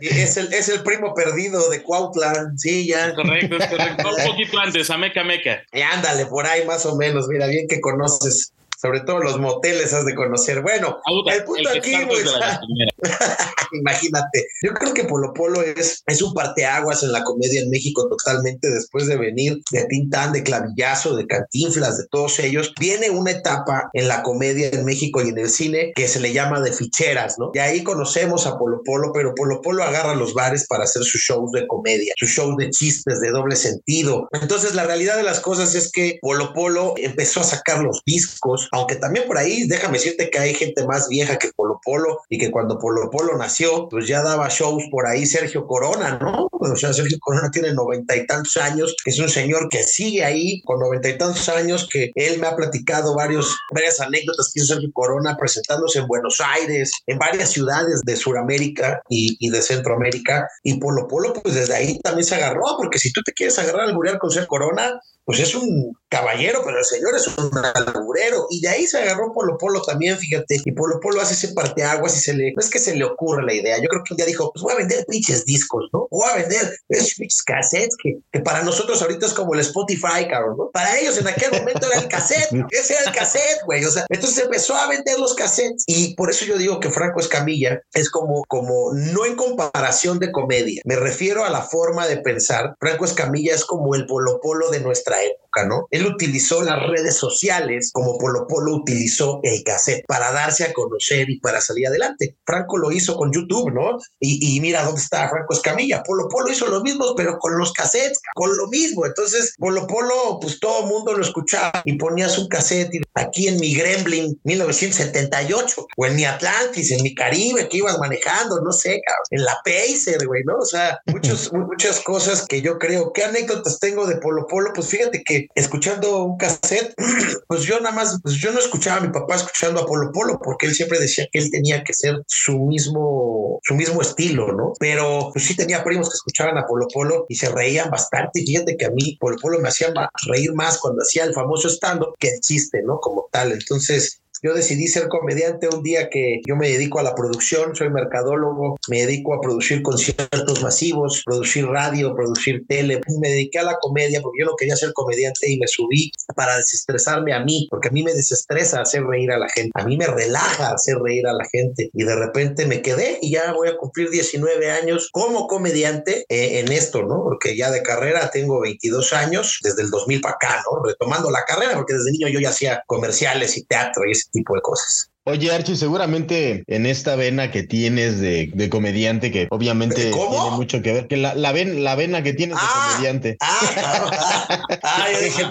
es, 0.02 0.36
el, 0.36 0.52
es 0.52 0.68
el 0.68 0.82
primo 0.82 1.14
perdido 1.14 1.70
de 1.70 1.82
Cuautla, 1.82 2.52
sí, 2.56 2.86
ya. 2.86 3.14
Correcto, 3.14 3.56
es 3.56 3.66
correcto. 3.66 4.10
Un 4.10 4.30
poquito 4.30 4.58
antes, 4.58 4.90
a 4.90 4.98
Meca 4.98 5.24
Meca. 5.24 5.62
Y 5.72 5.80
ándale, 5.80 6.26
por 6.26 6.46
ahí 6.46 6.65
más 6.66 6.86
o 6.86 6.96
menos, 6.96 7.28
mira, 7.28 7.46
bien 7.46 7.66
que 7.68 7.80
conoces 7.80 8.52
sobre 8.86 9.00
todo 9.00 9.18
los 9.18 9.38
moteles 9.38 9.92
has 9.92 10.06
de 10.06 10.14
conocer. 10.14 10.62
Bueno, 10.62 10.98
el 11.26 11.44
punto 11.44 11.68
aquí, 11.70 11.92
pues, 12.06 12.24
imagínate, 13.72 14.46
yo 14.62 14.72
creo 14.74 14.94
que 14.94 15.04
Polo 15.04 15.34
Polo 15.34 15.60
es, 15.60 16.04
es 16.06 16.22
un 16.22 16.32
parteaguas 16.32 17.02
en 17.02 17.10
la 17.10 17.24
comedia 17.24 17.60
en 17.60 17.70
México 17.70 18.08
totalmente 18.08 18.70
después 18.70 19.08
de 19.08 19.16
venir 19.16 19.58
de 19.72 19.84
Tintán, 19.86 20.32
de 20.32 20.44
Clavillazo, 20.44 21.16
de 21.16 21.26
Cantinflas, 21.26 21.98
de 21.98 22.06
todos 22.10 22.38
ellos, 22.38 22.72
viene 22.78 23.10
una 23.10 23.32
etapa 23.32 23.90
en 23.92 24.06
la 24.06 24.22
comedia 24.22 24.68
en 24.68 24.84
México 24.84 25.20
y 25.20 25.30
en 25.30 25.38
el 25.38 25.48
cine 25.48 25.92
que 25.96 26.06
se 26.06 26.20
le 26.20 26.32
llama 26.32 26.60
de 26.60 26.72
ficheras, 26.72 27.36
¿no? 27.38 27.50
Y 27.54 27.58
ahí 27.58 27.82
conocemos 27.82 28.46
a 28.46 28.56
Polo 28.56 28.82
Polo, 28.84 29.10
pero 29.12 29.34
Polo 29.34 29.60
Polo 29.62 29.82
agarra 29.82 30.14
los 30.14 30.32
bares 30.32 30.66
para 30.68 30.84
hacer 30.84 31.02
sus 31.02 31.20
shows 31.22 31.50
de 31.50 31.66
comedia, 31.66 32.14
sus 32.16 32.30
shows 32.30 32.56
de 32.56 32.70
chistes, 32.70 33.20
de 33.20 33.30
doble 33.30 33.56
sentido. 33.56 34.28
Entonces, 34.40 34.76
la 34.76 34.84
realidad 34.84 35.16
de 35.16 35.24
las 35.24 35.40
cosas 35.40 35.74
es 35.74 35.90
que 35.90 36.18
Polo 36.22 36.52
Polo 36.52 36.94
empezó 36.96 37.40
a 37.40 37.44
sacar 37.44 37.82
los 37.82 38.00
discos, 38.06 38.68
aunque 38.76 38.96
también 38.96 39.26
por 39.26 39.38
ahí, 39.38 39.66
déjame 39.66 39.98
decirte 39.98 40.28
que 40.28 40.38
hay 40.38 40.54
gente 40.54 40.86
más 40.86 41.08
vieja 41.08 41.38
que 41.38 41.50
Polo 41.56 41.80
Polo 41.82 42.20
y 42.28 42.38
que 42.38 42.50
cuando 42.50 42.78
Polo 42.78 43.10
Polo 43.10 43.36
nació, 43.38 43.88
pues 43.88 44.06
ya 44.06 44.22
daba 44.22 44.48
shows 44.48 44.84
por 44.90 45.06
ahí 45.06 45.24
Sergio 45.24 45.66
Corona, 45.66 46.18
¿no? 46.20 46.48
O 46.52 46.76
sea, 46.76 46.92
Sergio 46.92 47.18
Corona 47.20 47.50
tiene 47.50 47.72
noventa 47.72 48.14
y 48.16 48.26
tantos 48.26 48.56
años, 48.58 48.94
es 49.04 49.18
un 49.18 49.30
señor 49.30 49.68
que 49.70 49.82
sigue 49.82 50.24
ahí 50.24 50.60
con 50.62 50.78
noventa 50.78 51.08
y 51.08 51.16
tantos 51.16 51.48
años, 51.48 51.88
que 51.90 52.10
él 52.14 52.38
me 52.38 52.48
ha 52.48 52.56
platicado 52.56 53.14
varios, 53.14 53.56
varias 53.72 54.00
anécdotas 54.00 54.50
que 54.52 54.60
hizo 54.60 54.74
Sergio 54.74 54.90
Corona 54.92 55.36
presentándose 55.38 56.00
en 56.00 56.06
Buenos 56.06 56.40
Aires, 56.40 56.90
en 57.06 57.18
varias 57.18 57.50
ciudades 57.50 58.02
de 58.04 58.16
Sudamérica 58.16 59.00
y, 59.08 59.36
y 59.40 59.50
de 59.50 59.62
Centroamérica. 59.62 60.48
Y 60.62 60.78
Polo 60.78 61.08
Polo, 61.08 61.32
pues 61.32 61.54
desde 61.54 61.74
ahí 61.74 61.98
también 62.00 62.26
se 62.26 62.34
agarró, 62.34 62.64
porque 62.76 62.98
si 62.98 63.12
tú 63.12 63.22
te 63.22 63.32
quieres 63.32 63.58
agarrar 63.58 63.88
al 63.88 63.94
muriar 63.94 64.18
con 64.18 64.30
Sergio 64.30 64.48
Corona, 64.48 65.00
pues 65.26 65.40
es 65.40 65.56
un 65.56 65.92
caballero, 66.08 66.62
pero 66.64 66.78
el 66.78 66.84
señor 66.84 67.16
es 67.16 67.26
un 67.26 67.50
alburero. 67.58 68.46
Y 68.48 68.60
de 68.60 68.68
ahí 68.68 68.86
se 68.86 68.98
agarró 68.98 69.32
Polo 69.32 69.58
Polo 69.58 69.82
también, 69.82 70.16
fíjate. 70.16 70.60
Y 70.64 70.70
Polo 70.70 71.00
Polo 71.00 71.20
hace 71.20 71.34
ese 71.34 71.52
parteaguas 71.52 72.16
y 72.16 72.20
se 72.20 72.32
le, 72.32 72.52
no 72.52 72.60
es 72.60 72.70
que 72.70 72.78
se 72.78 72.94
le 72.94 73.04
ocurre 73.04 73.44
la 73.44 73.52
idea. 73.52 73.76
Yo 73.78 73.88
creo 73.88 74.02
que 74.04 74.14
un 74.14 74.18
día 74.18 74.26
dijo, 74.26 74.52
pues 74.52 74.62
voy 74.62 74.74
a 74.74 74.76
vender 74.76 75.04
pinches 75.08 75.44
discos, 75.44 75.86
¿no? 75.92 76.06
Voy 76.12 76.28
a 76.30 76.36
vender 76.36 76.78
esos 76.88 77.14
pinches 77.14 77.42
cassettes 77.42 77.96
que, 78.00 78.18
que, 78.30 78.40
para 78.40 78.62
nosotros 78.62 79.02
ahorita 79.02 79.26
es 79.26 79.34
como 79.34 79.54
el 79.54 79.60
Spotify, 79.60 80.28
cabrón, 80.30 80.56
¿no? 80.58 80.70
Para 80.72 80.96
ellos 80.96 81.18
en 81.18 81.26
aquel 81.26 81.50
momento 81.50 81.88
era 81.88 82.00
el 82.00 82.06
cassette. 82.06 82.48
Ese 82.70 82.94
era 82.94 83.10
el 83.10 83.12
cassette, 83.12 83.64
güey. 83.64 83.84
O 83.84 83.90
sea, 83.90 84.06
entonces 84.08 84.44
empezó 84.44 84.76
a 84.76 84.88
vender 84.88 85.18
los 85.18 85.34
cassettes. 85.34 85.82
Y 85.88 86.14
por 86.14 86.30
eso 86.30 86.44
yo 86.44 86.56
digo 86.56 86.78
que 86.78 86.90
Franco 86.90 87.18
Escamilla 87.18 87.80
es 87.94 88.10
como, 88.10 88.44
como 88.46 88.92
no 88.94 89.26
en 89.26 89.34
comparación 89.34 90.20
de 90.20 90.30
comedia. 90.30 90.82
Me 90.84 90.94
refiero 90.94 91.44
a 91.44 91.50
la 91.50 91.62
forma 91.62 92.06
de 92.06 92.18
pensar. 92.18 92.76
Franco 92.78 93.04
Escamilla 93.04 93.56
es 93.56 93.64
como 93.64 93.96
el 93.96 94.06
Polo 94.06 94.38
Polo 94.40 94.70
de 94.70 94.78
nuestra 94.78 95.15
right? 95.16 95.32
Época, 95.56 95.66
¿no? 95.66 95.86
Él 95.90 96.06
utilizó 96.06 96.62
las 96.62 96.82
redes 96.86 97.16
sociales 97.16 97.90
como 97.92 98.18
Polo 98.18 98.46
Polo 98.46 98.76
utilizó 98.76 99.40
el 99.42 99.62
cassette 99.64 100.04
para 100.06 100.32
darse 100.32 100.64
a 100.64 100.72
conocer 100.72 101.28
y 101.30 101.40
para 101.40 101.60
salir 101.60 101.88
adelante. 101.88 102.36
Franco 102.44 102.78
lo 102.78 102.92
hizo 102.92 103.16
con 103.16 103.32
YouTube, 103.32 103.72
¿no? 103.72 103.98
Y, 104.20 104.60
mira 104.60 104.84
dónde 104.84 105.00
está 105.00 105.28
Franco 105.28 105.54
Escamilla. 105.54 106.02
Polo 106.02 106.28
Polo 106.28 106.50
hizo 106.50 106.66
lo 106.66 106.82
mismo, 106.82 107.14
pero 107.16 107.38
con 107.38 107.58
los 107.58 107.72
cassettes, 107.72 108.20
con 108.34 108.56
lo 108.56 108.68
mismo. 108.68 109.06
Entonces, 109.06 109.54
Polo 109.58 109.86
Polo, 109.86 110.38
pues 110.40 110.58
todo 110.60 110.84
el 110.84 110.86
mundo 110.86 111.14
lo 111.14 111.22
escuchaba 111.22 111.82
y 111.84 111.96
ponías 111.96 112.38
un 112.38 112.48
cassette 112.48 112.90
aquí 113.14 113.48
en 113.48 113.60
mi 113.60 113.74
Gremlin 113.74 114.38
1978 114.44 115.86
o 115.96 116.06
en 116.06 116.16
mi 116.16 116.24
Atlantis, 116.24 116.90
en 116.90 117.02
mi 117.02 117.14
Caribe 117.14 117.68
que 117.68 117.78
ibas 117.78 117.98
manejando, 117.98 118.60
no 118.60 118.72
sé, 118.72 119.00
en 119.30 119.44
la 119.44 119.56
Pacer, 119.64 120.26
güey, 120.26 120.42
¿no? 120.44 120.58
O 120.58 120.64
sea, 120.64 121.00
muchos, 121.06 121.52
muchas 121.52 122.00
cosas 122.00 122.46
que 122.46 122.62
yo 122.62 122.78
creo. 122.78 123.12
¿Qué 123.12 123.24
anécdotas 123.24 123.78
tengo 123.78 124.06
de 124.06 124.16
Polo 124.16 124.46
Polo? 124.46 124.72
Pues 124.74 124.88
fíjate 124.88 125.22
que 125.24 125.45
escuchando 125.54 126.24
un 126.24 126.36
cassette, 126.36 126.94
pues 127.48 127.62
yo 127.62 127.80
nada 127.80 127.94
más, 127.94 128.18
pues 128.22 128.36
yo 128.36 128.52
no 128.52 128.58
escuchaba 128.58 128.98
a 128.98 129.00
mi 129.00 129.08
papá 129.08 129.36
escuchando 129.36 129.80
a 129.80 129.86
Polo 129.86 130.10
Polo, 130.12 130.38
porque 130.42 130.66
él 130.66 130.74
siempre 130.74 130.98
decía 130.98 131.26
que 131.30 131.38
él 131.38 131.50
tenía 131.50 131.84
que 131.84 131.92
ser 131.94 132.22
su 132.26 132.58
mismo, 132.58 133.60
su 133.62 133.74
mismo 133.74 134.02
estilo, 134.02 134.52
¿no? 134.52 134.72
Pero 134.78 135.30
pues 135.32 135.44
sí 135.46 135.56
tenía 135.56 135.84
primos 135.84 136.08
que 136.08 136.14
escuchaban 136.14 136.58
a 136.58 136.66
Polo 136.66 136.86
Polo 136.92 137.26
y 137.28 137.36
se 137.36 137.48
reían 137.48 137.90
bastante. 137.90 138.42
Fíjate 138.42 138.76
que 138.76 138.86
a 138.86 138.90
mí 138.90 139.16
Polo 139.20 139.36
Polo 139.40 139.60
me 139.60 139.68
hacía 139.68 139.92
reír 140.26 140.52
más 140.54 140.78
cuando 140.78 141.02
hacía 141.02 141.24
el 141.24 141.34
famoso 141.34 141.68
stand-up 141.68 142.14
que 142.18 142.28
el 142.28 142.40
chiste, 142.40 142.82
¿no? 142.82 142.98
Como 143.00 143.28
tal. 143.30 143.52
Entonces, 143.52 144.20
yo 144.42 144.54
decidí 144.54 144.86
ser 144.86 145.08
comediante 145.08 145.68
un 145.68 145.82
día 145.82 146.08
que 146.10 146.40
yo 146.46 146.56
me 146.56 146.68
dedico 146.68 146.98
a 146.98 147.02
la 147.02 147.14
producción, 147.14 147.74
soy 147.74 147.90
mercadólogo, 147.90 148.76
me 148.88 149.02
dedico 149.02 149.34
a 149.34 149.40
producir 149.40 149.82
conciertos 149.82 150.62
masivos, 150.62 151.22
producir 151.24 151.66
radio, 151.66 152.14
producir 152.14 152.64
tele. 152.68 153.00
Me 153.20 153.28
dediqué 153.28 153.58
a 153.58 153.64
la 153.64 153.76
comedia 153.80 154.20
porque 154.20 154.40
yo 154.40 154.46
no 154.46 154.56
quería 154.56 154.76
ser 154.76 154.92
comediante 154.92 155.50
y 155.50 155.58
me 155.58 155.66
subí 155.66 156.12
para 156.34 156.56
desestresarme 156.56 157.32
a 157.32 157.40
mí, 157.40 157.66
porque 157.70 157.88
a 157.88 157.90
mí 157.90 158.02
me 158.02 158.14
desestresa 158.14 158.80
hacer 158.80 159.04
reír 159.04 159.30
a 159.32 159.38
la 159.38 159.48
gente, 159.48 159.70
a 159.74 159.84
mí 159.84 159.96
me 159.96 160.06
relaja 160.06 160.72
hacer 160.72 160.96
reír 160.98 161.26
a 161.26 161.32
la 161.32 161.44
gente 161.50 161.90
y 161.92 162.04
de 162.04 162.14
repente 162.14 162.66
me 162.66 162.82
quedé 162.82 163.18
y 163.22 163.32
ya 163.32 163.52
voy 163.52 163.68
a 163.68 163.76
cumplir 163.76 164.10
19 164.10 164.70
años 164.70 165.08
como 165.12 165.46
comediante 165.46 166.24
eh, 166.28 166.60
en 166.60 166.72
esto, 166.72 167.02
¿no? 167.02 167.22
Porque 167.22 167.56
ya 167.56 167.70
de 167.70 167.82
carrera 167.82 168.30
tengo 168.30 168.60
22 168.60 169.12
años, 169.12 169.58
desde 169.62 169.82
el 169.82 169.90
2000 169.90 170.20
para 170.20 170.34
acá, 170.34 170.62
¿no? 170.70 170.82
Retomando 170.84 171.30
la 171.30 171.44
carrera, 171.44 171.74
porque 171.74 171.94
desde 171.94 172.12
niño 172.12 172.28
yo 172.28 172.40
ya 172.40 172.50
hacía 172.50 172.82
comerciales 172.86 173.56
y 173.56 173.64
teatro 173.64 174.04
y 174.06 174.12
ese 174.12 174.25
tipo 174.30 174.54
de 174.54 174.60
cosas. 174.60 175.10
Oye, 175.28 175.50
Archie, 175.50 175.74
seguramente 175.74 176.62
en 176.68 176.86
esta 176.86 177.16
vena 177.16 177.50
que 177.50 177.64
tienes 177.64 178.20
de, 178.20 178.48
de 178.54 178.70
comediante, 178.70 179.32
que 179.32 179.48
obviamente 179.50 180.12
tiene 180.12 180.50
mucho 180.52 180.82
que 180.82 180.92
ver, 180.92 181.08
que 181.08 181.16
la, 181.16 181.34
la, 181.34 181.50
ven, 181.50 181.82
la 181.82 181.96
vena 181.96 182.22
que 182.22 182.32
tienes 182.32 182.56
de 182.56 182.62
ah, 182.64 182.90
comediante. 182.92 183.36
Ah, 183.40 184.48
ah, 184.84 185.06
yo 185.12 185.20
dije, 185.20 185.42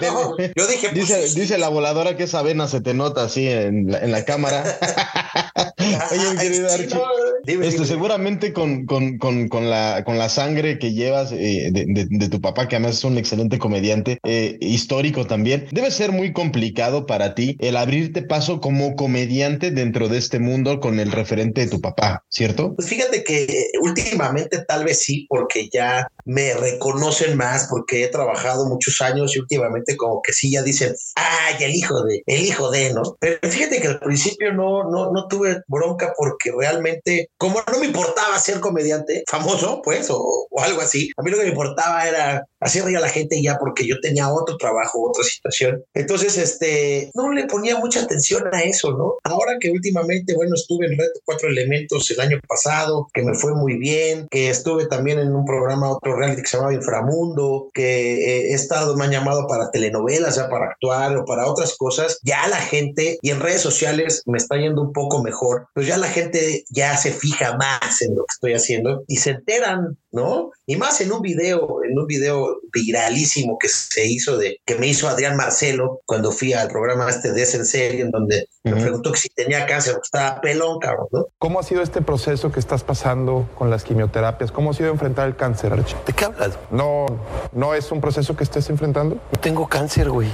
yo 0.56 0.66
dije 0.66 0.88
pues, 0.88 0.94
dice, 0.94 1.38
dice 1.38 1.58
la 1.58 1.68
voladora 1.68 2.16
que 2.16 2.22
esa 2.22 2.40
vena 2.40 2.68
se 2.68 2.80
te 2.80 2.94
nota 2.94 3.24
así 3.24 3.48
en 3.48 3.92
la, 3.92 3.98
en 3.98 4.12
la 4.12 4.24
cámara. 4.24 4.64
Oye, 6.10 6.30
mi 6.30 6.38
querido 6.38 6.72
Archie, 6.72 6.98
Este, 7.46 7.84
seguramente 7.84 8.52
con, 8.52 8.86
con, 8.86 9.18
con, 9.18 9.48
con, 9.48 9.70
la, 9.70 10.02
con 10.04 10.18
la 10.18 10.28
sangre 10.28 10.78
que 10.78 10.92
llevas 10.92 11.32
eh, 11.32 11.70
de, 11.72 11.84
de, 11.88 12.06
de, 12.08 12.28
tu 12.28 12.40
papá, 12.40 12.68
que 12.68 12.76
además 12.76 12.96
es 12.98 13.04
un 13.04 13.18
excelente 13.18 13.58
comediante, 13.58 14.18
eh, 14.24 14.56
histórico 14.60 15.26
también, 15.26 15.68
debe 15.70 15.90
ser 15.90 16.12
muy 16.12 16.32
complicado 16.32 17.06
para 17.06 17.34
ti 17.34 17.56
el 17.60 17.76
abrirte 17.76 18.22
paso 18.22 18.60
como 18.60 18.96
comediante 18.96 19.70
dentro 19.70 20.08
de 20.08 20.18
este 20.18 20.38
mundo 20.38 20.80
con 20.80 20.98
el 21.00 21.12
referente 21.12 21.62
de 21.62 21.68
tu 21.68 21.80
papá, 21.80 22.24
¿cierto? 22.28 22.74
Pues 22.74 22.88
fíjate 22.88 23.22
que 23.22 23.46
últimamente 23.80 24.64
tal 24.66 24.84
vez 24.84 25.00
sí, 25.00 25.26
porque 25.28 25.68
ya 25.72 26.08
me 26.24 26.54
reconocen 26.54 27.36
más, 27.36 27.68
porque 27.70 28.04
he 28.04 28.08
trabajado 28.08 28.66
muchos 28.66 29.00
años 29.00 29.36
y 29.36 29.40
últimamente 29.40 29.96
como 29.96 30.20
que 30.22 30.32
sí 30.32 30.50
ya 30.50 30.62
dicen, 30.62 30.94
ay, 31.14 31.54
el 31.60 31.74
hijo 31.74 32.02
de, 32.02 32.22
el 32.26 32.44
hijo 32.44 32.70
de, 32.70 32.92
¿no? 32.92 33.02
Pero 33.20 33.38
fíjate 33.42 33.80
que 33.80 33.88
al 33.88 34.00
principio 34.00 34.52
no, 34.52 34.90
no, 34.90 35.12
no 35.12 35.28
tuve 35.28 35.62
bronca 35.68 36.12
porque 36.16 36.50
realmente, 36.58 37.30
como 37.38 37.62
no 37.70 37.78
me 37.78 37.86
importaba 37.86 38.38
ser 38.38 38.60
comediante 38.60 39.24
famoso, 39.28 39.82
pues, 39.82 40.08
o, 40.10 40.46
o 40.50 40.60
algo 40.60 40.80
así, 40.80 41.10
a 41.16 41.22
mí 41.22 41.30
lo 41.30 41.36
que 41.36 41.44
me 41.44 41.50
importaba 41.50 42.06
era 42.08 42.46
hacer 42.60 42.84
reír 42.84 42.96
a 42.96 43.00
la 43.00 43.08
gente 43.08 43.42
ya 43.42 43.58
porque 43.58 43.86
yo 43.86 44.00
tenía 44.00 44.32
otro 44.32 44.56
trabajo, 44.56 45.08
otra 45.08 45.22
situación. 45.24 45.84
Entonces, 45.94 46.36
este, 46.38 47.10
no 47.14 47.32
le 47.32 47.46
ponía 47.46 47.78
mucha 47.78 48.02
atención 48.02 48.42
a 48.52 48.62
eso, 48.62 48.92
¿no? 48.92 49.14
Ahora 49.24 49.56
que 49.60 49.70
últimamente, 49.70 50.34
bueno, 50.34 50.54
estuve 50.54 50.86
en 50.86 50.98
Reto 50.98 51.20
Cuatro 51.24 51.48
Elementos 51.48 52.10
el 52.10 52.20
año 52.20 52.40
pasado, 52.48 53.08
que 53.12 53.22
me 53.22 53.34
fue 53.34 53.54
muy 53.54 53.76
bien, 53.76 54.26
que 54.30 54.50
estuve 54.50 54.86
también 54.86 55.18
en 55.18 55.34
un 55.34 55.44
programa, 55.44 55.90
otro 55.90 56.16
reality 56.16 56.42
que 56.42 56.48
se 56.48 56.56
llamaba 56.56 56.74
Inframundo, 56.74 57.68
que 57.74 58.14
eh, 58.14 58.50
he 58.50 58.54
estado, 58.54 58.96
me 58.96 59.04
han 59.04 59.10
llamado 59.10 59.46
para 59.46 59.70
telenovelas, 59.70 60.36
ya 60.36 60.48
para 60.48 60.70
actuar 60.70 61.16
o 61.16 61.24
para 61.24 61.46
otras 61.46 61.76
cosas, 61.76 62.18
ya 62.22 62.46
la 62.48 62.56
gente, 62.56 63.18
y 63.20 63.30
en 63.30 63.40
redes 63.40 63.60
sociales 63.60 64.22
me 64.26 64.38
está 64.38 64.56
yendo 64.56 64.82
un 64.82 64.92
poco 64.92 65.22
mejor, 65.22 65.68
pues 65.74 65.86
ya 65.86 65.98
la 65.98 66.08
gente 66.08 66.64
ya 66.70 66.96
se 66.96 67.12
fija 67.12 67.25
más 67.58 68.02
en 68.02 68.14
lo 68.14 68.22
que 68.22 68.32
estoy 68.32 68.52
haciendo 68.54 69.04
y 69.06 69.16
se 69.16 69.30
enteran, 69.30 69.98
¿no? 70.16 70.50
Y 70.66 70.76
más 70.76 71.00
en 71.02 71.12
un 71.12 71.20
video, 71.20 71.84
en 71.84 71.96
un 71.96 72.06
video 72.06 72.58
viralísimo 72.72 73.58
que 73.58 73.68
se 73.68 74.06
hizo 74.06 74.38
de 74.38 74.58
que 74.64 74.74
me 74.76 74.88
hizo 74.88 75.08
Adrián 75.08 75.36
Marcelo 75.36 76.00
cuando 76.06 76.32
fui 76.32 76.54
al 76.54 76.68
programa 76.68 77.08
este 77.08 77.32
de 77.32 77.42
en 77.42 77.64
serie 77.64 78.00
en 78.00 78.10
donde 78.10 78.48
me 78.64 78.80
preguntó 78.80 79.12
que 79.12 79.18
si 79.18 79.28
tenía 79.28 79.64
cáncer, 79.66 79.94
pues 79.94 80.06
estaba 80.06 80.40
pelón, 80.40 80.80
cabrón, 80.80 81.06
¿no? 81.12 81.26
¿Cómo 81.38 81.60
ha 81.60 81.62
sido 81.62 81.82
este 81.82 82.02
proceso 82.02 82.50
que 82.50 82.58
estás 82.58 82.82
pasando 82.82 83.48
con 83.54 83.70
las 83.70 83.84
quimioterapias? 83.84 84.50
¿Cómo 84.50 84.70
ha 84.70 84.74
sido 84.74 84.90
enfrentar 84.90 85.28
el 85.28 85.36
cáncer, 85.36 85.72
Archie? 85.72 85.96
¿De 86.04 86.12
qué 86.12 86.24
hablas? 86.24 86.58
No, 86.72 87.06
no 87.52 87.74
es 87.74 87.92
un 87.92 88.00
proceso 88.00 88.34
que 88.34 88.42
estés 88.42 88.68
enfrentando. 88.68 89.14
No 89.14 89.40
tengo 89.40 89.68
cáncer, 89.68 90.10
güey. 90.10 90.28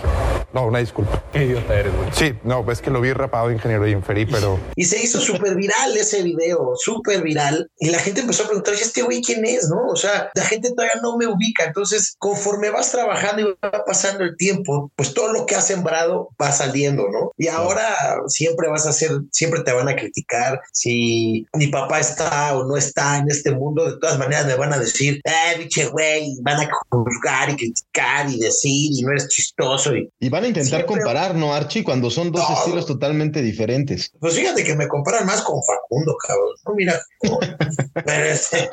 No, 0.52 0.66
una 0.66 0.78
disculpa. 0.78 1.22
Qué 1.32 1.44
idiota 1.44 1.78
eres, 1.78 1.94
güey. 1.94 2.08
Sí, 2.12 2.34
no, 2.44 2.70
es 2.70 2.80
que 2.80 2.90
lo 2.90 3.00
vi 3.00 3.12
rapado, 3.12 3.50
ingeniero, 3.50 3.86
y 3.86 3.92
inferí, 3.92 4.26
pero. 4.26 4.58
Y 4.76 4.84
se 4.84 5.02
hizo 5.02 5.20
súper 5.20 5.54
viral 5.54 5.96
ese 5.96 6.22
video, 6.22 6.72
súper 6.76 7.22
viral. 7.22 7.70
Y 7.78 7.90
la 7.90 7.98
gente 7.98 8.20
empezó 8.20 8.44
a 8.44 8.46
preguntar, 8.46 8.74
¿y 8.74 8.82
este 8.82 9.02
güey 9.02 9.22
quién 9.22 9.44
es? 9.44 9.68
¿No? 9.72 9.86
O 9.90 9.96
sea, 9.96 10.30
la 10.34 10.44
gente 10.44 10.70
todavía 10.70 11.00
no 11.02 11.16
me 11.16 11.26
ubica. 11.26 11.64
Entonces, 11.64 12.14
conforme 12.18 12.70
vas 12.70 12.92
trabajando 12.92 13.42
y 13.42 13.44
va 13.64 13.84
pasando 13.84 14.24
el 14.24 14.36
tiempo, 14.36 14.90
pues 14.96 15.14
todo 15.14 15.32
lo 15.32 15.46
que 15.46 15.54
has 15.54 15.66
sembrado 15.66 16.28
va 16.40 16.52
saliendo, 16.52 17.08
¿no? 17.10 17.32
Y 17.38 17.48
ahora 17.48 17.86
siempre 18.26 18.68
vas 18.68 18.86
a 18.86 18.90
hacer, 18.90 19.10
siempre 19.30 19.62
te 19.62 19.72
van 19.72 19.88
a 19.88 19.96
criticar. 19.96 20.60
Si 20.72 21.46
mi 21.54 21.68
papá 21.68 22.00
está 22.00 22.56
o 22.56 22.64
no 22.64 22.76
está 22.76 23.18
en 23.18 23.30
este 23.30 23.52
mundo, 23.52 23.90
de 23.90 23.98
todas 23.98 24.18
maneras 24.18 24.46
me 24.46 24.56
van 24.56 24.72
a 24.72 24.78
decir, 24.78 25.20
eh, 25.24 25.58
biche 25.58 25.86
güey, 25.86 26.36
van 26.42 26.60
a 26.60 26.70
juzgar 26.90 27.50
y 27.50 27.56
criticar 27.56 28.28
y 28.28 28.38
decir, 28.38 28.90
y 28.92 29.02
no 29.02 29.12
eres 29.12 29.28
chistoso. 29.28 29.96
Y, 29.96 30.10
y 30.20 30.28
van 30.28 30.44
a 30.44 30.48
intentar 30.48 30.80
siempre... 30.80 30.96
comparar, 30.96 31.34
¿no, 31.34 31.54
Archie? 31.54 31.84
Cuando 31.84 32.10
son 32.10 32.30
dos 32.30 32.48
no. 32.48 32.56
estilos 32.56 32.86
totalmente 32.86 33.40
diferentes. 33.40 34.10
Pues 34.20 34.34
fíjate 34.34 34.64
que 34.64 34.76
me 34.76 34.88
comparan 34.88 35.26
más 35.26 35.42
con 35.42 35.60
Facundo, 35.62 36.16
cabrón. 36.16 36.54
No, 36.66 36.74
mira, 36.74 37.00
pero 38.04 38.24
este, 38.26 38.68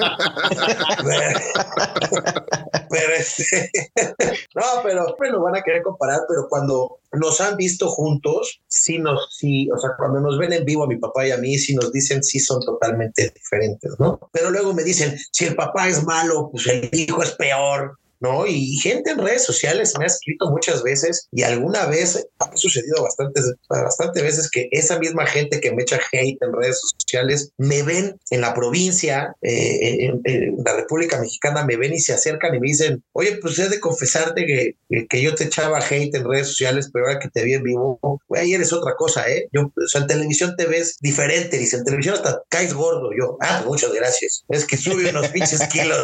pero 2.90 3.14
este, 3.18 3.72
no, 4.56 4.64
pero 4.84 5.16
lo 5.32 5.42
van 5.42 5.56
a 5.56 5.62
querer 5.62 5.84
comparar, 5.84 6.22
pero 6.28 6.48
cuando 6.50 7.00
nos 7.14 7.42
han 7.42 7.58
visto 7.58 7.88
juntos, 7.88 8.62
sí 8.68 9.00
nos, 9.00 9.36
sí, 9.36 9.70
o 9.72 9.78
sea, 9.78 9.92
cuando 9.98 10.20
nos 10.20 10.38
ven 10.38 10.54
en 10.54 10.66
vivo 10.66 10.84
a 10.84 10.88
mi 10.88 10.98
papá 10.98 11.28
y 11.28 11.32
a 11.32 11.38
mí, 11.38 11.58
sí 11.58 11.76
nos 11.76 11.92
dicen, 11.92 12.24
sí 12.24 12.40
son 12.40 12.62
totalmente 12.62 13.32
diferentes, 13.34 13.96
¿no? 14.00 14.20
Pero 14.32 14.52
luego 14.52 14.74
me 14.74 14.84
dicen, 14.84 15.18
si 15.32 15.46
el 15.46 15.56
papá 15.56 15.88
es 15.88 16.04
malo, 16.04 16.50
pues 16.52 16.68
el 16.68 16.90
hijo 16.92 17.24
es 17.24 17.32
peor. 17.32 17.98
¿No? 18.20 18.46
Y 18.46 18.78
gente 18.78 19.12
en 19.12 19.20
redes 19.20 19.44
sociales 19.46 19.94
me 19.98 20.06
ha 20.06 20.08
escrito 20.08 20.50
muchas 20.50 20.84
veces 20.84 21.28
y 21.32 21.44
alguna 21.44 21.86
vez 21.86 22.28
ha 22.40 22.58
sucedido 22.58 23.04
bastantes, 23.04 23.54
bastante 23.70 24.22
veces 24.22 24.50
que 24.50 24.68
esa 24.72 25.00
misma 25.00 25.26
gente 25.26 25.60
que 25.60 25.74
me 25.74 25.84
echa 25.84 26.00
hate 26.12 26.38
en 26.42 26.54
redes 26.54 26.82
sociales 26.82 27.52
me 27.58 27.84
ven 27.84 28.18
en 28.30 28.42
la 28.42 28.54
provincia, 28.54 29.36
eh, 29.42 30.12
en, 30.24 30.58
la 30.66 30.76
República 30.76 31.20
Mexicana, 31.20 31.66
me 31.66 31.78
ven 31.78 31.94
y 31.94 32.00
se 32.00 32.14
acercan 32.14 32.56
y 32.56 32.60
me 32.60 32.68
dicen, 32.68 33.04
oye, 33.14 33.38
pues 33.42 33.58
he 33.60 33.70
de 33.70 33.80
confesarte 33.80 34.46
que, 34.46 35.06
que 35.08 35.22
yo 35.22 35.36
te 35.36 35.46
echaba 35.46 35.80
hate 35.80 36.16
en 36.16 36.30
redes 36.30 36.48
sociales, 36.48 36.90
pero 36.92 37.08
ahora 37.08 37.20
que 37.20 37.30
te 37.30 37.44
vi 37.44 37.54
en 37.54 37.64
vivo, 37.64 38.00
güey, 38.28 38.54
eres 38.54 38.74
otra 38.74 38.94
cosa, 38.96 39.30
¿eh? 39.30 39.48
Yo, 39.52 39.72
o 39.76 39.88
sea, 39.88 40.02
en 40.02 40.08
televisión 40.08 40.56
te 40.58 40.66
ves 40.66 40.98
diferente, 41.00 41.58
dice, 41.58 41.78
en 41.78 41.84
televisión 41.84 42.16
hasta 42.16 42.42
caes 42.50 42.74
gordo. 42.74 43.10
Yo, 43.18 43.38
ah, 43.42 43.64
muchas 43.66 43.94
gracias. 43.94 44.44
Es 44.50 44.66
que 44.66 44.78
sube 44.78 45.10
unos 45.10 45.28
pinches 45.30 45.62
kilos. 45.68 45.98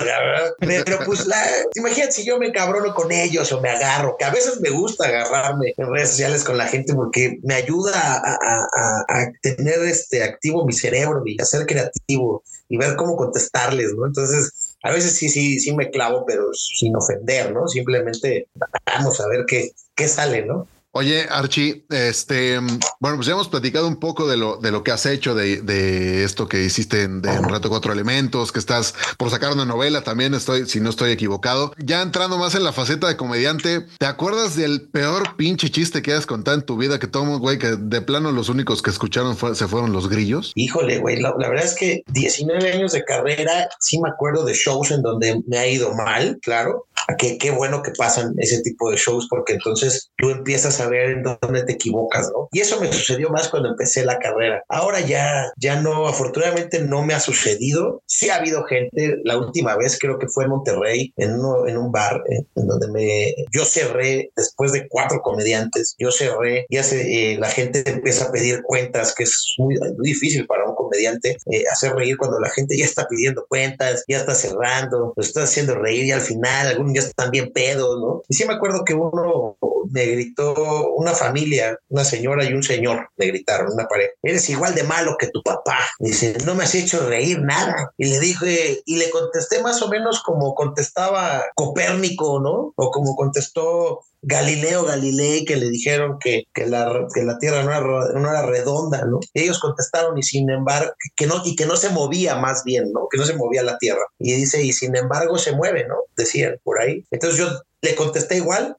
Pero 0.60 1.00
pues, 1.06 1.26
la, 1.26 1.44
imagínate 1.76 2.05
si 2.12 2.26
yo 2.26 2.38
me 2.38 2.52
cabrono 2.52 2.94
con 2.94 3.12
ellos 3.12 3.52
o 3.52 3.62
me 3.62 3.70
agarro, 3.70 4.16
que 4.18 4.26
a 4.26 4.32
veces 4.32 4.60
me 4.62 4.70
gusta 4.70 5.08
agarrarme 5.08 5.74
en 5.78 5.92
redes 5.92 6.10
sociales 6.10 6.44
con 6.44 6.58
la 6.58 6.68
gente 6.68 6.94
porque 6.94 7.40
me 7.44 7.56
ayuda 7.56 7.94
a, 7.96 9.32
tener 9.42 9.80
este 9.84 10.24
activo 10.24 10.66
mi 10.66 10.74
cerebro 10.74 11.22
y 11.26 11.40
a 11.42 11.46
ser 11.46 11.66
creativo 11.66 12.44
y 12.70 12.78
ver 12.78 12.96
cómo 12.96 13.16
contestarles, 13.16 13.94
¿no? 13.96 14.06
Entonces, 14.06 14.76
a 14.84 14.92
veces 14.92 15.16
sí, 15.16 15.30
sí, 15.30 15.60
sí 15.60 15.76
me 15.76 15.90
clavo, 15.90 16.26
pero 16.26 16.54
sin 16.54 16.96
ofender, 16.96 17.54
¿no? 17.54 17.68
Simplemente 17.68 18.48
vamos 18.86 19.20
a 19.20 19.28
ver 19.28 19.46
qué, 19.48 19.72
qué 19.96 20.08
sale, 20.08 20.46
¿no? 20.46 20.68
Oye, 20.98 21.28
Archie, 21.30 21.84
este, 21.90 22.58
bueno, 23.02 23.18
pues 23.18 23.28
ya 23.28 23.34
hemos 23.34 23.50
platicado 23.50 23.86
un 23.86 23.98
poco 23.98 24.30
de 24.30 24.38
lo, 24.38 24.56
de 24.56 24.72
lo 24.72 24.82
que 24.82 24.92
has 24.92 25.06
hecho, 25.06 25.36
de, 25.36 25.62
de 25.62 26.24
esto 26.24 26.48
que 26.48 26.64
hiciste 26.64 27.04
en, 27.04 27.22
de, 27.22 27.34
en 27.34 27.44
Reto 27.50 27.68
Cuatro 27.68 27.92
Elementos, 27.92 28.54
que 28.54 28.60
estás 28.60 28.96
por 29.18 29.30
sacar 29.30 29.52
una 29.52 29.66
novela 29.66 30.06
también, 30.06 30.34
estoy, 30.34 30.68
si 30.68 30.80
no 30.80 30.90
estoy 30.90 31.12
equivocado. 31.12 31.74
Ya 31.84 32.02
entrando 32.02 32.38
más 32.38 32.56
en 32.56 32.64
la 32.64 32.72
faceta 32.72 33.10
de 33.10 33.18
comediante, 33.18 33.86
¿te 34.00 34.06
acuerdas 34.06 34.56
del 34.56 34.88
peor 34.88 35.36
pinche 35.36 35.70
chiste 35.70 36.02
que 36.02 36.14
hayas 36.14 36.26
contado 36.26 36.56
en 36.56 36.66
tu 36.66 36.78
vida 36.78 36.98
que 36.98 37.08
todo 37.08 37.40
güey, 37.40 37.60
que 37.60 37.76
de 37.76 38.02
plano 38.02 38.32
los 38.32 38.48
únicos 38.48 38.82
que 38.82 38.92
escucharon 38.92 39.36
se 39.54 39.68
fueron 39.68 39.92
los 39.92 40.08
grillos? 40.08 40.54
Híjole, 40.56 41.00
güey, 41.00 41.20
la, 41.20 41.36
la, 41.38 41.50
verdad 41.50 41.66
es 41.66 41.76
que 41.76 42.04
19 42.14 42.72
años 42.72 42.94
de 42.94 43.04
carrera, 43.04 43.68
sí 43.82 44.00
me 44.00 44.08
acuerdo 44.08 44.46
de 44.46 44.54
shows 44.54 44.92
en 44.92 45.02
donde 45.02 45.44
me 45.46 45.58
ha 45.58 45.68
ido 45.68 45.94
mal, 45.94 46.40
claro. 46.42 46.86
Qué, 47.18 47.38
qué 47.38 47.52
bueno 47.52 47.82
que 47.82 47.92
pasan 47.92 48.34
ese 48.38 48.62
tipo 48.62 48.92
de 48.92 48.98
shows 48.98 49.28
porque 49.30 49.54
entonces 49.54 50.12
tú 50.18 50.30
empiezas 50.30 50.80
a 50.80 50.90
ver 50.90 51.12
en 51.12 51.24
dónde 51.24 51.64
te 51.64 51.74
equivocas, 51.74 52.30
¿no? 52.34 52.50
Y 52.52 52.62
eso 52.62 52.80
me 52.80 52.92
sucedió 52.92 53.30
más 53.30 53.50
cuando 53.50 53.70
empecé 53.70 54.06
la 54.06 54.20
carrera. 54.20 54.64
Ahora 54.70 55.02
ya, 55.02 55.52
ya 55.58 55.82
no, 55.82 56.08
afortunadamente 56.08 56.82
no 56.82 57.04
me 57.04 57.14
ha 57.14 57.20
sucedido. 57.20 58.02
Sí 58.06 58.30
ha 58.30 58.38
habido 58.38 58.64
gente, 58.64 59.18
la 59.24 59.38
última 59.38 59.76
vez 59.76 59.98
creo 60.00 60.18
que 60.18 60.28
fue 60.28 60.46
en 60.46 60.52
Monterrey, 60.52 61.14
en, 61.18 61.34
uno, 61.34 61.68
en 61.68 61.78
un 61.78 61.92
bar, 61.92 62.22
en, 62.30 62.48
en 62.56 62.68
donde 62.68 62.88
me, 62.92 63.36
yo 63.52 63.66
cerré 63.66 64.32
después 64.36 64.72
de 64.72 64.88
cuatro 64.88 65.22
comediantes, 65.22 65.96
yo 65.98 66.12
cerré, 66.12 66.66
ya 66.70 66.84
se, 66.84 67.34
eh, 67.34 67.38
la 67.38 67.50
gente 67.50 67.84
empieza 67.90 68.26
a 68.26 68.32
pedir 68.32 68.62
cuentas, 68.64 69.14
que 69.14 69.24
es 69.24 69.56
muy, 69.58 69.76
muy 69.98 70.08
difícil 70.08 70.46
para 70.48 70.68
un 70.68 70.76
comediante 70.76 70.85
eh, 70.94 71.64
hacer 71.72 71.94
reír 71.94 72.18
cuando 72.18 72.40
la 72.40 72.50
gente 72.50 72.78
ya 72.78 72.86
está 72.86 73.08
pidiendo 73.08 73.46
cuentas, 73.48 74.04
ya 74.08 74.18
está 74.18 74.36
cerrando, 74.36 75.14
lo 75.16 75.24
está 75.24 75.44
haciendo 75.44 75.76
reír 75.76 76.06
y 76.06 76.12
al 76.12 76.22
final 76.22 76.68
algunos 76.68 76.94
ya 76.94 77.02
están 77.02 77.32
bien 77.32 77.52
pedos, 77.52 78.00
¿no? 78.00 78.22
Y 78.28 78.36
sí 78.36 78.46
me 78.46 78.54
acuerdo 78.54 78.84
que 78.84 78.94
uno 78.94 79.58
me 79.92 80.06
gritó 80.06 80.94
una 80.96 81.14
familia, 81.14 81.78
una 81.90 82.04
señora 82.04 82.44
y 82.46 82.54
un 82.54 82.64
señor, 82.64 83.10
me 83.18 83.28
gritaron, 83.28 83.74
una 83.74 83.88
pareja, 83.88 84.12
eres 84.24 84.50
igual 84.50 84.76
de 84.76 84.84
malo 84.84 85.16
que 85.18 85.28
tu 85.28 85.42
papá. 85.44 85.80
Dice, 86.00 86.38
no 86.46 86.56
me 86.56 86.64
has 86.64 86.76
hecho 86.76 87.08
reír 87.08 87.42
nada. 87.42 87.92
Y 87.98 88.06
le 88.06 88.20
dije, 88.20 88.82
y 88.86 88.98
le 88.98 89.10
contesté 89.10 89.62
más 89.62 89.82
o 89.82 89.90
menos 89.90 90.22
como 90.24 90.56
contestaba 90.56 91.46
Copérnico, 91.56 92.40
¿no? 92.40 92.74
O 92.76 92.92
como 92.92 93.16
contestó 93.16 94.02
Galileo 94.28 94.86
Galilei 94.86 95.46
que 95.46 95.56
le 95.56 95.70
dijeron 95.70 96.18
que, 96.20 96.46
que, 96.52 96.66
la, 96.66 97.08
que 97.14 97.24
la 97.24 97.38
Tierra 97.38 97.64
no 97.64 97.72
era, 97.72 98.20
no 98.20 98.30
era, 98.30 98.42
redonda, 98.42 99.06
¿no? 99.06 99.20
Y 99.34 99.42
ellos 99.42 99.60
contestaron 99.60 100.18
y 100.18 100.24
sin 100.24 100.50
embargo, 100.50 100.92
que 101.16 101.28
no, 101.28 101.42
y 101.46 101.56
que 101.56 101.68
no 101.68 101.78
se 101.78 101.90
movía 101.90 102.36
más 102.36 102.64
bien, 102.64 102.92
¿no? 102.92 103.08
Que 103.10 103.20
no 103.20 103.26
se 103.26 103.36
movía 103.36 103.62
la 103.62 103.78
Tierra. 103.78 104.02
Y 104.18 104.34
dice, 104.34 104.64
y 104.64 104.74
sin 104.74 104.96
embargo 104.96 105.38
se 105.38 105.52
mueve, 105.52 105.88
¿no? 105.88 105.96
Decían 106.18 106.60
por 106.64 106.82
ahí. 106.82 107.06
Entonces 107.12 107.40
yo 107.40 107.48
le 107.82 107.96
contesté 107.96 108.38
igual. 108.38 108.76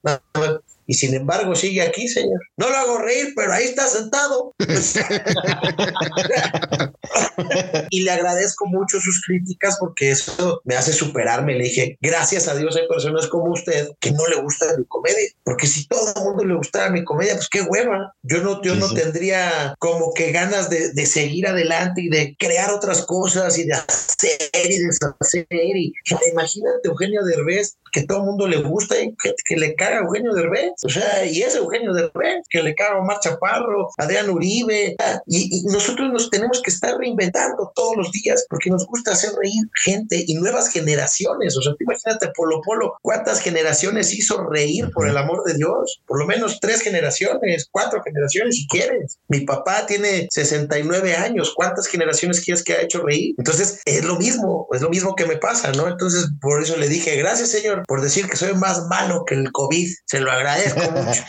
Y 0.86 0.94
sin 0.94 1.14
embargo 1.14 1.54
sigue 1.54 1.82
aquí, 1.82 2.08
señor. 2.08 2.40
No 2.56 2.68
lo 2.68 2.76
hago 2.76 2.98
reír, 2.98 3.32
pero 3.34 3.52
ahí 3.52 3.64
está 3.64 3.86
sentado. 3.86 4.54
y 7.90 8.02
le 8.02 8.10
agradezco 8.10 8.66
mucho 8.66 9.00
sus 9.00 9.22
críticas 9.26 9.76
porque 9.78 10.10
eso 10.10 10.60
me 10.64 10.76
hace 10.76 10.92
superarme. 10.92 11.54
Le 11.54 11.64
dije, 11.64 11.98
gracias 12.00 12.48
a 12.48 12.54
Dios 12.54 12.76
hay 12.76 12.88
personas 12.88 13.26
como 13.28 13.52
usted 13.52 13.88
que 14.00 14.12
no 14.12 14.26
le 14.26 14.40
gusta 14.40 14.76
mi 14.76 14.84
comedia. 14.86 15.30
Porque 15.44 15.66
si 15.66 15.86
todo 15.86 16.12
el 16.14 16.22
mundo 16.22 16.44
le 16.44 16.54
gustara 16.54 16.90
mi 16.90 17.04
comedia, 17.04 17.34
pues 17.34 17.48
qué 17.48 17.62
hueva. 17.62 18.14
Yo 18.22 18.42
no, 18.42 18.62
yo 18.62 18.74
no 18.76 18.92
tendría 18.92 19.74
como 19.78 20.12
que 20.14 20.32
ganas 20.32 20.70
de, 20.70 20.92
de 20.92 21.06
seguir 21.06 21.46
adelante 21.46 22.02
y 22.02 22.08
de 22.08 22.36
crear 22.38 22.70
otras 22.70 23.04
cosas 23.04 23.58
y 23.58 23.64
de 23.64 23.74
hacer 23.74 24.38
y 24.54 24.78
deshacer. 24.78 25.46
Y 25.50 25.92
imagínate 26.30 26.88
Eugenio 26.88 27.22
Derbez, 27.24 27.76
que 27.92 28.04
todo 28.04 28.18
el 28.18 28.24
mundo 28.24 28.46
le 28.46 28.58
gusta 28.58 29.00
y 29.00 29.14
que, 29.22 29.34
que 29.46 29.56
le 29.56 29.74
caga 29.74 29.98
a 29.98 30.02
Eugenio 30.02 30.34
Derbez. 30.34 30.72
O 30.84 30.88
sea, 30.88 31.24
y 31.24 31.42
es 31.42 31.54
Eugenio 31.54 31.92
Derbez, 31.92 32.44
que 32.48 32.62
le 32.62 32.74
caga 32.74 32.96
a 32.96 33.00
Omar 33.00 33.18
Chaparro, 33.20 33.88
Adrián 33.98 34.30
Uribe. 34.30 34.96
Y, 35.26 35.60
y 35.60 35.62
nosotros 35.64 36.10
nos 36.12 36.30
tenemos 36.30 36.60
que 36.62 36.70
estar 36.70 36.96
reinventando 36.96 37.72
todos 37.74 37.96
los 37.96 38.12
días 38.12 38.46
porque 38.48 38.70
nos 38.70 38.86
gusta 38.86 39.12
hacer 39.12 39.30
reír 39.40 39.62
gente 39.84 40.24
y 40.26 40.34
nuevas 40.34 40.68
generaciones. 40.68 41.56
O 41.56 41.62
sea, 41.62 41.72
imagínate 41.78 42.30
Polo 42.34 42.60
Polo, 42.64 42.94
¿cuántas 43.02 43.40
generaciones 43.40 44.12
hizo 44.12 44.44
reír 44.48 44.90
por 44.92 45.08
el 45.08 45.16
amor 45.16 45.44
de 45.44 45.54
Dios? 45.54 46.00
Por 46.06 46.18
lo 46.18 46.26
menos 46.26 46.58
tres 46.60 46.80
generaciones, 46.82 47.68
cuatro 47.70 48.02
generaciones 48.02 48.56
si 48.56 48.66
quieres. 48.68 49.18
Mi 49.28 49.40
papá 49.40 49.86
tiene 49.86 50.28
69 50.30 51.16
años, 51.16 51.52
¿cuántas 51.54 51.86
generaciones 51.86 52.40
quieres 52.40 52.62
que 52.62 52.74
ha 52.74 52.82
hecho 52.82 53.02
reír? 53.02 53.34
Entonces, 53.38 53.80
es 53.84 54.04
lo 54.04 54.16
mismo, 54.16 54.68
es 54.72 54.80
lo 54.80 54.90
mismo 54.90 55.14
que 55.14 55.26
me 55.26 55.36
pasa, 55.36 55.72
¿no? 55.72 55.88
Entonces, 55.88 56.28
por 56.40 56.62
eso 56.62 56.76
le 56.76 56.88
dije, 56.88 57.16
gracias 57.16 57.50
señor 57.50 57.82
por 57.86 58.00
decir 58.00 58.28
que 58.28 58.36
soy 58.36 58.54
más 58.54 58.86
malo 58.86 59.24
que 59.24 59.34
el 59.34 59.52
COVID, 59.52 59.88
se 60.06 60.20
lo 60.20 60.30
agradezco 60.30 60.65
mucho. 60.74 61.22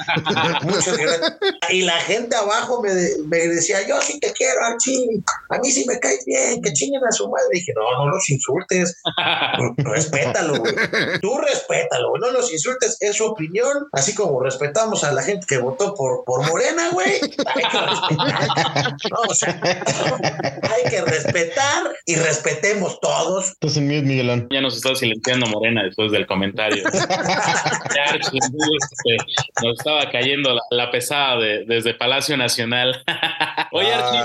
Muchas 0.63 0.97
gracias. 0.97 1.37
Y 1.69 1.81
la 1.83 1.97
gente 2.01 2.35
abajo 2.35 2.81
me, 2.81 2.91
me 3.25 3.37
decía, 3.47 3.87
yo 3.87 4.01
sí 4.01 4.19
te 4.19 4.31
quiero, 4.33 4.63
Archie, 4.63 5.21
a 5.49 5.57
mí 5.59 5.71
sí 5.71 5.85
me 5.87 5.99
caes 5.99 6.23
bien, 6.25 6.61
que 6.61 6.73
chinguen 6.73 7.03
a 7.05 7.11
su 7.11 7.29
madre. 7.29 7.47
dije, 7.51 7.73
no, 7.75 8.05
no 8.05 8.11
los 8.11 8.29
insultes, 8.29 9.01
respétalo, 9.77 10.59
güey. 10.59 10.73
Tú 11.21 11.37
respétalo, 11.37 12.09
güey. 12.09 12.21
no 12.21 12.31
los 12.31 12.51
insultes, 12.51 12.97
es 12.99 13.17
su 13.17 13.25
opinión, 13.25 13.87
así 13.91 14.13
como 14.15 14.41
respetamos 14.41 15.03
a 15.03 15.11
la 15.11 15.23
gente 15.23 15.45
que 15.47 15.57
votó 15.57 15.93
por, 15.93 16.23
por 16.25 16.47
Morena, 16.47 16.89
güey. 16.91 17.13
Hay 17.13 17.63
que 17.63 17.79
respetar. 17.79 18.95
No, 19.11 19.17
o 19.27 19.33
sea, 19.33 19.59
hay 19.61 20.89
que 20.89 21.01
respetar 21.01 21.83
y 22.05 22.15
respetemos 22.15 22.99
todos. 22.99 23.49
Estás 23.49 23.77
en 23.77 23.87
mute, 23.87 24.01
Miguelón. 24.03 24.47
Ya 24.51 24.61
nos 24.61 24.75
está 24.75 24.95
silenciando 24.95 25.47
Morena 25.47 25.83
después 25.83 26.11
del 26.11 26.25
comentario. 26.27 26.83
Archie, 28.07 28.39
este, 28.39 29.17
nos 29.63 29.77
estaba 29.77 30.09
cayendo 30.09 30.53
la, 30.53 30.61
la 30.71 30.91
pesada 30.91 31.39
de- 31.39 31.65
desde 31.65 31.93
Palacio 31.93 32.37
Nacional. 32.37 33.03
Oye, 33.71 33.93
Archie, 33.93 34.19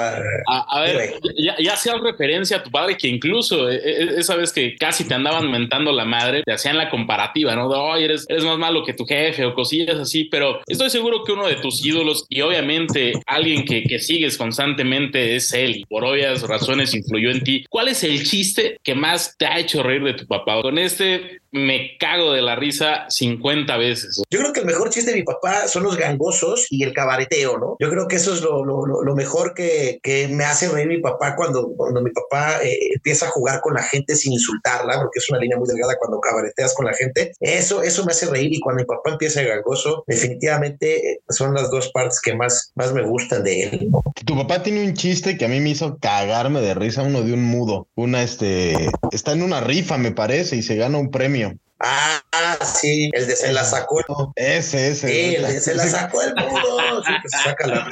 a, 0.48 0.66
a 0.70 0.80
ver, 0.82 1.14
ya, 1.36 1.56
ya 1.58 1.72
hacías 1.74 2.00
referencia 2.00 2.58
a 2.58 2.62
tu 2.62 2.70
padre 2.70 2.96
que 2.96 3.08
incluso 3.08 3.70
eh, 3.70 3.80
eh, 3.84 4.08
esa 4.18 4.36
vez 4.36 4.52
que 4.52 4.76
casi 4.76 5.06
te 5.06 5.14
andaban 5.14 5.50
mentando 5.50 5.92
la 5.92 6.04
madre, 6.04 6.42
te 6.44 6.52
hacían 6.52 6.76
la 6.76 6.88
comparativa, 6.90 7.54
¿no? 7.56 7.68
De, 7.68 7.76
"Ay, 7.78 8.04
eres, 8.04 8.24
eres 8.28 8.44
más 8.44 8.58
malo 8.58 8.84
que 8.84 8.94
tu 8.94 9.04
jefe 9.04 9.44
o 9.44 9.54
cosillas 9.54 9.96
así, 9.96 10.24
pero 10.24 10.60
estoy 10.66 10.90
seguro 10.90 11.24
que 11.24 11.32
uno 11.32 11.46
de 11.46 11.56
tus 11.56 11.84
ídolos 11.84 12.26
y 12.28 12.40
obviamente 12.40 13.12
alguien 13.26 13.64
que, 13.64 13.82
que 13.84 13.98
sigues 13.98 14.36
constantemente 14.38 15.36
es 15.36 15.52
él 15.52 15.76
y 15.76 15.84
por 15.86 16.04
obvias 16.04 16.42
razones 16.42 16.94
influyó 16.94 17.30
en 17.30 17.42
ti. 17.42 17.64
¿Cuál 17.68 17.88
es 17.88 18.04
el 18.04 18.22
chiste 18.24 18.76
que 18.82 18.94
más 18.94 19.36
te 19.36 19.46
ha 19.46 19.58
hecho 19.58 19.82
reír 19.82 20.02
de 20.04 20.14
tu 20.14 20.26
papá? 20.26 20.60
Con 20.62 20.78
este 20.78 21.40
me 21.50 21.96
cago 21.98 22.32
de 22.32 22.40
la 22.40 22.56
risa 22.56 23.04
50 23.10 23.76
veces. 23.76 24.22
Yo 24.30 24.38
creo 24.40 24.52
que 24.54 24.60
el 24.60 24.66
mejor 24.66 24.88
chiste 24.92 25.10
de 25.10 25.16
mi 25.16 25.22
papá 25.24 25.66
son 25.66 25.82
los 25.82 25.96
gangosos 25.96 26.66
y 26.70 26.84
el 26.84 26.92
cabareteo, 26.94 27.58
¿no? 27.58 27.76
Yo 27.80 27.90
creo 27.90 28.06
que 28.06 28.16
eso 28.16 28.32
es 28.34 28.40
lo, 28.42 28.64
lo- 28.64 28.86
lo- 28.86 29.12
mejor 29.16 29.52
que, 29.54 29.98
que 30.02 30.26
me 30.28 30.44
hace 30.44 30.68
reír 30.68 30.88
mi 30.88 30.98
papá 31.00 31.36
cuando, 31.36 31.68
cuando 31.76 32.00
mi 32.00 32.10
papá 32.12 32.62
eh, 32.62 32.78
empieza 32.94 33.26
a 33.26 33.30
jugar 33.30 33.60
con 33.60 33.74
la 33.74 33.82
gente 33.82 34.14
sin 34.16 34.32
insultarla, 34.32 34.94
porque 35.00 35.18
es 35.18 35.28
una 35.28 35.38
línea 35.38 35.58
muy 35.58 35.68
delgada 35.68 35.96
cuando 35.98 36.18
cabareteas 36.20 36.72
con 36.74 36.86
la 36.86 36.94
gente. 36.94 37.32
Eso, 37.40 37.82
eso 37.82 38.04
me 38.06 38.12
hace 38.12 38.26
reír 38.26 38.52
y 38.54 38.60
cuando 38.60 38.80
mi 38.82 38.86
papá 38.86 39.10
empieza 39.10 39.40
de 39.40 39.48
gangoso, 39.48 40.04
definitivamente 40.06 41.12
eh, 41.12 41.20
son 41.28 41.54
las 41.54 41.70
dos 41.70 41.90
partes 41.92 42.20
que 42.20 42.34
más, 42.34 42.72
más 42.74 42.92
me 42.92 43.02
gustan 43.02 43.44
de 43.44 43.62
él. 43.64 43.88
¿no? 43.90 44.02
Tu 44.24 44.36
papá 44.36 44.62
tiene 44.62 44.84
un 44.84 44.94
chiste 44.94 45.36
que 45.36 45.44
a 45.44 45.48
mí 45.48 45.60
me 45.60 45.70
hizo 45.70 45.98
cagarme 45.98 46.60
de 46.60 46.74
risa, 46.74 47.02
uno 47.02 47.22
de 47.22 47.32
un 47.34 47.42
mudo. 47.44 47.86
Una, 47.94 48.22
este, 48.22 48.88
está 49.12 49.32
en 49.32 49.42
una 49.42 49.60
rifa, 49.60 49.98
me 49.98 50.12
parece, 50.12 50.56
y 50.56 50.62
se 50.62 50.76
gana 50.76 50.98
un 50.98 51.10
premio. 51.10 51.54
Ah, 51.84 52.22
sí, 52.62 53.10
el 53.12 53.26
de 53.26 53.34
se 53.34 53.52
la 53.52 53.64
sacó. 53.64 54.00
Ese, 54.36 54.92
ese. 54.92 55.08
Sí, 55.08 55.34
el 55.34 55.42
de 55.42 55.60
se 55.60 55.74
la 55.74 55.84
sacó 55.88 56.22
el 56.22 56.32
mudo. 56.36 57.02
Sí, 57.04 57.12
que 57.22 57.28
se 57.28 57.38
saca 57.38 57.66
la 57.66 57.88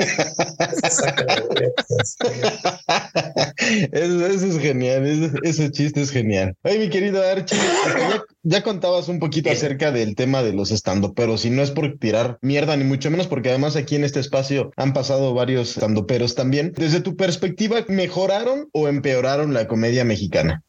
se 0.80 0.90
saca 0.90 1.24
la 1.24 1.44
Eso, 3.92 4.26
eso 4.26 4.46
es 4.46 4.58
genial, 4.60 5.06
ese, 5.06 5.32
ese 5.42 5.70
chiste 5.72 6.02
es 6.02 6.10
genial. 6.10 6.54
Ay, 6.62 6.78
mi 6.78 6.88
querido 6.88 7.20
Archie, 7.28 7.58
ya, 7.58 8.22
ya 8.42 8.62
contabas 8.62 9.08
un 9.08 9.18
poquito 9.18 9.50
acerca 9.50 9.90
del 9.90 10.14
tema 10.14 10.44
de 10.44 10.52
los 10.52 10.70
estandoperos, 10.70 11.44
y 11.44 11.50
no 11.50 11.62
es 11.62 11.72
por 11.72 11.98
tirar 11.98 12.38
mierda, 12.42 12.76
ni 12.76 12.84
mucho 12.84 13.10
menos, 13.10 13.26
porque 13.26 13.48
además 13.48 13.74
aquí 13.74 13.96
en 13.96 14.04
este 14.04 14.20
espacio 14.20 14.70
han 14.76 14.92
pasado 14.92 15.34
varios 15.34 15.70
estandoperos 15.70 16.36
también. 16.36 16.72
Desde 16.76 17.00
tu 17.00 17.16
perspectiva, 17.16 17.84
¿mejoraron 17.88 18.68
o 18.72 18.86
empeoraron 18.86 19.52
la 19.52 19.66
comedia 19.66 20.04
mexicana? 20.04 20.62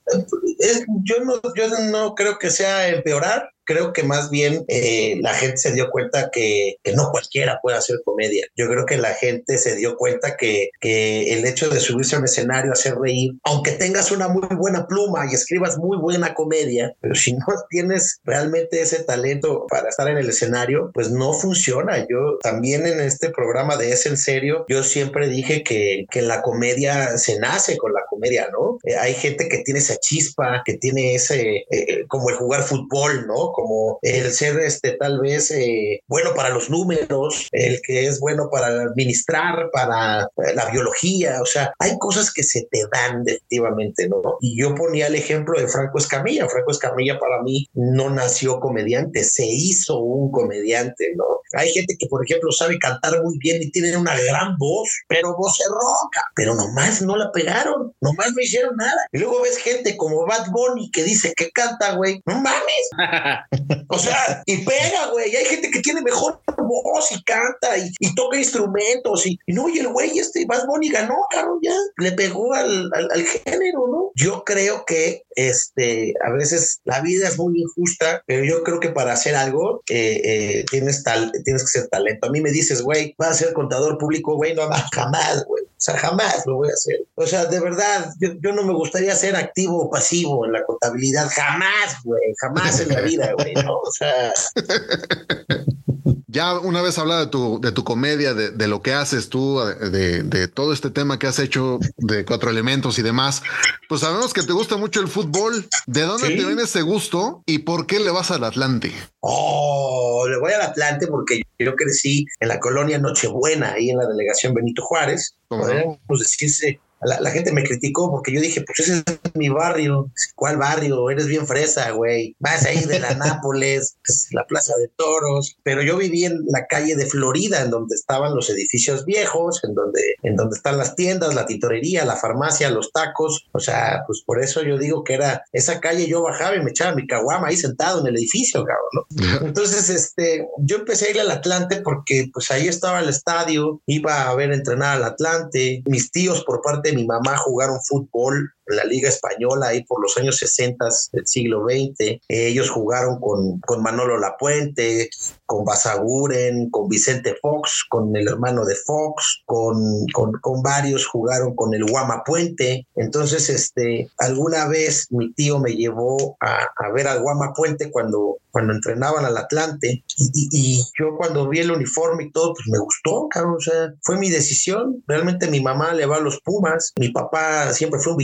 Es- 0.61 0.85
yo, 1.03 1.23
no, 1.23 1.41
yo 1.55 1.67
no 1.91 2.15
creo 2.15 2.37
que 2.37 2.49
sea 2.49 2.87
empeorar. 2.89 3.49
Creo 3.71 3.93
que 3.93 4.03
más 4.03 4.29
bien 4.29 4.65
eh, 4.67 5.17
la 5.21 5.33
gente 5.33 5.57
se 5.57 5.71
dio 5.71 5.89
cuenta 5.89 6.29
que, 6.31 6.75
que 6.83 6.93
no 6.93 7.09
cualquiera 7.11 7.59
puede 7.61 7.77
hacer 7.77 8.01
comedia. 8.03 8.45
Yo 8.55 8.67
creo 8.67 8.85
que 8.85 8.97
la 8.97 9.13
gente 9.13 9.57
se 9.57 9.75
dio 9.75 9.95
cuenta 9.95 10.35
que, 10.35 10.69
que 10.79 11.33
el 11.33 11.45
hecho 11.45 11.69
de 11.69 11.79
subirse 11.79 12.15
a 12.15 12.19
un 12.19 12.25
escenario, 12.25 12.71
hacer 12.71 12.95
reír, 12.95 13.31
aunque 13.43 13.71
tengas 13.71 14.11
una 14.11 14.27
muy 14.27 14.47
buena 14.55 14.87
pluma 14.87 15.25
y 15.29 15.35
escribas 15.35 15.77
muy 15.77 15.97
buena 15.97 16.33
comedia, 16.33 16.93
pero 16.99 17.15
si 17.15 17.33
no 17.33 17.45
tienes 17.69 18.19
realmente 18.23 18.81
ese 18.81 19.03
talento 19.03 19.65
para 19.69 19.89
estar 19.89 20.07
en 20.09 20.17
el 20.17 20.29
escenario, 20.29 20.91
pues 20.93 21.11
no 21.11 21.33
funciona. 21.33 21.99
Yo 22.09 22.39
también 22.41 22.85
en 22.85 22.99
este 22.99 23.29
programa 23.29 23.77
de 23.77 23.91
Es 23.91 24.05
en 24.05 24.17
Serio, 24.17 24.65
yo 24.67 24.83
siempre 24.83 25.29
dije 25.29 25.63
que, 25.63 26.05
que 26.09 26.21
la 26.21 26.41
comedia 26.41 27.17
se 27.17 27.39
nace 27.39 27.77
con 27.77 27.93
la 27.93 28.01
comedia, 28.09 28.49
¿no? 28.51 28.77
Eh, 28.83 28.95
hay 28.95 29.13
gente 29.13 29.47
que 29.47 29.59
tiene 29.59 29.79
esa 29.79 29.97
chispa, 29.97 30.63
que 30.65 30.75
tiene 30.75 31.15
ese, 31.15 31.57
eh, 31.57 31.65
eh, 31.69 32.05
como 32.07 32.29
el 32.29 32.35
jugar 32.35 32.63
fútbol, 32.63 33.27
¿no? 33.27 33.51
Como 33.61 33.99
el 34.01 34.31
ser 34.31 34.59
este 34.59 34.93
tal 34.93 35.19
vez 35.19 35.51
eh, 35.51 36.01
bueno 36.07 36.33
para 36.33 36.49
los 36.49 36.69
números, 36.69 37.47
el 37.51 37.79
que 37.81 38.07
es 38.07 38.19
bueno 38.19 38.49
para 38.51 38.67
administrar, 38.67 39.69
para 39.71 40.23
eh, 40.23 40.55
la 40.55 40.65
biología, 40.71 41.41
o 41.41 41.45
sea, 41.45 41.71
hay 41.77 41.97
cosas 41.99 42.33
que 42.33 42.41
se 42.41 42.67
te 42.71 42.85
dan 42.91 43.23
definitivamente, 43.23 44.09
¿no? 44.09 44.21
Y 44.41 44.59
yo 44.59 44.73
ponía 44.73 45.07
el 45.07 45.15
ejemplo 45.15 45.59
de 45.59 45.67
Franco 45.67 45.99
Escamilla. 45.99 46.49
Franco 46.49 46.71
Escamilla 46.71 47.19
para 47.19 47.43
mí 47.43 47.67
no 47.73 48.09
nació 48.09 48.59
comediante, 48.59 49.23
se 49.23 49.45
hizo 49.45 49.99
un 49.99 50.31
comediante, 50.31 51.13
¿no? 51.15 51.25
Hay 51.53 51.69
gente 51.71 51.95
que, 51.99 52.07
por 52.07 52.23
ejemplo, 52.25 52.51
sabe 52.51 52.79
cantar 52.79 53.21
muy 53.23 53.37
bien 53.37 53.61
y 53.61 53.71
tiene 53.71 53.95
una 53.97 54.15
gran 54.15 54.57
voz, 54.57 54.89
pero 55.07 55.35
voz 55.35 55.59
roca, 55.69 56.23
pero 56.35 56.55
nomás 56.55 57.01
no 57.01 57.17
la 57.17 57.31
pegaron, 57.31 57.93
nomás 57.99 58.31
no 58.33 58.41
hicieron 58.41 58.75
nada. 58.77 59.01
Y 59.11 59.19
luego 59.19 59.41
ves 59.41 59.57
gente 59.57 59.97
como 59.97 60.25
Bad 60.25 60.47
Bunny 60.51 60.89
que 60.91 61.03
dice 61.03 61.33
que 61.35 61.51
canta, 61.51 61.95
güey, 61.95 62.21
no 62.25 62.35
mames. 62.35 62.89
O 63.89 63.99
sea, 63.99 64.43
y 64.45 64.57
pega, 64.65 65.07
güey. 65.11 65.35
Hay 65.35 65.45
gente 65.45 65.69
que 65.71 65.79
tiene 65.81 66.01
mejor 66.01 66.39
voz 66.57 67.11
y 67.11 67.21
canta 67.23 67.77
y, 67.77 68.15
toca 68.15 68.37
instrumentos. 68.37 69.25
Y, 69.25 69.37
no, 69.47 69.67
y 69.69 69.79
el 69.79 69.89
güey, 69.89 70.17
este 70.19 70.45
Bad 70.45 70.65
Bunny 70.67 70.89
ganó, 70.89 71.15
cabrón, 71.29 71.59
ya 71.61 71.73
le 71.97 72.11
pegó 72.13 72.53
al- 72.53 72.89
al 72.93 73.23
género, 73.25 73.87
¿no? 73.87 74.11
Yo 74.15 74.43
creo 74.43 74.85
que 74.85 75.23
este, 75.35 76.13
a 76.25 76.31
veces 76.31 76.81
la 76.83 77.01
vida 77.01 77.27
es 77.27 77.37
muy 77.37 77.61
injusta, 77.61 78.23
pero 78.25 78.43
yo 78.43 78.63
creo 78.63 78.79
que 78.79 78.89
para 78.89 79.13
hacer 79.13 79.35
algo 79.35 79.83
eh, 79.89 80.21
eh, 80.23 80.65
tienes, 80.69 81.03
tal, 81.03 81.31
tienes 81.43 81.63
que 81.63 81.79
ser 81.79 81.87
talento. 81.87 82.27
A 82.27 82.31
mí 82.31 82.41
me 82.41 82.51
dices, 82.51 82.81
güey, 82.81 83.15
vas 83.17 83.29
a 83.29 83.33
ser 83.33 83.53
contador 83.53 83.97
público, 83.97 84.35
güey, 84.35 84.53
no, 84.53 84.63
jamás, 84.93 85.45
güey. 85.45 85.63
O 85.63 85.83
sea, 85.83 85.97
jamás 85.97 86.45
lo 86.45 86.57
voy 86.57 86.69
a 86.69 86.73
hacer. 86.73 87.07
O 87.15 87.25
sea, 87.25 87.45
de 87.45 87.59
verdad, 87.59 88.13
yo, 88.19 88.33
yo 88.39 88.51
no 88.51 88.63
me 88.63 88.73
gustaría 88.73 89.15
ser 89.15 89.35
activo 89.35 89.85
o 89.85 89.89
pasivo 89.89 90.45
en 90.45 90.51
la 90.51 90.63
contabilidad. 90.63 91.27
Jamás, 91.33 91.95
güey. 92.03 92.21
Jamás 92.39 92.79
en 92.81 92.89
la 92.89 93.01
vida, 93.01 93.33
güey. 93.33 93.55
¿no? 93.55 93.77
O 93.77 93.91
sea, 93.91 94.31
Ya 96.31 96.57
una 96.57 96.81
vez 96.81 96.97
hablado 96.97 97.19
de 97.25 97.27
tu, 97.27 97.59
de 97.59 97.73
tu 97.73 97.83
comedia, 97.83 98.33
de, 98.33 98.51
de 98.51 98.67
lo 98.69 98.81
que 98.81 98.93
haces 98.93 99.27
tú, 99.27 99.59
de, 99.59 100.23
de 100.23 100.47
todo 100.47 100.71
este 100.71 100.89
tema 100.89 101.19
que 101.19 101.27
has 101.27 101.39
hecho 101.39 101.77
de 101.97 102.23
cuatro 102.23 102.49
elementos 102.49 102.97
y 102.99 103.01
demás, 103.01 103.43
pues 103.89 103.99
sabemos 104.01 104.33
que 104.33 104.41
te 104.43 104.53
gusta 104.53 104.77
mucho 104.77 105.01
el 105.01 105.09
fútbol. 105.09 105.67
¿De 105.87 106.03
dónde 106.03 106.27
Sí. 106.27 106.37
te 106.37 106.45
viene 106.45 106.63
ese 106.63 106.83
gusto 106.83 107.43
y 107.45 107.59
por 107.59 107.85
qué 107.85 107.99
le 107.99 108.11
vas 108.11 108.31
al 108.31 108.45
Atlante? 108.45 108.93
Oh, 109.19 110.25
le 110.29 110.39
voy 110.39 110.53
al 110.53 110.61
Atlante 110.61 111.07
porque 111.07 111.41
yo 111.59 111.75
crecí 111.75 112.25
en 112.39 112.47
la 112.47 112.59
colonia 112.61 112.97
Nochebuena, 112.97 113.73
ahí 113.73 113.89
en 113.89 113.97
la 113.97 114.07
delegación 114.07 114.53
Benito 114.53 114.83
Juárez. 114.83 115.35
Podríamos 115.49 115.97
decirse 116.17 116.79
la, 117.01 117.19
la 117.19 117.31
gente 117.31 117.51
me 117.51 117.63
criticó 117.63 118.09
porque 118.11 118.33
yo 118.33 118.41
dije, 118.41 118.63
pues 118.65 118.79
ese 118.79 119.03
es 119.05 119.35
mi 119.35 119.49
barrio. 119.49 120.11
¿Cuál 120.35 120.57
barrio? 120.57 121.09
Eres 121.09 121.27
bien 121.27 121.47
fresa, 121.47 121.91
güey. 121.91 122.35
Vas 122.39 122.65
ahí 122.65 122.83
de 122.85 122.99
la 122.99 123.13
Nápoles, 123.15 123.97
es 124.07 124.27
la 124.31 124.45
Plaza 124.45 124.75
de 124.77 124.87
Toros. 124.89 125.57
Pero 125.63 125.81
yo 125.81 125.97
viví 125.97 126.25
en 126.25 126.39
la 126.47 126.65
calle 126.67 126.95
de 126.95 127.05
Florida, 127.05 127.61
en 127.61 127.71
donde 127.71 127.95
estaban 127.95 128.35
los 128.35 128.49
edificios 128.49 129.05
viejos, 129.05 129.63
en 129.63 129.73
donde, 129.73 130.01
en 130.23 130.35
donde 130.35 130.55
están 130.55 130.77
las 130.77 130.95
tiendas, 130.95 131.35
la 131.35 131.45
tintorería, 131.45 132.05
la 132.05 132.15
farmacia, 132.15 132.69
los 132.69 132.91
tacos. 132.91 133.47
O 133.51 133.59
sea, 133.59 134.03
pues 134.05 134.23
por 134.25 134.41
eso 134.41 134.63
yo 134.63 134.77
digo 134.77 135.03
que 135.03 135.15
era 135.15 135.43
esa 135.51 135.79
calle 135.79 136.07
yo 136.07 136.21
bajaba 136.21 136.55
y 136.55 136.61
me 136.61 136.71
echaba 136.71 136.95
mi 136.95 137.07
caguama 137.07 137.47
ahí 137.47 137.57
sentado 137.57 138.01
en 138.01 138.07
el 138.07 138.17
edificio, 138.17 138.63
cabrón, 138.63 139.39
¿no? 139.39 139.47
Entonces, 139.47 139.89
este, 139.89 140.47
yo 140.59 140.77
empecé 140.77 141.07
a 141.07 141.11
ir 141.11 141.19
al 141.19 141.31
Atlante 141.31 141.81
porque 141.81 142.29
pues 142.33 142.51
ahí 142.51 142.67
estaba 142.67 142.99
el 142.99 143.09
estadio, 143.09 143.81
iba 143.85 144.29
a 144.29 144.35
ver 144.35 144.51
entrenar 144.51 144.97
al 144.97 145.03
Atlante. 145.03 145.83
Mis 145.85 146.11
tíos 146.11 146.43
por 146.43 146.61
parte 146.61 146.90
mi 146.95 147.05
mamá 147.05 147.35
jugaron 147.37 147.79
fútbol 147.87 148.49
la 148.67 148.83
Liga 148.83 149.09
Española 149.09 149.67
ahí 149.67 149.83
por 149.83 150.01
los 150.01 150.17
años 150.17 150.37
60 150.37 150.85
del 151.13 151.27
siglo 151.27 151.65
XX. 151.67 152.19
Ellos 152.27 152.69
jugaron 152.69 153.19
con, 153.19 153.59
con 153.61 153.81
Manolo 153.81 154.17
Lapuente, 154.17 155.09
con 155.45 155.65
Basaguren, 155.65 156.69
con 156.69 156.87
Vicente 156.87 157.35
Fox, 157.41 157.85
con 157.89 158.15
el 158.15 158.27
hermano 158.27 158.65
de 158.65 158.75
Fox, 158.75 159.41
con, 159.45 160.05
con, 160.13 160.31
con 160.41 160.61
varios 160.61 161.05
jugaron 161.05 161.55
con 161.55 161.73
el 161.73 161.83
Guama 161.85 162.23
Puente. 162.25 162.87
Entonces, 162.95 163.49
este, 163.49 164.09
alguna 164.17 164.67
vez 164.67 165.07
mi 165.09 165.33
tío 165.33 165.59
me 165.59 165.75
llevó 165.75 166.37
a, 166.39 166.67
a 166.75 166.91
ver 166.91 167.07
al 167.07 167.21
Guama 167.21 167.53
Puente 167.53 167.91
cuando, 167.91 168.37
cuando 168.51 168.73
entrenaban 168.73 169.25
al 169.25 169.37
Atlante 169.37 170.03
y, 170.17 170.49
y, 170.51 170.83
yo 170.97 171.17
cuando 171.17 171.47
vi 171.49 171.59
el 171.59 171.71
uniforme 171.71 172.25
y 172.25 172.31
todo, 172.31 172.53
pues 172.53 172.67
me 172.69 172.79
gustó, 172.79 173.27
cabrón, 173.29 173.55
o 173.57 173.61
sea, 173.61 173.93
fue 174.01 174.17
mi 174.17 174.29
decisión. 174.29 175.03
Realmente 175.07 175.49
mi 175.49 175.61
mamá 175.61 175.93
le 175.93 176.05
va 176.05 176.17
a 176.17 176.21
los 176.21 176.39
Pumas, 176.41 176.93
mi 176.99 177.09
papá 177.09 177.73
siempre 177.73 177.99
fue 177.99 178.13
un 178.13 178.17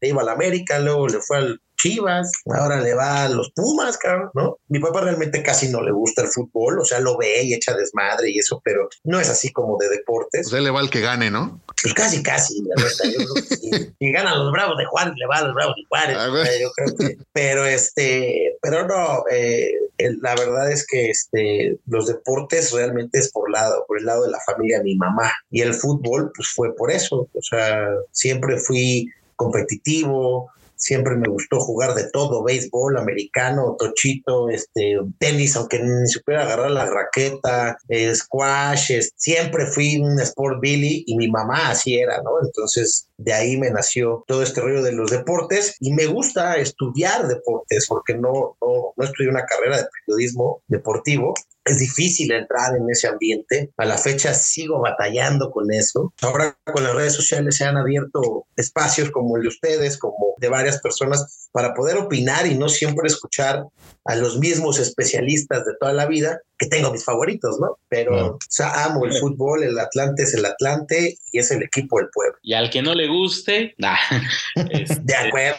Le 0.00 0.08
iba 0.08 0.22
a 0.22 0.24
la 0.24 0.32
América, 0.32 0.78
luego 0.78 1.08
le 1.08 1.20
fue 1.20 1.38
al 1.38 1.60
Chivas, 1.82 2.30
ahora 2.46 2.80
le 2.80 2.94
va 2.94 3.24
a 3.24 3.28
los 3.28 3.50
Pumas, 3.56 3.98
cabrón, 3.98 4.30
¿no? 4.34 4.58
Mi 4.68 4.78
papá 4.78 5.00
realmente 5.00 5.42
casi 5.42 5.68
no 5.68 5.82
le 5.82 5.90
gusta 5.90 6.22
el 6.22 6.28
fútbol, 6.28 6.78
o 6.78 6.84
sea, 6.84 7.00
lo 7.00 7.18
ve 7.18 7.42
y 7.42 7.54
echa 7.54 7.74
desmadre 7.74 8.30
y 8.30 8.38
eso, 8.38 8.60
pero 8.64 8.88
no 9.02 9.18
es 9.18 9.28
así 9.28 9.50
como 9.52 9.76
de 9.78 9.88
deportes. 9.88 10.46
O 10.46 10.50
sea, 10.50 10.60
le 10.60 10.70
va 10.70 10.78
al 10.78 10.90
que 10.90 11.00
gane, 11.00 11.30
¿no? 11.30 11.60
Pues 11.82 11.92
casi, 11.92 12.22
casi, 12.22 12.62
la 12.62 12.82
verdad, 12.82 13.04
yo 13.04 13.24
creo 13.24 13.34
que. 13.34 13.92
Si 13.98 14.12
ganan 14.12 14.38
los 14.38 14.52
Bravos 14.52 14.78
de 14.78 14.84
Juárez, 14.84 15.14
le 15.16 15.26
va 15.26 15.38
a 15.38 15.44
los 15.44 15.54
Bravos 15.54 15.74
de 15.74 15.82
Juárez, 15.88 16.16
Ah, 16.20 16.28
yo 16.60 16.70
creo 16.70 16.96
que, 16.96 17.16
pero 17.32 17.66
este, 17.66 18.56
pero 18.62 18.86
no, 18.86 19.24
eh, 19.30 19.72
la 20.20 20.34
verdad 20.36 20.70
es 20.70 20.86
que 20.86 21.10
este, 21.10 21.78
los 21.86 22.06
deportes 22.06 22.72
realmente 22.72 23.18
es 23.18 23.32
por 23.32 23.50
lado, 23.50 23.84
por 23.88 23.98
el 23.98 24.06
lado 24.06 24.24
de 24.24 24.30
la 24.30 24.40
familia 24.46 24.78
de 24.78 24.84
mi 24.84 24.96
mamá 24.96 25.32
y 25.50 25.62
el 25.62 25.74
fútbol, 25.74 26.30
pues 26.34 26.48
fue 26.48 26.74
por 26.76 26.92
eso, 26.92 27.28
o 27.32 27.42
sea, 27.42 27.88
siempre 28.12 28.58
fui 28.58 29.10
competitivo, 29.42 30.50
siempre 30.82 31.16
me 31.16 31.28
gustó 31.28 31.60
jugar 31.60 31.94
de 31.94 32.10
todo, 32.10 32.42
béisbol, 32.42 32.98
americano, 32.98 33.76
tochito, 33.78 34.48
este, 34.48 34.96
tenis, 35.18 35.56
aunque 35.56 35.80
ni 35.80 36.08
supiera 36.08 36.42
agarrar 36.42 36.72
la 36.72 36.86
raqueta, 36.86 37.78
squash, 38.14 38.92
siempre 39.16 39.66
fui 39.66 39.98
un 39.98 40.20
sport 40.20 40.60
billy 40.60 41.04
y 41.06 41.16
mi 41.16 41.28
mamá 41.28 41.70
así 41.70 41.98
era, 41.98 42.20
¿no? 42.22 42.32
Entonces 42.44 43.08
de 43.16 43.32
ahí 43.32 43.56
me 43.56 43.70
nació 43.70 44.24
todo 44.26 44.42
este 44.42 44.60
rollo 44.60 44.82
de 44.82 44.92
los 44.92 45.10
deportes 45.10 45.76
y 45.78 45.92
me 45.92 46.06
gusta 46.06 46.56
estudiar 46.56 47.28
deportes 47.28 47.86
porque 47.88 48.14
no, 48.14 48.56
no, 48.60 48.92
no 48.96 49.04
estudié 49.04 49.30
una 49.30 49.44
carrera 49.44 49.76
de 49.76 49.86
periodismo 50.04 50.62
deportivo. 50.66 51.34
Es 51.64 51.78
difícil 51.78 52.32
entrar 52.32 52.76
en 52.76 52.88
ese 52.90 53.08
ambiente. 53.08 53.70
A 53.76 53.84
la 53.84 53.98
fecha 53.98 54.34
sigo 54.34 54.80
batallando 54.80 55.50
con 55.50 55.72
eso. 55.72 56.12
Ahora 56.22 56.56
con 56.72 56.84
las 56.84 56.94
redes 56.94 57.14
sociales 57.14 57.56
se 57.56 57.64
han 57.64 57.76
abierto 57.76 58.46
espacios 58.56 59.10
como 59.10 59.36
el 59.36 59.42
de 59.42 59.48
ustedes, 59.48 59.98
como 59.98 60.34
de 60.38 60.48
varias 60.48 60.80
personas, 60.80 61.48
para 61.52 61.74
poder 61.74 61.96
opinar 61.96 62.46
y 62.46 62.54
no 62.54 62.68
siempre 62.68 63.06
escuchar 63.06 63.64
a 64.04 64.16
los 64.16 64.38
mismos 64.38 64.78
especialistas 64.78 65.64
de 65.64 65.72
toda 65.78 65.92
la 65.92 66.06
vida, 66.06 66.40
que 66.58 66.66
tengo 66.66 66.92
mis 66.92 67.04
favoritos, 67.04 67.58
¿no? 67.60 67.78
Pero, 67.88 68.34
o 68.34 68.38
sea, 68.48 68.84
amo 68.84 69.04
el 69.04 69.12
fútbol, 69.14 69.62
el 69.62 69.78
Atlante 69.78 70.24
es 70.24 70.34
el 70.34 70.44
Atlante 70.44 71.16
y 71.32 71.38
es 71.38 71.50
el 71.50 71.62
equipo 71.62 71.98
del 71.98 72.08
pueblo. 72.12 72.36
Y 72.42 72.54
al 72.54 72.70
que 72.70 72.82
no 72.82 72.94
le 72.94 73.08
guste, 73.08 73.74
nah. 73.78 73.96
Este, 74.70 75.00
De 75.02 75.14
acuerdo. 75.14 75.56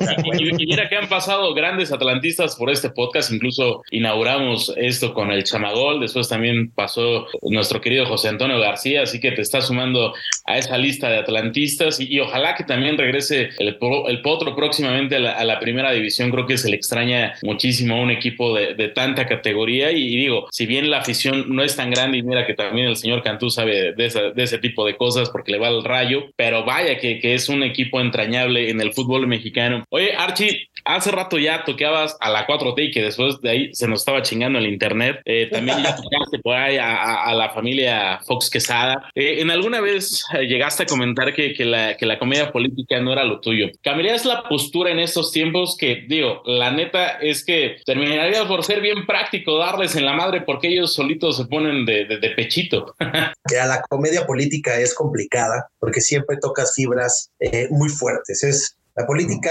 de 0.00 0.10
acuerdo. 0.10 0.42
Y, 0.42 0.62
y 0.62 0.66
mira 0.66 0.88
que 0.88 0.96
han 0.96 1.08
pasado 1.08 1.54
grandes 1.54 1.92
atlantistas 1.92 2.56
por 2.56 2.70
este 2.70 2.90
podcast, 2.90 3.30
incluso 3.30 3.82
inauguramos 3.90 4.72
esto 4.76 5.14
con 5.14 5.25
el 5.30 5.44
Chamagol, 5.44 6.00
después 6.00 6.28
también 6.28 6.70
pasó 6.70 7.26
nuestro 7.42 7.80
querido 7.80 8.06
José 8.06 8.28
Antonio 8.28 8.58
García, 8.58 9.02
así 9.02 9.20
que 9.20 9.32
te 9.32 9.42
está 9.42 9.60
sumando 9.60 10.14
a 10.44 10.58
esa 10.58 10.78
lista 10.78 11.08
de 11.08 11.18
atlantistas 11.18 12.00
y, 12.00 12.18
ojalá 12.20 12.54
que 12.54 12.64
también 12.64 12.96
regrese 12.98 13.50
el, 13.58 13.76
Potro 13.78 14.56
próximamente 14.56 15.16
a 15.16 15.44
la, 15.44 15.60
primera 15.60 15.90
división, 15.92 16.30
creo 16.30 16.46
que 16.46 16.58
se 16.58 16.68
le 16.70 16.76
extraña 16.76 17.34
muchísimo 17.42 17.96
a 17.96 18.00
un 18.00 18.10
equipo 18.10 18.54
de, 18.54 18.88
tanta 18.88 19.26
categoría 19.26 19.90
y, 19.92 20.16
digo, 20.16 20.46
si 20.50 20.66
bien 20.66 20.90
la 20.90 20.98
afición 20.98 21.54
no 21.54 21.62
es 21.62 21.76
tan 21.76 21.90
grande 21.90 22.18
y 22.18 22.22
mira 22.22 22.46
que 22.46 22.54
también 22.54 22.88
el 22.88 22.96
señor 22.96 23.22
Cantú 23.22 23.50
sabe 23.50 23.92
de, 23.92 24.06
esa- 24.06 24.30
de 24.30 24.42
ese 24.42 24.58
tipo 24.58 24.84
de 24.86 24.96
cosas 24.96 25.30
porque 25.30 25.52
le 25.52 25.58
va 25.58 25.68
al 25.68 25.84
rayo, 25.84 26.24
pero 26.36 26.64
vaya 26.64 26.98
que, 26.98 27.20
es 27.22 27.48
un 27.48 27.62
equipo 27.62 28.00
entrañable 28.00 28.70
en 28.70 28.80
el 28.80 28.92
fútbol 28.92 29.26
mexicano. 29.26 29.84
Oye, 29.90 30.14
Archie, 30.16 30.68
hace 30.84 31.10
rato 31.10 31.38
ya 31.38 31.64
toqueabas 31.64 32.16
a 32.20 32.30
la 32.30 32.46
4T 32.46 32.88
y 32.88 32.90
que 32.90 33.02
después 33.02 33.40
de 33.40 33.50
ahí 33.50 33.74
se 33.74 33.88
nos 33.88 34.00
estaba 34.00 34.22
chingando 34.22 34.58
el 34.58 34.66
internet. 34.66 35.15
Eh, 35.24 35.48
también 35.50 35.78
ya 35.82 35.96
tocaste 35.96 36.38
por 36.42 36.54
ahí 36.56 36.76
a, 36.76 36.94
a- 36.96 37.24
a 37.30 37.34
la 37.34 37.50
familia 37.50 38.20
Fox 38.26 38.50
Quesada. 38.50 39.10
Eh, 39.14 39.40
¿En 39.40 39.50
alguna 39.50 39.80
vez 39.80 40.24
llegaste 40.48 40.82
a 40.84 40.86
comentar 40.86 41.34
que, 41.34 41.54
que 41.54 41.64
la, 41.64 41.96
que 41.96 42.06
la 42.06 42.18
comedia 42.18 42.52
política 42.52 43.00
no 43.00 43.12
era 43.12 43.24
lo 43.24 43.40
tuyo? 43.40 43.66
¿Cambiarías 43.82 44.24
la 44.24 44.42
postura 44.48 44.90
en 44.90 44.98
estos 44.98 45.32
tiempos 45.32 45.76
que, 45.78 46.04
digo, 46.08 46.42
la 46.46 46.70
neta 46.70 47.18
es 47.20 47.44
que 47.44 47.76
terminarías 47.84 48.44
por 48.46 48.64
ser 48.64 48.80
bien 48.80 49.06
práctico, 49.06 49.58
darles 49.58 49.96
en 49.96 50.04
la 50.04 50.12
madre 50.12 50.42
porque 50.42 50.68
ellos 50.68 50.94
solitos 50.94 51.36
se 51.36 51.46
ponen 51.46 51.84
de, 51.86 52.04
de- 52.06 52.18
de 52.18 52.30
pechito? 52.30 52.94
que 53.48 53.58
a 53.58 53.66
la 53.66 53.80
comedia 53.88 54.26
política 54.26 54.78
es 54.78 54.94
complicada 54.94 55.68
porque 55.78 56.00
siempre 56.00 56.36
tocas 56.40 56.74
fibras 56.74 57.30
eh, 57.40 57.68
muy 57.70 57.88
fuertes. 57.88 58.42
Es, 58.42 58.76
la 58.96 59.06
política 59.06 59.50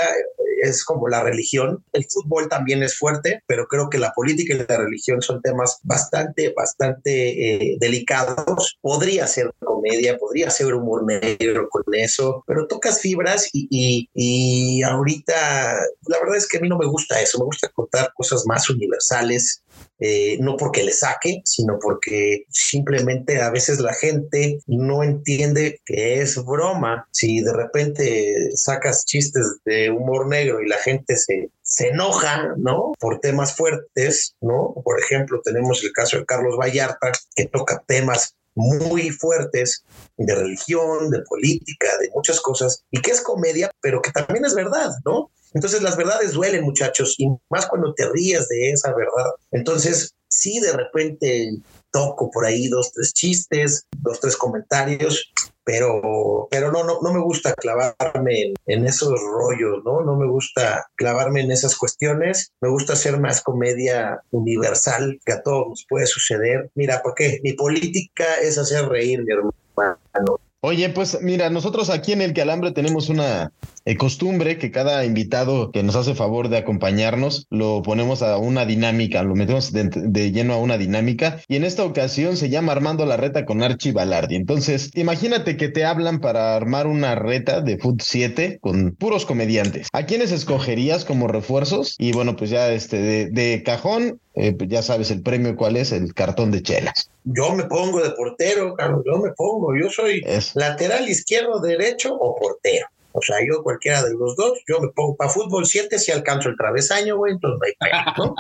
es 0.61 0.83
como 0.83 1.07
la 1.07 1.23
religión. 1.23 1.83
El 1.93 2.05
fútbol 2.09 2.47
también 2.49 2.83
es 2.83 2.97
fuerte, 2.97 3.41
pero 3.47 3.67
creo 3.67 3.89
que 3.89 3.97
la 3.97 4.11
política 4.13 4.53
y 4.53 4.65
la 4.67 4.77
religión 4.77 5.21
son 5.21 5.41
temas 5.41 5.79
bastante, 5.83 6.53
bastante 6.55 7.73
eh, 7.73 7.77
delicados. 7.79 8.77
Podría 8.81 9.27
ser 9.27 9.51
comedia, 9.59 10.17
podría 10.17 10.49
ser 10.49 10.73
humor 10.73 11.05
negro 11.05 11.67
con 11.69 11.83
eso, 11.93 12.43
pero 12.47 12.67
tocas 12.67 13.01
fibras 13.01 13.49
y, 13.53 13.67
y, 13.69 14.09
y 14.13 14.83
ahorita 14.83 15.79
la 16.07 16.19
verdad 16.19 16.37
es 16.37 16.47
que 16.47 16.57
a 16.57 16.61
mí 16.61 16.69
no 16.69 16.77
me 16.77 16.87
gusta 16.87 17.21
eso. 17.21 17.39
Me 17.39 17.45
gusta 17.45 17.69
contar 17.69 18.11
cosas 18.15 18.43
más 18.45 18.69
universales, 18.69 19.63
eh, 19.99 20.37
no 20.41 20.57
porque 20.57 20.83
le 20.83 20.91
saque, 20.91 21.41
sino 21.45 21.79
porque 21.79 22.45
simplemente 22.49 23.41
a 23.41 23.49
veces 23.49 23.79
la 23.79 23.93
gente 23.93 24.59
no 24.67 25.03
entiende 25.03 25.79
que 25.85 26.21
es 26.21 26.43
broma. 26.43 27.07
Si 27.11 27.41
de 27.41 27.53
repente 27.53 28.51
sacas 28.55 29.05
chistes 29.05 29.57
de 29.63 29.89
humor 29.89 30.27
negro 30.27 30.61
y 30.61 30.67
la 30.67 30.77
gente 30.77 31.15
se, 31.15 31.49
se 31.61 31.89
enoja, 31.89 32.55
¿no? 32.57 32.93
Por 32.99 33.19
temas 33.19 33.55
fuertes, 33.55 34.35
¿no? 34.41 34.75
Por 34.83 34.99
ejemplo, 34.99 35.41
tenemos 35.43 35.83
el 35.83 35.91
caso 35.93 36.17
de 36.17 36.25
Carlos 36.25 36.57
Vallarta, 36.59 37.11
que 37.35 37.45
toca 37.45 37.83
temas 37.87 38.35
muy 38.55 39.11
fuertes 39.11 39.83
de 40.17 40.33
religión, 40.33 41.09
de 41.09 41.21
política, 41.21 41.87
de 41.99 42.09
muchas 42.15 42.39
cosas, 42.39 42.83
y 42.89 43.01
que 43.01 43.11
es 43.11 43.21
comedia, 43.21 43.69
pero 43.81 44.01
que 44.01 44.11
también 44.11 44.45
es 44.45 44.55
verdad, 44.55 44.91
¿no? 45.05 45.29
Entonces 45.55 45.81
las 45.81 45.97
verdades 45.97 46.33
duelen, 46.33 46.65
muchachos, 46.65 47.15
y 47.17 47.29
más 47.49 47.65
cuando 47.65 47.93
te 47.93 48.07
ríes 48.09 48.47
de 48.49 48.71
esa 48.71 48.93
verdad. 48.93 49.31
Entonces, 49.51 50.13
sí, 50.27 50.59
de 50.59 50.73
repente 50.73 51.57
toco 51.91 52.29
por 52.29 52.45
ahí 52.45 52.67
dos, 52.67 52.91
tres 52.91 53.13
chistes, 53.13 53.85
dos, 54.01 54.19
tres 54.19 54.35
comentarios, 54.35 55.31
pero, 55.63 56.49
pero 56.51 56.71
no, 56.73 56.83
no, 56.83 56.99
no 57.01 57.13
me 57.13 57.21
gusta 57.21 57.53
clavarme 57.53 58.41
en, 58.41 58.53
en 58.65 58.85
esos 58.85 59.17
rollos, 59.19 59.81
¿no? 59.85 60.01
No 60.01 60.17
me 60.17 60.27
gusta 60.27 60.85
clavarme 60.95 61.41
en 61.41 61.51
esas 61.51 61.75
cuestiones. 61.77 62.51
Me 62.59 62.69
gusta 62.69 62.93
hacer 62.93 63.17
más 63.17 63.41
comedia 63.41 64.19
universal 64.31 65.17
que 65.25 65.33
a 65.33 65.41
todos 65.41 65.69
nos 65.69 65.85
puede 65.87 66.05
suceder. 66.05 66.69
Mira, 66.75 67.01
porque 67.01 67.39
mi 67.43 67.53
política 67.53 68.25
es 68.43 68.57
hacer 68.57 68.89
reír, 68.89 69.23
mi 69.23 69.31
hermano. 69.31 70.39
Oye, 70.61 70.89
pues 70.89 71.21
mira, 71.21 71.49
nosotros 71.49 71.89
aquí 71.89 72.11
en 72.11 72.21
el 72.21 72.33
Calambre 72.33 72.71
tenemos 72.71 73.09
una, 73.09 73.51
eh, 73.85 73.97
costumbre 73.97 74.57
que 74.57 74.71
cada 74.71 75.05
invitado 75.05 75.71
que 75.71 75.83
nos 75.83 75.95
hace 75.95 76.15
favor 76.15 76.49
de 76.49 76.57
acompañarnos 76.57 77.47
lo 77.49 77.81
ponemos 77.83 78.21
a 78.21 78.37
una 78.37 78.65
dinámica, 78.65 79.23
lo 79.23 79.35
metemos 79.35 79.71
de, 79.71 79.89
de 79.89 80.31
lleno 80.31 80.53
a 80.53 80.57
una 80.57 80.77
dinámica 80.77 81.39
y 81.47 81.55
en 81.55 81.63
esta 81.63 81.83
ocasión 81.83 82.35
se 82.35 82.49
llama 82.49 82.71
Armando 82.71 83.05
la 83.05 83.17
reta 83.17 83.45
con 83.45 83.63
Archie 83.63 83.91
Balardi. 83.91 84.35
Entonces, 84.35 84.91
imagínate 84.95 85.55
que 85.57 85.69
te 85.69 85.85
hablan 85.85 86.19
para 86.19 86.55
armar 86.55 86.87
una 86.87 87.15
reta 87.15 87.61
de 87.61 87.77
Foot 87.77 88.01
7 88.01 88.59
con 88.61 88.91
puros 88.91 89.25
comediantes. 89.25 89.87
¿A 89.93 90.05
quiénes 90.05 90.31
escogerías 90.31 91.05
como 91.05 91.27
refuerzos? 91.27 91.95
Y 91.99 92.11
bueno, 92.11 92.35
pues 92.35 92.49
ya 92.49 92.71
este 92.71 92.97
de, 92.97 93.29
de 93.29 93.63
cajón, 93.63 94.19
eh, 94.33 94.53
pues 94.53 94.69
ya 94.69 94.81
sabes 94.81 95.11
el 95.11 95.21
premio 95.21 95.55
cuál 95.55 95.77
es, 95.77 95.91
el 95.91 96.13
cartón 96.13 96.51
de 96.51 96.61
chelas. 96.61 97.09
Yo 97.23 97.55
me 97.55 97.63
pongo 97.63 98.01
de 98.01 98.11
portero, 98.11 98.75
Carlos, 98.75 99.03
yo 99.05 99.17
me 99.19 99.31
pongo, 99.31 99.75
yo 99.75 99.89
soy 99.89 100.21
lateral 100.55 101.07
izquierdo, 101.09 101.59
derecho 101.59 102.13
o 102.15 102.35
portero. 102.35 102.87
O 103.17 103.21
sea, 103.21 103.37
yo 103.47 103.63
cualquiera 103.63 104.03
de 104.03 104.13
los 104.13 104.35
dos, 104.35 104.59
yo 104.67 104.81
me 104.81 104.89
pongo 104.89 105.15
para 105.15 105.29
fútbol 105.29 105.65
7 105.65 105.97
si 105.97 106.11
alcanzo 106.11 106.49
el 106.49 106.57
travesaño, 106.57 107.15
güey, 107.15 107.33
entonces 107.33 107.59
no 107.79 107.87
hay 107.87 107.91
¿no? 108.17 108.35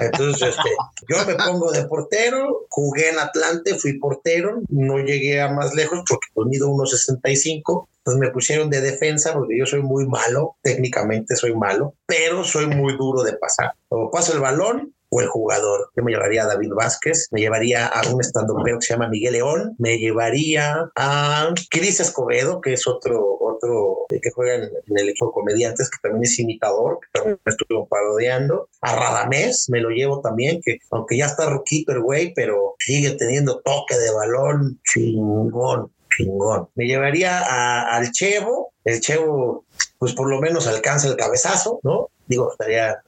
Entonces, 0.00 0.50
este, 0.50 0.70
yo 1.08 1.16
me 1.26 1.34
pongo 1.34 1.72
de 1.72 1.84
portero, 1.84 2.66
jugué 2.68 3.10
en 3.10 3.18
Atlante, 3.18 3.74
fui 3.74 3.98
portero, 3.98 4.60
no 4.68 4.98
llegué 4.98 5.40
a 5.40 5.48
más 5.48 5.74
lejos 5.74 6.04
porque 6.08 6.28
pues 6.32 6.46
mido 6.46 6.68
1.65, 6.68 7.88
pues 8.04 8.16
me 8.18 8.30
pusieron 8.30 8.70
de 8.70 8.80
defensa 8.80 9.32
porque 9.32 9.58
yo 9.58 9.66
soy 9.66 9.82
muy 9.82 10.06
malo, 10.06 10.56
técnicamente 10.62 11.34
soy 11.34 11.56
malo, 11.56 11.94
pero 12.06 12.44
soy 12.44 12.68
muy 12.68 12.96
duro 12.96 13.24
de 13.24 13.32
pasar. 13.32 13.72
O 13.88 14.12
paso 14.12 14.32
el 14.32 14.40
balón, 14.40 14.94
o 15.10 15.20
el 15.20 15.28
jugador. 15.28 15.90
Yo 15.96 16.02
me 16.02 16.12
llevaría 16.12 16.44
a 16.44 16.48
David 16.48 16.72
Vázquez, 16.74 17.28
me 17.30 17.40
llevaría 17.40 17.86
a 17.86 18.08
un 18.12 18.20
estandopero 18.20 18.78
que 18.78 18.86
se 18.86 18.94
llama 18.94 19.08
Miguel 19.08 19.34
León, 19.34 19.74
me 19.78 19.98
llevaría 19.98 20.90
a 20.94 21.54
Cris 21.70 22.00
Escobedo, 22.00 22.60
que 22.60 22.74
es 22.74 22.86
otro, 22.86 23.38
otro 23.40 24.06
que 24.08 24.30
juega 24.34 24.56
en, 24.56 24.70
el 24.96 25.08
equipo 25.08 25.32
comediantes, 25.32 25.90
que 25.90 25.98
también 26.02 26.24
es 26.24 26.38
imitador, 26.38 26.98
que 27.00 27.18
también 27.18 27.40
me 27.44 27.50
estuvo 27.50 27.86
parodiando. 27.86 28.68
A 28.80 28.94
Radamés 28.94 29.66
me 29.68 29.80
lo 29.80 29.90
llevo 29.90 30.20
también, 30.20 30.60
que 30.64 30.78
aunque 30.90 31.16
ya 31.16 31.26
está 31.26 31.48
roquito 31.48 31.92
el 31.92 32.00
güey, 32.00 32.32
pero 32.34 32.74
sigue 32.78 33.10
teniendo 33.12 33.60
toque 33.60 33.96
de 33.96 34.12
balón 34.12 34.80
chingón. 34.84 35.92
Chingón. 36.16 36.68
Me 36.74 36.86
llevaría 36.86 37.38
a, 37.38 37.96
al 37.96 38.10
Chevo. 38.10 38.72
El 38.84 39.00
Chevo, 39.00 39.64
pues 39.98 40.14
por 40.14 40.28
lo 40.28 40.40
menos 40.40 40.66
alcanza 40.66 41.08
el 41.08 41.16
cabezazo, 41.16 41.80
¿no? 41.82 42.08
Digo, 42.26 42.50
estaría 42.50 43.02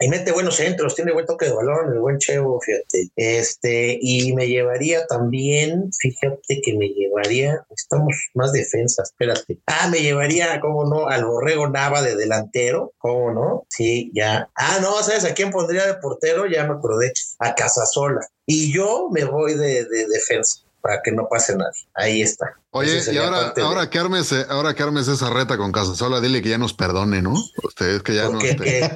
y 0.00 0.08
mete 0.08 0.32
buenos 0.32 0.56
centros, 0.56 0.94
tiene 0.94 1.12
buen 1.12 1.26
toque 1.26 1.46
de 1.46 1.52
balón, 1.52 1.92
el 1.92 1.98
buen 1.98 2.18
Chevo, 2.18 2.60
fíjate. 2.60 3.10
Este, 3.16 3.98
y 4.00 4.32
me 4.34 4.48
llevaría 4.48 5.06
también, 5.06 5.90
fíjate 5.92 6.60
que 6.62 6.74
me 6.74 6.88
llevaría, 6.88 7.64
estamos 7.70 8.30
más 8.34 8.52
defensa, 8.52 9.02
espérate. 9.02 9.58
Ah, 9.66 9.88
me 9.90 10.00
llevaría, 10.00 10.60
cómo 10.60 10.84
no, 10.84 11.08
al 11.08 11.24
Borrego 11.24 11.68
Nava 11.68 12.02
de 12.02 12.16
delantero, 12.16 12.92
cómo 12.98 13.32
no, 13.32 13.66
sí, 13.68 14.10
ya. 14.14 14.50
Ah, 14.56 14.78
no, 14.80 15.02
¿sabes 15.02 15.24
a 15.24 15.34
quién 15.34 15.50
pondría 15.50 15.86
de 15.86 15.94
portero? 15.94 16.46
Ya 16.46 16.64
me 16.64 16.74
acordé, 16.74 17.12
a 17.38 17.54
Casasola. 17.54 18.26
Y 18.46 18.72
yo 18.74 19.08
me 19.10 19.24
voy 19.24 19.54
de 19.54 19.84
defensa 19.84 20.63
para 20.84 21.00
que 21.02 21.12
no 21.12 21.26
pase 21.30 21.56
nadie. 21.56 21.88
Ahí 21.94 22.20
está. 22.20 22.58
Oye, 22.72 23.00
y 23.10 23.16
ahora, 23.16 23.54
ahora, 23.62 23.88
que 23.88 23.98
armes, 23.98 24.34
ahora 24.50 24.74
que 24.74 24.82
armes 24.82 25.08
esa 25.08 25.30
reta 25.30 25.56
con 25.56 25.72
Casasola, 25.72 26.20
dile 26.20 26.42
que 26.42 26.50
ya 26.50 26.58
nos 26.58 26.74
perdone, 26.74 27.22
¿no? 27.22 27.32
Ustedes 27.62 28.02
que 28.02 28.14
ya 28.14 28.28
no. 28.28 28.38
¿Qué, 28.38 28.54
¿qué, 28.54 28.90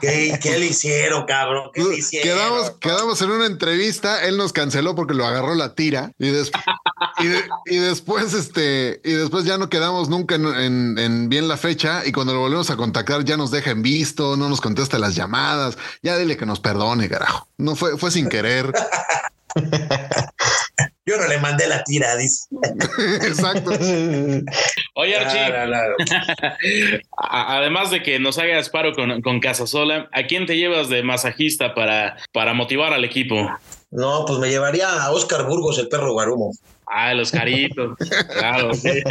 qué, 0.00 0.38
qué, 0.42 0.58
le 0.58 0.66
hicieron, 0.66 1.26
cabrón? 1.26 1.72
¿Qué 1.74 1.84
le 1.84 1.96
hicieron? 1.96 2.26
Quedamos, 2.26 2.70
quedamos 2.80 3.20
en 3.20 3.30
una 3.32 3.44
entrevista, 3.44 4.24
él 4.24 4.38
nos 4.38 4.54
canceló 4.54 4.94
porque 4.94 5.12
lo 5.12 5.26
agarró 5.26 5.54
la 5.54 5.74
tira 5.74 6.12
y, 6.18 6.30
des, 6.30 6.50
y, 7.18 7.26
de, 7.26 7.44
y, 7.66 7.76
después, 7.76 8.32
este, 8.32 9.02
y 9.04 9.12
después 9.12 9.44
ya 9.44 9.58
no 9.58 9.68
quedamos 9.68 10.08
nunca 10.08 10.36
en, 10.36 10.46
en, 10.46 10.98
en, 10.98 11.28
bien 11.28 11.48
la 11.48 11.58
fecha 11.58 12.06
y 12.06 12.12
cuando 12.12 12.32
lo 12.32 12.40
volvemos 12.40 12.70
a 12.70 12.76
contactar 12.76 13.24
ya 13.24 13.36
nos 13.36 13.50
deja 13.50 13.72
en 13.72 13.82
visto, 13.82 14.38
no 14.38 14.48
nos 14.48 14.62
contesta 14.62 14.98
las 14.98 15.14
llamadas. 15.14 15.76
Ya 16.02 16.16
dile 16.16 16.38
que 16.38 16.46
nos 16.46 16.60
perdone, 16.60 17.10
carajo. 17.10 17.46
No 17.58 17.76
fue, 17.76 17.98
fue 17.98 18.10
sin 18.10 18.30
querer. 18.30 18.72
Yo 21.06 21.16
no 21.16 21.28
le 21.28 21.38
mandé 21.38 21.68
la 21.68 21.84
tira, 21.84 22.16
dice. 22.16 22.48
Exacto. 23.22 23.70
Oye, 24.94 25.16
Archie, 25.16 25.46
claro, 25.46 25.94
claro. 26.04 27.00
además 27.16 27.92
de 27.92 28.02
que 28.02 28.18
nos 28.18 28.38
hagas 28.38 28.70
paro 28.70 28.92
con, 28.92 29.22
con 29.22 29.38
Casasola, 29.38 30.08
¿a 30.12 30.24
quién 30.24 30.46
te 30.46 30.56
llevas 30.56 30.88
de 30.88 31.04
masajista 31.04 31.74
para, 31.74 32.16
para 32.32 32.54
motivar 32.54 32.92
al 32.92 33.04
equipo? 33.04 33.36
No, 33.92 34.24
pues 34.26 34.40
me 34.40 34.48
llevaría 34.48 35.04
a 35.04 35.12
Oscar 35.12 35.46
Burgos, 35.46 35.78
el 35.78 35.88
perro 35.88 36.12
guarumo. 36.12 36.50
Ah, 36.86 37.12
los 37.14 37.32
caritos. 37.32 37.96
claro. 38.32 38.72
Sí. 38.74 38.88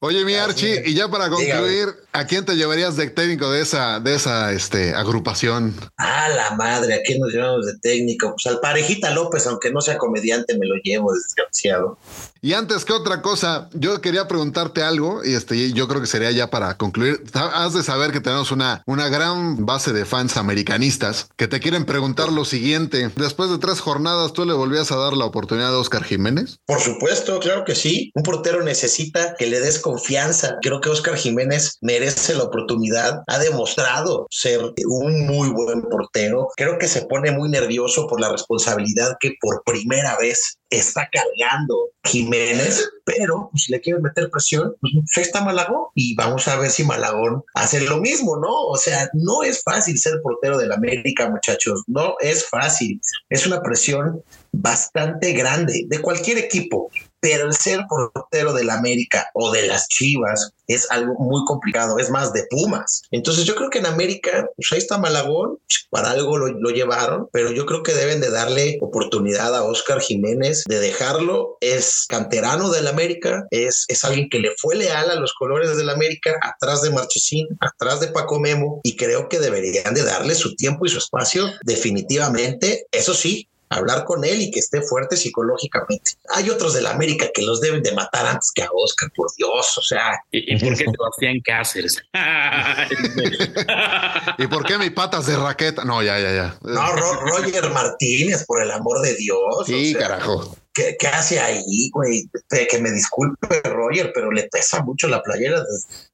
Oye, 0.00 0.24
mi 0.24 0.34
Archie, 0.34 0.82
y 0.86 0.94
ya 0.94 1.08
para 1.08 1.28
concluir, 1.30 1.88
¿a 2.12 2.24
quién 2.26 2.44
te 2.44 2.54
llevarías 2.54 2.96
de 2.96 3.10
técnico 3.10 3.50
de 3.50 3.62
esa, 3.62 3.98
de 4.00 4.14
esa 4.14 4.52
este, 4.52 4.94
agrupación? 4.94 5.74
Ah, 5.96 6.28
la 6.28 6.52
madre, 6.52 6.94
¿a 6.94 7.02
quién 7.02 7.18
nos 7.20 7.32
llevamos 7.32 7.66
de 7.66 7.76
técnico? 7.80 8.30
Pues 8.30 8.46
al 8.46 8.60
parejita 8.60 9.10
López, 9.10 9.44
aunque 9.46 9.72
no 9.72 9.80
sea 9.80 9.98
comediante, 9.98 10.56
me 10.58 10.66
lo 10.66 10.76
llevo 10.76 11.12
desgraciado. 11.12 11.98
Y 12.40 12.52
antes 12.52 12.84
que 12.84 12.92
otra 12.92 13.20
cosa, 13.22 13.68
yo 13.72 14.00
quería 14.02 14.28
preguntarte 14.28 14.82
algo, 14.82 15.24
y 15.24 15.32
este, 15.32 15.72
yo 15.72 15.88
creo 15.88 16.02
que 16.02 16.06
sería 16.06 16.30
ya 16.30 16.50
para 16.50 16.76
concluir. 16.76 17.24
Has 17.32 17.72
de 17.72 17.82
saber 17.82 18.12
que 18.12 18.20
tenemos 18.20 18.52
una, 18.52 18.82
una 18.84 19.08
gran 19.08 19.64
base 19.64 19.94
de 19.94 20.04
fans 20.04 20.36
americanistas 20.36 21.30
que 21.36 21.48
te 21.48 21.58
quieren 21.58 21.86
preguntar 21.86 22.30
lo 22.30 22.44
siguiente. 22.44 23.10
Después 23.16 23.48
de 23.48 23.56
tres 23.56 23.80
jornadas, 23.80 24.34
¿tú 24.34 24.44
le 24.44 24.52
volvías 24.52 24.83
a 24.92 24.96
dar 24.96 25.14
la 25.14 25.24
oportunidad 25.24 25.74
a 25.74 25.78
Oscar 25.78 26.04
Jiménez? 26.04 26.58
Por 26.66 26.80
supuesto, 26.80 27.38
claro 27.40 27.64
que 27.64 27.74
sí. 27.74 28.10
Un 28.14 28.22
portero 28.22 28.62
necesita 28.62 29.34
que 29.36 29.46
le 29.46 29.60
des 29.60 29.78
confianza. 29.78 30.56
Creo 30.62 30.80
que 30.80 30.90
Oscar 30.90 31.16
Jiménez 31.16 31.78
merece 31.80 32.34
la 32.34 32.44
oportunidad. 32.44 33.22
Ha 33.26 33.38
demostrado 33.38 34.26
ser 34.30 34.60
un 34.86 35.26
muy 35.26 35.48
buen 35.50 35.82
portero. 35.82 36.48
Creo 36.56 36.78
que 36.78 36.88
se 36.88 37.06
pone 37.06 37.30
muy 37.32 37.48
nervioso 37.48 38.06
por 38.06 38.20
la 38.20 38.30
responsabilidad 38.30 39.16
que 39.20 39.34
por 39.40 39.62
primera 39.64 40.16
vez 40.18 40.58
está 40.70 41.08
cargando 41.10 41.90
Jiménez, 42.04 42.90
pero 43.04 43.48
pues, 43.50 43.64
si 43.64 43.72
le 43.72 43.80
quieren 43.80 44.02
meter 44.02 44.30
presión, 44.30 44.74
pues 44.80 44.92
ahí 45.16 45.22
está 45.22 45.42
Malagón 45.42 45.86
y 45.94 46.14
vamos 46.14 46.46
a 46.48 46.56
ver 46.56 46.70
si 46.70 46.84
Malagón 46.84 47.42
hace 47.54 47.80
lo 47.80 47.98
mismo, 47.98 48.36
¿no? 48.36 48.66
O 48.66 48.76
sea, 48.76 49.08
no 49.14 49.42
es 49.42 49.62
fácil 49.62 49.98
ser 49.98 50.20
portero 50.22 50.58
del 50.58 50.72
América, 50.72 51.30
muchachos, 51.30 51.82
no 51.86 52.14
es 52.20 52.48
fácil, 52.48 53.00
es 53.30 53.46
una 53.46 53.62
presión 53.62 54.22
bastante 54.60 55.32
grande 55.32 55.84
de 55.88 56.00
cualquier 56.00 56.38
equipo, 56.38 56.90
pero 57.20 57.46
el 57.46 57.54
ser 57.54 57.80
portero 57.88 58.52
del 58.52 58.70
América 58.70 59.30
o 59.34 59.50
de 59.50 59.66
las 59.66 59.88
Chivas 59.88 60.52
es 60.66 60.90
algo 60.90 61.14
muy 61.18 61.42
complicado, 61.46 61.98
es 61.98 62.10
más 62.10 62.32
de 62.32 62.44
Pumas. 62.50 63.02
Entonces 63.10 63.44
yo 63.44 63.54
creo 63.54 63.70
que 63.70 63.78
en 63.78 63.86
América, 63.86 64.46
pues 64.56 64.72
ahí 64.72 64.78
está 64.78 64.98
Malagón, 64.98 65.58
para 65.90 66.10
algo 66.10 66.36
lo, 66.36 66.48
lo, 66.48 66.70
llevaron, 66.70 67.28
pero 67.32 67.50
yo 67.50 67.64
creo 67.66 67.82
que 67.82 67.94
deben 67.94 68.20
de 68.20 68.30
darle 68.30 68.78
oportunidad 68.80 69.54
a 69.54 69.64
Oscar 69.64 70.00
Jiménez, 70.00 70.64
de 70.66 70.80
dejarlo, 70.80 71.56
es 71.60 72.04
canterano 72.08 72.70
del 72.70 72.88
América, 72.88 73.46
es, 73.50 73.84
es 73.88 74.04
alguien 74.04 74.28
que 74.28 74.40
le 74.40 74.50
fue 74.58 74.76
leal 74.76 75.10
a 75.10 75.14
los 75.14 75.32
colores 75.32 75.76
del 75.76 75.90
América, 75.90 76.38
atrás 76.42 76.82
de 76.82 76.90
Marchesín, 76.90 77.46
atrás 77.60 78.00
de 78.00 78.08
Paco 78.08 78.38
Memo, 78.38 78.80
y 78.82 78.96
creo 78.96 79.28
que 79.28 79.38
deberían 79.38 79.94
de 79.94 80.02
darle 80.02 80.34
su 80.34 80.56
tiempo 80.56 80.84
y 80.84 80.90
su 80.90 80.98
espacio 80.98 81.46
definitivamente, 81.64 82.86
eso 82.92 83.14
sí, 83.14 83.48
hablar 83.70 84.04
con 84.04 84.24
él 84.24 84.42
y 84.42 84.50
que 84.50 84.60
esté 84.60 84.82
fuerte 84.82 85.16
psicológicamente. 85.16 86.12
Hay 86.30 86.50
otros 86.50 86.74
de 86.74 86.82
la 86.82 86.90
América 86.90 87.26
que 87.32 87.42
los 87.42 87.60
deben 87.60 87.82
de 87.82 87.92
matar 87.92 88.26
antes 88.26 88.52
que 88.52 88.62
a 88.62 88.68
Oscar, 88.72 89.10
por 89.14 89.32
Dios, 89.36 89.78
o 89.78 89.82
sea. 89.82 90.20
¿Y, 90.30 90.54
y 90.54 90.58
por 90.58 90.76
qué 90.76 90.84
Sebastián 90.84 91.40
Cáceres? 91.44 92.02
¿Y 94.38 94.46
por 94.46 94.64
qué 94.64 94.78
mi 94.78 94.90
patas 94.90 95.26
de 95.26 95.36
raqueta? 95.36 95.84
No, 95.84 96.02
ya, 96.02 96.18
ya, 96.18 96.32
ya. 96.32 96.58
No, 96.62 96.92
Ro 96.92 97.20
Roger 97.20 97.70
Martínez, 97.70 98.44
por 98.46 98.62
el 98.62 98.70
amor 98.70 99.00
de 99.00 99.14
Dios. 99.16 99.66
Sí, 99.66 99.94
o 99.94 99.98
sea, 99.98 100.08
carajo. 100.08 100.56
¿Qué, 100.72 100.96
¿Qué, 100.98 101.06
hace 101.06 101.38
ahí, 101.38 101.90
güey? 101.92 102.28
Que 102.48 102.78
me 102.80 102.90
disculpe, 102.90 103.60
Roger, 103.62 104.10
pero 104.12 104.32
le 104.32 104.44
pesa 104.44 104.82
mucho 104.82 105.08
la 105.08 105.22
playera. 105.22 105.62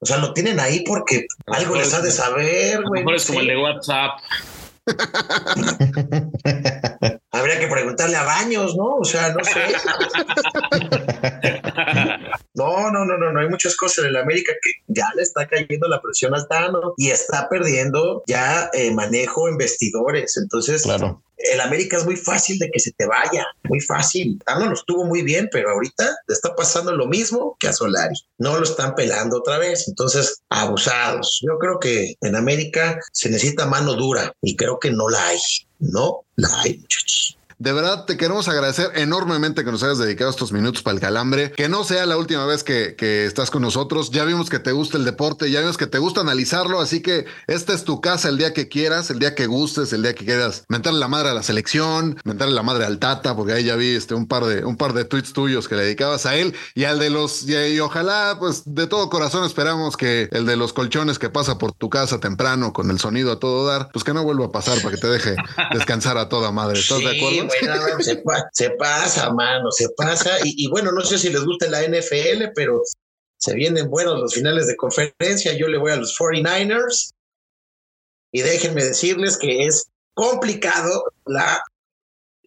O 0.00 0.06
sea, 0.06 0.18
lo 0.18 0.34
tienen 0.34 0.60
ahí 0.60 0.84
porque 0.84 1.26
algo 1.46 1.76
les 1.76 1.94
ha 1.94 2.02
de 2.02 2.10
saber, 2.10 2.82
güey. 2.82 3.02
mejor 3.02 3.16
es 3.16 3.26
como 3.26 3.40
el 3.40 3.46
de 3.46 3.56
WhatsApp. 3.56 4.18
Habría 7.50 7.66
que 7.66 7.74
preguntarle 7.74 8.16
a 8.16 8.22
Baños, 8.22 8.76
¿no? 8.76 8.98
O 8.98 9.04
sea, 9.04 9.34
no 9.34 9.42
sé. 9.42 9.60
no, 12.54 12.92
no, 12.92 13.04
no, 13.04 13.18
no, 13.18 13.32
no 13.32 13.40
hay 13.40 13.48
muchas 13.48 13.74
cosas 13.74 14.04
en 14.04 14.10
el 14.10 14.16
América 14.18 14.52
que 14.62 14.70
ya 14.86 15.08
le 15.16 15.22
está 15.22 15.48
cayendo 15.48 15.88
la 15.88 16.00
presión 16.00 16.32
al 16.32 16.46
Tano 16.46 16.94
y 16.96 17.10
está 17.10 17.48
perdiendo 17.48 18.22
ya 18.28 18.70
eh, 18.72 18.92
manejo 18.92 19.48
en 19.48 19.56
vestidores. 19.56 20.36
Entonces, 20.36 20.82
claro. 20.82 21.24
el 21.38 21.60
América 21.60 21.96
es 21.96 22.04
muy 22.04 22.14
fácil 22.14 22.56
de 22.60 22.70
que 22.70 22.78
se 22.78 22.92
te 22.92 23.04
vaya, 23.04 23.44
muy 23.64 23.80
fácil. 23.80 24.40
Tano 24.46 24.66
lo 24.66 24.74
estuvo 24.74 25.04
muy 25.04 25.22
bien, 25.22 25.48
pero 25.50 25.70
ahorita 25.70 26.04
le 26.28 26.32
está 26.32 26.54
pasando 26.54 26.92
lo 26.92 27.08
mismo 27.08 27.56
que 27.58 27.66
a 27.66 27.72
Solari. 27.72 28.14
No 28.38 28.58
lo 28.58 28.62
están 28.62 28.94
pelando 28.94 29.38
otra 29.38 29.58
vez. 29.58 29.88
Entonces, 29.88 30.40
abusados. 30.50 31.40
Yo 31.44 31.58
creo 31.58 31.80
que 31.80 32.14
en 32.20 32.36
América 32.36 33.00
se 33.12 33.28
necesita 33.28 33.66
mano 33.66 33.94
dura 33.94 34.32
y 34.40 34.54
creo 34.54 34.78
que 34.78 34.92
no 34.92 35.08
la 35.08 35.26
hay. 35.26 35.40
No 35.80 36.20
la 36.36 36.48
hay, 36.60 36.78
muchachos. 36.78 37.39
De 37.60 37.74
verdad, 37.74 38.06
te 38.06 38.16
queremos 38.16 38.48
agradecer 38.48 38.90
enormemente 38.94 39.66
que 39.66 39.70
nos 39.70 39.82
hayas 39.82 39.98
dedicado 39.98 40.30
estos 40.30 40.50
minutos 40.50 40.82
para 40.82 40.94
el 40.94 41.00
calambre. 41.02 41.52
Que 41.52 41.68
no 41.68 41.84
sea 41.84 42.06
la 42.06 42.16
última 42.16 42.46
vez 42.46 42.64
que, 42.64 42.94
que 42.96 43.26
estás 43.26 43.50
con 43.50 43.60
nosotros. 43.60 44.10
Ya 44.10 44.24
vimos 44.24 44.48
que 44.48 44.58
te 44.58 44.72
gusta 44.72 44.96
el 44.96 45.04
deporte, 45.04 45.50
ya 45.50 45.60
vimos 45.60 45.76
que 45.76 45.86
te 45.86 45.98
gusta 45.98 46.22
analizarlo, 46.22 46.80
así 46.80 47.02
que 47.02 47.26
esta 47.48 47.74
es 47.74 47.84
tu 47.84 48.00
casa 48.00 48.30
el 48.30 48.38
día 48.38 48.54
que 48.54 48.68
quieras, 48.68 49.10
el 49.10 49.18
día 49.18 49.34
que 49.34 49.46
gustes, 49.46 49.92
el 49.92 50.00
día 50.00 50.14
que 50.14 50.24
quieras 50.24 50.64
mentarle 50.68 51.00
la 51.00 51.08
madre 51.08 51.28
a 51.28 51.34
la 51.34 51.42
selección, 51.42 52.18
mentarle 52.24 52.54
la 52.54 52.62
madre 52.62 52.86
al 52.86 52.98
Tata, 52.98 53.36
porque 53.36 53.52
ahí 53.52 53.64
ya 53.64 53.76
vi 53.76 53.94
este, 53.94 54.14
un, 54.14 54.26
par 54.26 54.46
de, 54.46 54.64
un 54.64 54.78
par 54.78 54.94
de 54.94 55.04
tweets 55.04 55.34
tuyos 55.34 55.68
que 55.68 55.74
le 55.76 55.82
dedicabas 55.82 56.24
a 56.24 56.36
él 56.36 56.54
y 56.74 56.84
al 56.84 56.98
de 56.98 57.10
los, 57.10 57.46
y, 57.46 57.54
y 57.54 57.80
ojalá, 57.80 58.36
pues 58.38 58.62
de 58.64 58.86
todo 58.86 59.10
corazón 59.10 59.44
esperamos 59.44 59.98
que 59.98 60.30
el 60.32 60.46
de 60.46 60.56
los 60.56 60.72
colchones 60.72 61.18
que 61.18 61.28
pasa 61.28 61.58
por 61.58 61.72
tu 61.72 61.90
casa 61.90 62.20
temprano 62.20 62.72
con 62.72 62.90
el 62.90 62.98
sonido 62.98 63.32
a 63.32 63.38
todo 63.38 63.66
dar, 63.66 63.90
pues 63.92 64.02
que 64.02 64.14
no 64.14 64.24
vuelva 64.24 64.46
a 64.46 64.50
pasar 64.50 64.80
para 64.80 64.94
que 64.94 65.00
te 65.02 65.08
deje 65.08 65.36
descansar 65.74 66.16
a 66.16 66.30
toda 66.30 66.52
madre. 66.52 66.80
¿Estás 66.80 67.00
de 67.00 67.18
acuerdo? 67.18 67.49
Bueno, 67.60 68.02
se, 68.02 68.22
se 68.52 68.70
pasa, 68.70 69.30
mano, 69.32 69.70
se 69.70 69.88
pasa. 69.96 70.30
Y, 70.44 70.68
bueno, 70.68 70.92
no 70.92 71.02
sé 71.02 71.18
si 71.18 71.30
les 71.30 71.44
gusta 71.44 71.68
la 71.68 71.82
NFL, 71.82 72.52
pero 72.54 72.82
se 73.38 73.54
vienen 73.54 73.88
buenos 73.88 74.18
los 74.18 74.34
finales 74.34 74.66
de 74.66 74.76
conferencia. 74.76 75.52
Yo 75.54 75.68
le 75.68 75.78
voy 75.78 75.92
a 75.92 75.96
los 75.96 76.16
49ers. 76.16 77.10
Y 78.32 78.42
déjenme 78.42 78.84
decirles 78.84 79.36
que 79.36 79.66
es 79.66 79.86
complicado 80.14 81.04
la, 81.26 81.62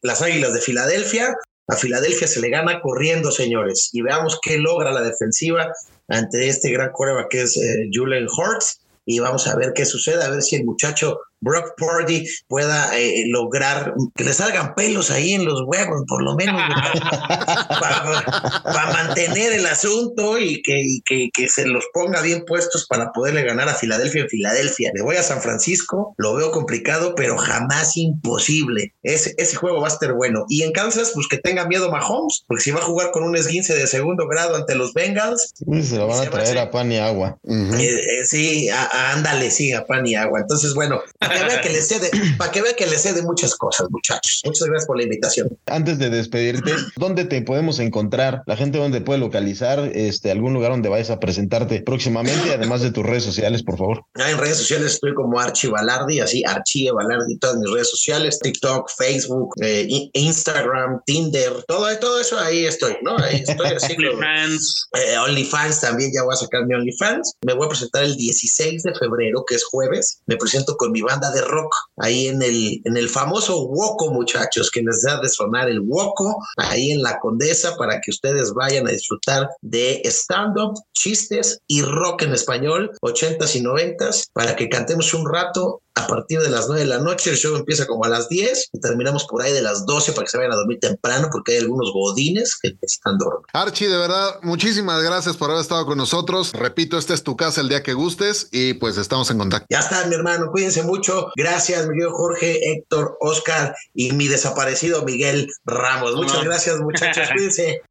las 0.02 0.22
Águilas 0.22 0.54
de 0.54 0.62
Filadelfia. 0.62 1.36
A 1.68 1.76
Filadelfia 1.76 2.28
se 2.28 2.40
le 2.40 2.50
gana 2.50 2.82
corriendo, 2.82 3.32
señores. 3.32 3.90
Y 3.92 4.02
veamos 4.02 4.40
qué 4.42 4.58
logra 4.58 4.92
la 4.92 5.02
defensiva 5.02 5.72
ante 6.08 6.48
este 6.48 6.72
gran 6.72 6.92
coreback 6.92 7.30
que 7.30 7.42
es 7.42 7.58
eh, 7.58 7.90
Julian 7.92 8.28
Hurts. 8.28 8.80
Y 9.06 9.20
vamos 9.20 9.48
a 9.48 9.56
ver 9.56 9.74
qué 9.74 9.86
sucede, 9.86 10.24
a 10.24 10.30
ver 10.30 10.42
si 10.42 10.56
el 10.56 10.66
muchacho 10.66 11.20
Brock 11.44 11.74
Purdy 11.78 12.26
pueda 12.48 12.98
eh, 12.98 13.26
lograr 13.28 13.94
que 14.16 14.24
le 14.24 14.34
salgan 14.34 14.74
pelos 14.76 15.12
ahí 15.12 15.34
en 15.34 15.46
los 15.46 15.62
huevos, 15.66 16.04
por 16.08 16.24
lo 16.24 16.36
menos, 16.36 16.56
para, 17.80 18.92
mantener 18.94 19.54
el 19.54 19.66
asunto 19.66 20.38
y, 20.40 20.62
que, 20.62 20.80
y 20.80 21.02
que, 21.02 21.30
que 21.34 21.50
se 21.50 21.66
los 21.68 21.84
ponga 21.94 22.22
bien 22.22 22.44
puestos 22.46 22.86
para 22.88 23.12
poderle 23.12 23.44
ganar 23.44 23.70
a 23.70 23.74
Filadelfia 23.76 24.22
en 24.24 24.30
Filadelfia. 24.30 24.92
Le 24.96 25.04
voy 25.04 25.16
a 25.18 25.24
San 25.24 25.42
Francisco, 25.42 26.14
lo 26.18 26.36
veo 26.36 26.52
complicado, 26.52 27.14
pero 27.16 27.38
jamás 27.38 27.98
imposible. 27.98 28.94
Ese, 29.04 29.34
ese 29.38 29.56
juego 29.56 29.82
va 29.82 29.88
a 29.88 29.92
estar 29.92 30.14
bueno. 30.14 30.46
Y 30.50 30.64
en 30.64 30.72
Kansas, 30.72 31.12
pues 31.14 31.28
que 31.28 31.38
tenga 31.38 31.66
miedo 31.68 31.92
Mahomes, 31.92 32.44
porque 32.48 32.64
si 32.64 32.72
va 32.72 32.80
a 32.80 32.84
jugar 32.84 33.12
con 33.12 33.24
un 33.24 33.36
esguince 33.36 33.74
de 33.76 33.88
segundo 33.88 34.28
grado 34.28 34.56
ante 34.56 34.76
los 34.76 34.94
Bengals, 34.94 35.54
Uy, 35.66 35.84
se 35.84 35.98
lo 35.98 36.08
van 36.08 36.28
a 36.28 36.30
traer 36.30 36.58
a 36.58 36.72
pan 36.72 36.92
y 36.92 36.98
agua. 36.98 37.38
eh, 37.48 38.20
eh, 38.20 38.26
sí, 38.26 38.70
a- 38.70 38.84
a- 38.86 39.14
ándale, 39.14 39.52
sí, 39.52 39.72
a 39.74 39.86
pan 39.86 40.06
y 40.08 40.16
agua. 40.16 40.40
Entonces, 40.42 40.74
bueno, 40.74 41.02
para 41.34 41.48
que 41.48 41.54
vea 41.54 41.62
que 41.62 41.70
le 41.70 41.82
cede, 41.82 42.12
para 42.38 42.52
que 42.52 42.62
vea 42.62 42.74
que 42.76 42.86
le 42.88 42.98
cede 42.98 43.22
muchas 43.22 43.56
cosas, 43.56 43.88
muchachos. 43.90 44.42
Muchas 44.46 44.68
gracias 44.68 44.88
por 44.88 44.98
la 44.98 45.04
invitación. 45.04 45.58
Antes 45.68 46.00
de 46.00 46.10
despedirte, 46.10 46.74
¿dónde 46.98 47.26
te 47.26 47.42
podemos 47.42 47.80
encontrar? 47.80 48.44
La 48.46 48.56
gente 48.56 48.78
dónde 48.78 49.02
puede 49.02 49.20
localizar, 49.20 49.80
este, 49.94 50.32
algún 50.32 50.54
lugar 50.54 50.72
donde 50.72 50.90
vayas 50.90 51.10
a 51.10 51.20
presentarte 51.20 51.82
próximamente, 51.82 52.54
además 52.54 52.82
de 52.82 52.92
tus 52.92 53.06
redes 53.06 53.24
sociales, 53.24 53.64
por 53.64 53.78
favor. 53.78 54.06
Ah, 54.16 54.32
en 54.32 54.38
redes 54.38 54.58
sociales 54.58 54.94
estoy 54.94 55.14
como 55.14 55.40
Archie 55.40 55.70
Balardi, 55.70 56.20
así 56.20 56.44
Archie 56.46 56.92
Balardi, 56.92 57.38
todas 57.38 57.58
mis 57.58 57.72
redes 57.72 57.90
sociales, 57.90 58.40
TikTok, 58.40 58.90
Facebook, 58.98 59.56
eh, 59.62 59.88
Instagram, 60.14 61.02
Tinder, 61.06 61.64
todo, 61.68 61.88
todo 62.00 62.20
eso 62.20 62.40
ahí 62.40 62.66
estoy, 62.66 62.96
¿no? 63.02 63.18
Ahí 63.18 63.44
estoy 63.48 63.68
así. 63.76 63.96
como- 63.96 64.10
OnlyFans. 64.10 64.88
Eh, 64.94 65.18
OnlyFans 65.18 65.82
también 65.82 66.12
ya 66.14 66.24
voy 66.24 66.34
a 66.34 66.38
sacar 66.38 66.66
mi 66.66 66.74
OnlyFans. 66.76 67.34
Me 67.46 67.54
voy 67.54 67.66
a 67.66 67.70
presentar 67.70 68.04
el 68.04 68.16
16 68.16 68.84
de 68.84 68.94
febrero, 68.96 69.44
que 69.48 69.56
es 69.56 69.64
jueves. 69.64 70.20
Me 70.26 70.38
presento 70.38 70.76
con 70.78 70.92
mi 70.92 71.02
banda 71.02 71.23
de 71.32 71.42
rock 71.42 71.74
ahí 71.98 72.28
en 72.28 72.42
el, 72.42 72.82
en 72.84 72.98
el 72.98 73.10
famoso 73.10 73.66
Woco, 73.66 74.12
muchachos, 74.12 74.72
que 74.72 74.82
les 74.82 75.04
da 75.04 75.20
de 75.22 75.30
sonar 75.30 75.70
el 75.70 75.82
Woco, 75.82 76.36
ahí 76.58 76.92
en 76.92 77.02
la 77.02 77.20
Condesa, 77.20 77.76
para 77.78 78.02
que 78.02 78.12
ustedes 78.12 78.54
vayan 78.54 78.88
a 78.88 78.92
disfrutar 78.92 79.50
de 79.62 80.02
stand-up, 80.06 80.74
chistes 80.94 81.60
y 81.68 81.82
rock 81.82 82.24
en 82.24 82.34
español, 82.34 82.92
80s 83.02 83.56
y 83.56 83.62
90s, 83.62 84.26
para 84.34 84.56
que 84.56 84.70
cantemos 84.70 85.14
un 85.14 85.32
rato 85.32 85.83
a 85.96 86.08
partir 86.08 86.40
de 86.40 86.50
las 86.50 86.68
9 86.68 86.82
de 86.82 86.88
la 86.88 87.00
noche. 87.00 87.30
El 87.30 87.38
show 87.38 87.56
empieza 87.56 87.86
como 87.86 88.04
a 88.06 88.10
las 88.10 88.28
10 88.30 88.70
y 88.74 88.80
terminamos 88.80 89.26
por 89.26 89.42
ahí 89.42 89.54
de 89.54 89.62
las 89.62 89.86
12 89.86 90.14
para 90.14 90.26
que 90.26 90.32
se 90.32 90.38
vayan 90.38 90.52
a 90.54 90.56
dormir 90.56 90.80
temprano, 90.80 91.30
porque 91.32 91.54
hay 91.54 91.60
algunos 91.60 91.92
godines 91.94 92.58
que 92.62 92.72
necesitan 92.82 93.18
dormir. 93.18 93.46
Archie, 93.54 93.88
de 93.90 93.98
verdad, 93.98 94.40
muchísimas 94.42 95.04
gracias 95.04 95.38
por 95.38 95.52
haber 95.52 95.62
estado 95.62 95.86
con 95.86 95.98
nosotros. 95.98 96.52
Repito, 96.54 96.98
esta 96.98 97.14
es 97.14 97.24
tu 97.24 97.38
casa 97.38 97.62
el 97.62 97.70
día 97.70 97.84
que 97.84 97.94
gustes 97.94 98.50
y 98.52 98.74
pues 98.74 98.98
estamos 98.98 99.30
en 99.32 99.38
contacto. 99.38 99.68
Ya 99.70 99.80
está, 99.80 100.06
mi 100.08 100.16
hermano. 100.16 100.50
Cuídense 100.52 100.84
mucho. 100.84 101.28
Gracias, 101.36 101.84
mi 101.84 101.90
querido 101.94 102.12
Jorge, 102.14 102.72
Héctor, 102.72 103.18
Oscar 103.22 103.76
y 103.94 104.12
mi 104.14 104.28
desaparecido 104.28 105.04
Miguel 105.04 105.48
Ramos. 105.66 106.16
Muchas 106.16 106.40
No. 106.40 106.44
gracias, 106.46 106.80
muchachos. 106.80 107.28
Cuídense. 107.36 107.82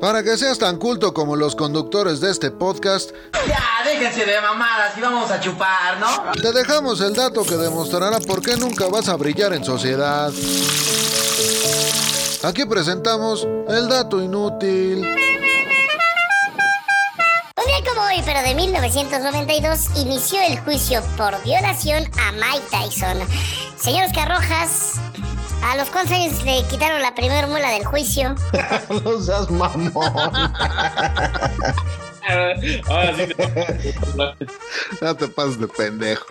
Para 0.00 0.22
que 0.22 0.36
seas 0.38 0.58
tan 0.58 0.78
culto 0.78 1.12
como 1.12 1.36
los 1.36 1.54
conductores 1.54 2.20
de 2.20 2.30
este 2.30 2.50
podcast, 2.50 3.10
Ya, 3.46 3.62
déjense 3.84 4.24
de 4.24 4.40
mamadas 4.40 4.96
y 4.96 5.00
vamos 5.00 5.30
a 5.30 5.38
chupar, 5.40 5.98
¿no? 5.98 6.32
te 6.40 6.52
dejamos 6.52 7.00
el 7.02 7.14
dato 7.14 7.44
que 7.44 7.56
demostrará 7.56 8.18
por 8.20 8.40
qué 8.42 8.56
nunca 8.56 8.86
vas 8.86 9.08
a 9.08 9.16
brillar 9.16 9.52
en 9.52 9.64
sociedad. 9.64 10.32
Aquí 12.42 12.64
presentamos 12.64 13.46
el 13.68 13.88
dato 13.88 14.22
inútil. 14.22 15.04
Un 17.56 17.66
día 17.66 17.84
como 17.86 18.06
hoy, 18.06 18.22
pero 18.24 18.40
de 18.40 18.54
1992, 18.54 19.78
inició 19.96 20.40
el 20.40 20.58
juicio 20.60 21.02
por 21.18 21.40
violación 21.42 22.04
a 22.18 22.32
Mike 22.32 22.64
Tyson. 22.70 23.18
Señor 23.76 24.06
Oscar 24.06 24.28
Rojas, 24.30 24.94
¿a 25.62 25.76
los 25.76 25.90
años 26.10 26.42
le 26.44 26.64
quitaron 26.64 27.02
la 27.02 27.14
primera 27.14 27.46
muela 27.46 27.70
del 27.70 27.84
juicio? 27.84 28.34
no 29.04 29.20
seas 29.20 29.50
mamón. 29.50 29.92
Ahora 32.88 33.16
sí. 33.16 33.32
No 35.00 35.14
te 35.16 35.28
pases 35.28 35.58
de 35.58 35.68
pendejo. 35.68 36.24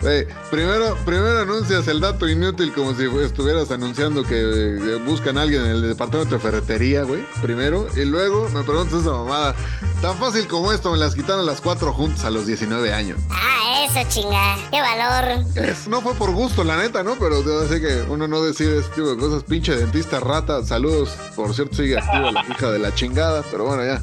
Primero, 0.50 0.96
primero 1.04 1.40
anuncias 1.40 1.88
el 1.88 2.00
dato 2.00 2.28
inútil 2.28 2.72
como 2.72 2.94
si 2.94 3.04
estuvieras 3.24 3.70
anunciando 3.70 4.22
que 4.22 4.38
eh, 4.40 4.96
buscan 5.04 5.38
a 5.38 5.42
alguien 5.42 5.62
en 5.64 5.70
el 5.72 5.82
departamento 5.88 6.34
de 6.36 6.40
ferretería, 6.40 7.02
güey. 7.02 7.24
Primero. 7.42 7.86
Y 7.96 8.04
luego 8.04 8.48
me 8.50 8.62
preguntas 8.62 9.00
esa 9.00 9.10
mamada. 9.10 9.54
Tan 10.00 10.16
fácil 10.18 10.46
como 10.46 10.72
esto, 10.72 10.92
me 10.92 10.98
las 10.98 11.14
quitaron 11.14 11.44
las 11.46 11.60
cuatro 11.60 11.92
juntas 11.92 12.24
a 12.24 12.30
los 12.30 12.46
19 12.46 12.92
años. 12.92 13.18
Ah, 13.30 13.86
eso, 13.88 14.00
chinga. 14.08 14.56
¡Qué 14.70 14.80
valor! 14.80 15.44
Es- 15.56 15.88
no 15.88 16.00
fue 16.00 16.14
por 16.14 16.30
gusto, 16.32 16.64
la 16.64 16.76
neta, 16.76 17.02
¿no? 17.02 17.16
Pero 17.18 17.42
debo 17.42 17.60
decir 17.60 17.80
que 17.86 18.02
uno 18.10 18.26
no 18.28 18.42
decide 18.42 18.78
ese 18.80 18.88
tipo 18.90 19.08
de 19.10 19.16
cosas. 19.16 19.42
Pinche 19.44 19.74
dentista 19.76 20.20
rata. 20.20 20.64
Saludos. 20.64 21.10
Por 21.34 21.54
cierto, 21.54 21.76
sigue 21.76 21.98
activa 21.98 22.30
la 22.32 22.44
hija 22.48 22.70
de 22.70 22.78
la 22.78 22.94
chingada. 22.94 23.42
Pero 23.50 23.64
bueno, 23.64 23.84
ya. 23.84 24.02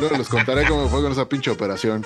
Luego 0.00 0.16
les 0.16 0.28
contaré 0.28 0.66
cómo 0.66 0.88
fue 0.88 1.02
con 1.02 1.12
esa 1.12 1.27
pinche 1.28 1.50
operación. 1.50 2.04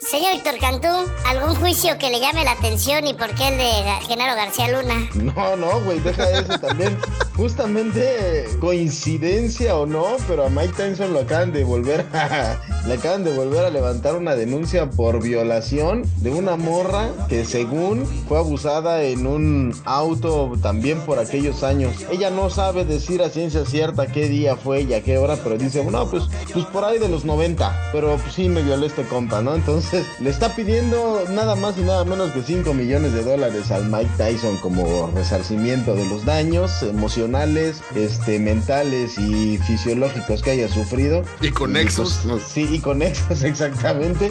Señor 0.00 0.34
Víctor 0.34 0.58
Cantú, 0.60 1.10
¿algún 1.26 1.54
juicio 1.54 1.96
que 1.98 2.10
le 2.10 2.20
llame 2.20 2.44
la 2.44 2.52
atención 2.52 3.06
y 3.06 3.14
por 3.14 3.34
qué 3.34 3.48
el 3.48 3.58
de 3.58 4.06
Genaro 4.06 4.36
García 4.36 4.68
Luna? 4.68 5.08
No, 5.14 5.56
no, 5.56 5.80
güey, 5.80 5.98
deja 6.00 6.30
eso 6.30 6.58
también. 6.58 6.98
Justamente 7.36 8.44
coincidencia 8.60 9.76
o 9.76 9.86
no, 9.86 10.16
pero 10.28 10.44
a 10.44 10.50
Mike 10.50 10.74
Tyson 10.76 11.12
lo 11.12 11.20
acaban 11.20 11.52
de 11.52 11.64
volver 11.64 12.04
a, 12.12 12.60
le 12.86 12.94
acaban 12.94 13.24
de 13.24 13.34
volver 13.34 13.64
a 13.64 13.70
levantar 13.70 14.14
una 14.16 14.34
denuncia 14.34 14.90
por 14.90 15.22
violación 15.22 16.02
de 16.18 16.30
una 16.30 16.56
morra 16.56 17.08
que 17.28 17.44
según 17.44 18.04
fue 18.28 18.38
abusada 18.38 19.02
en 19.02 19.26
un 19.26 19.74
auto 19.84 20.52
también 20.60 21.00
por 21.00 21.18
aquellos 21.18 21.62
años. 21.62 22.04
Ella 22.10 22.30
no 22.30 22.50
sabe 22.50 22.84
decir 22.84 23.22
a 23.22 23.30
ciencia 23.30 23.64
cierta 23.64 24.06
qué 24.06 24.28
día 24.28 24.56
fue 24.56 24.82
y 24.82 24.92
a 24.92 25.02
qué 25.02 25.18
hora, 25.18 25.36
pero 25.42 25.56
dice, 25.56 25.84
no, 25.84 26.10
pues, 26.10 26.24
pues 26.52 26.66
por 26.66 26.84
ahí 26.84 26.98
de 26.98 27.08
los 27.08 27.24
90, 27.24 27.90
pero 27.92 28.16
pues, 28.16 28.34
sí 28.34 28.48
me 28.48 28.62
violó 28.62 28.86
este 28.86 29.04
compa, 29.04 29.40
¿no? 29.40 29.54
Entonces 29.54 29.83
le 30.20 30.30
está 30.30 30.54
pidiendo 30.54 31.24
nada 31.30 31.54
más 31.54 31.76
y 31.78 31.82
nada 31.82 32.04
menos 32.04 32.32
que 32.32 32.42
5 32.42 32.74
millones 32.74 33.12
de 33.12 33.22
dólares 33.22 33.70
al 33.70 33.88
Mike 33.90 34.10
Tyson 34.16 34.56
como 34.58 35.10
resarcimiento 35.14 35.94
de 35.94 36.06
los 36.06 36.24
daños 36.24 36.82
emocionales, 36.82 37.82
este, 37.94 38.38
mentales 38.38 39.18
y 39.18 39.58
fisiológicos 39.58 40.42
que 40.42 40.52
haya 40.52 40.68
sufrido. 40.68 41.22
Y 41.40 41.50
conexos. 41.50 42.20
pues, 42.28 42.42
sí, 42.42 42.68
y 42.70 42.78
conexos, 42.80 43.42
exactamente. 43.44 44.30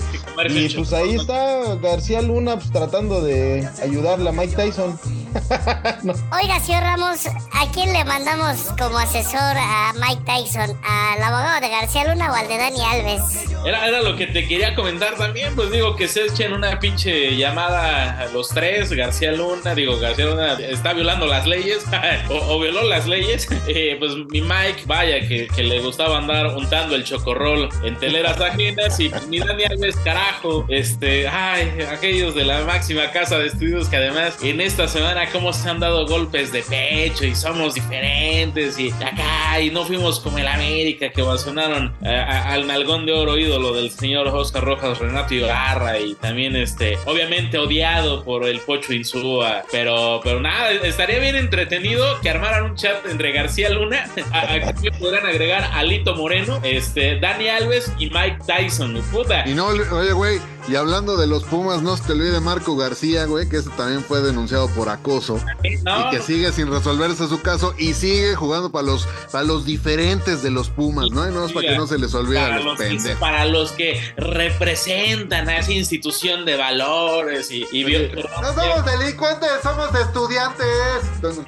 Y 0.49 0.70
pues 0.70 0.93
ahí 0.93 1.16
está 1.16 1.76
García 1.76 2.22
Luna 2.22 2.56
pues, 2.56 2.72
tratando 2.72 3.22
de 3.22 3.68
ayudarle 3.82 4.30
a 4.30 4.32
Mike 4.32 4.56
Tyson. 4.56 4.99
Oiga, 6.32 6.60
señor 6.60 6.84
Ramos, 6.84 7.26
¿a 7.26 7.72
quién 7.74 7.91
le 7.91 8.04
mandamos 8.06 8.58
como 8.78 8.99
asesor 8.99 9.58
a 9.58 9.93
Mike 9.95 10.22
Tyson? 10.26 10.78
¿Al 10.84 11.24
abogado 11.24 11.62
de 11.62 11.70
García 11.70 12.08
Luna 12.08 12.32
o 12.32 12.36
al 12.36 12.47
de 12.47 12.58
Dani 12.58 12.82
Alves? 12.82 13.45
Era, 13.66 13.88
era 13.88 14.01
lo 14.01 14.16
que 14.16 14.28
te 14.28 14.47
quería 14.47 14.76
comentar 14.76 15.16
también, 15.16 15.43
pues 15.56 15.72
digo 15.72 15.96
que 15.96 16.08
se 16.08 16.26
echen 16.26 16.54
una 16.54 16.80
pinche 16.80 17.36
llamada 17.36 18.28
los 18.34 18.50
tres, 18.50 18.91
García 18.91 19.32
Luna, 19.32 19.76
digo, 19.76 20.00
García 20.00 20.26
Luna 20.26 20.54
está 20.60 20.94
violando 20.94 21.26
las 21.26 21.46
leyes, 21.46 21.86
o, 22.30 22.60
violó 22.60 22.84
las 22.84 23.08
leyes, 23.08 23.48
Eh, 23.68 23.96
pues 23.98 24.12
mi 24.30 24.41
Mike, 24.41 24.84
vaya, 24.86 25.26
que, 25.28 25.48
le 25.64 25.80
gustaba 25.80 26.18
andar 26.18 26.48
untando 26.48 26.96
el 26.96 27.04
chocorrol 27.04 27.70
en 27.84 27.98
teleras 27.98 28.39
ajenas, 28.39 29.00
y 29.00 29.10
mi 29.30 29.39
Dani 29.39 29.64
Alves, 29.64 29.96
carajo, 29.98 30.66
este, 30.68 31.28
ay, 31.28 31.72
aquellos 31.91 32.36
de 32.36 32.44
la 32.44 32.64
máxima 32.66 33.10
casa 33.12 33.39
de 33.39 33.48
estudios 33.48 33.88
que 33.88 33.98
además 33.98 34.38
en 34.44 34.62
esta 34.62 34.88
semana 34.88 35.30
cómo 35.32 35.54
se 35.54 35.70
han 35.70 35.80
dado 35.80 36.06
golpes 36.06 36.52
de 36.52 36.62
pecho 36.62 37.26
y 37.26 37.36
somos 37.36 37.74
diferentes 37.74 38.78
y 38.78 38.91
acá 38.91 39.60
y 39.62 39.70
no 39.70 39.86
fuimos 39.86 40.20
como 40.20 40.38
el 40.38 40.48
América 40.48 41.10
que 41.10 41.22
vacionaron 41.22 41.94
eh, 42.04 42.10
al 42.10 42.68
nalgón 42.68 43.06
de 43.06 43.14
oro 43.14 43.38
ídolo 43.38 43.74
del 43.74 43.91
señor 43.91 44.28
Oscar 44.28 44.64
Rojas, 44.64 45.00
Renato 45.00 45.33
Ibarra 45.34 46.00
y 46.00 46.16
también 46.16 46.56
este, 46.56 46.98
obviamente 47.06 47.58
odiado 47.58 48.24
por 48.24 48.46
el 48.46 48.60
Pocho 48.60 48.94
Insúa, 48.94 49.64
pero, 49.72 50.22
pero 50.24 50.40
nada, 50.40 50.72
estaría 50.72 51.20
bien 51.20 51.36
entretenido 51.36 52.20
que 52.22 52.30
armaran 52.30 52.64
un 52.64 52.76
chat 52.76 53.06
entre 53.06 53.32
García 53.32 53.70
Luna, 53.70 54.08
a, 54.32 54.74
que 54.74 54.92
podrán 54.92 55.26
agregar 55.26 55.70
Alito 55.74 56.16
Moreno, 56.16 56.60
este, 56.64 57.20
Dani 57.20 57.50
Alves 57.50 57.92
y 57.98 58.10
Mike 58.10 58.40
Tyson, 58.46 59.02
puta. 59.12 59.48
Y 59.48 59.54
no, 59.54 59.68
oye, 59.68 60.14
güey, 60.14 60.40
y 60.66 60.78
hablando 60.78 61.18
de 61.18 61.28
los 61.28 61.43
Pumas, 61.43 61.82
no 61.82 61.97
se 61.97 62.03
te 62.03 62.14
olvide 62.14 62.39
Marco 62.39 62.78
García, 62.78 63.26
güey, 63.26 63.49
que 63.49 63.57
ese 63.57 63.70
también 63.72 64.01
fue 64.01 64.22
denunciado 64.22 64.70
por 64.70 64.88
acoso. 64.88 65.38
No, 65.84 66.07
y 66.07 66.09
que 66.09 66.22
sigue 66.22 66.53
sin 66.53 66.68
resolverse 66.68 67.28
su 67.28 67.41
caso 67.41 67.76
y 67.78 67.93
sigue 67.93 68.36
jugando 68.36 68.72
para 68.72 68.86
los, 68.86 69.05
para 69.32 69.43
los 69.43 69.66
diferentes 69.66 70.41
de 70.41 70.51
los 70.51 70.70
Pumas, 70.70 71.11
¿no? 71.11 71.28
Y 71.28 71.34
no 71.34 71.45
es 71.45 71.51
para 71.51 71.68
que 71.68 71.76
no 71.76 71.86
se 71.86 71.99
les 71.99 72.14
olvide 72.14 72.39
a 72.39 72.55
los 72.55 72.66
los, 72.66 72.78
que, 72.78 72.86
pendejos. 72.86 73.20
para 73.20 73.45
los 73.45 73.72
que 73.74 74.01
representan 74.16 75.49
a 75.49 75.57
esa 75.57 75.74
institución 75.74 76.45
de 76.45 76.55
valores 76.55 77.51
y, 77.51 77.66
y 77.74 77.84
No 77.84 78.53
somos 78.53 78.86
delincuentes, 78.86 79.49
somos 79.61 79.93
estudiantes. 79.95 80.66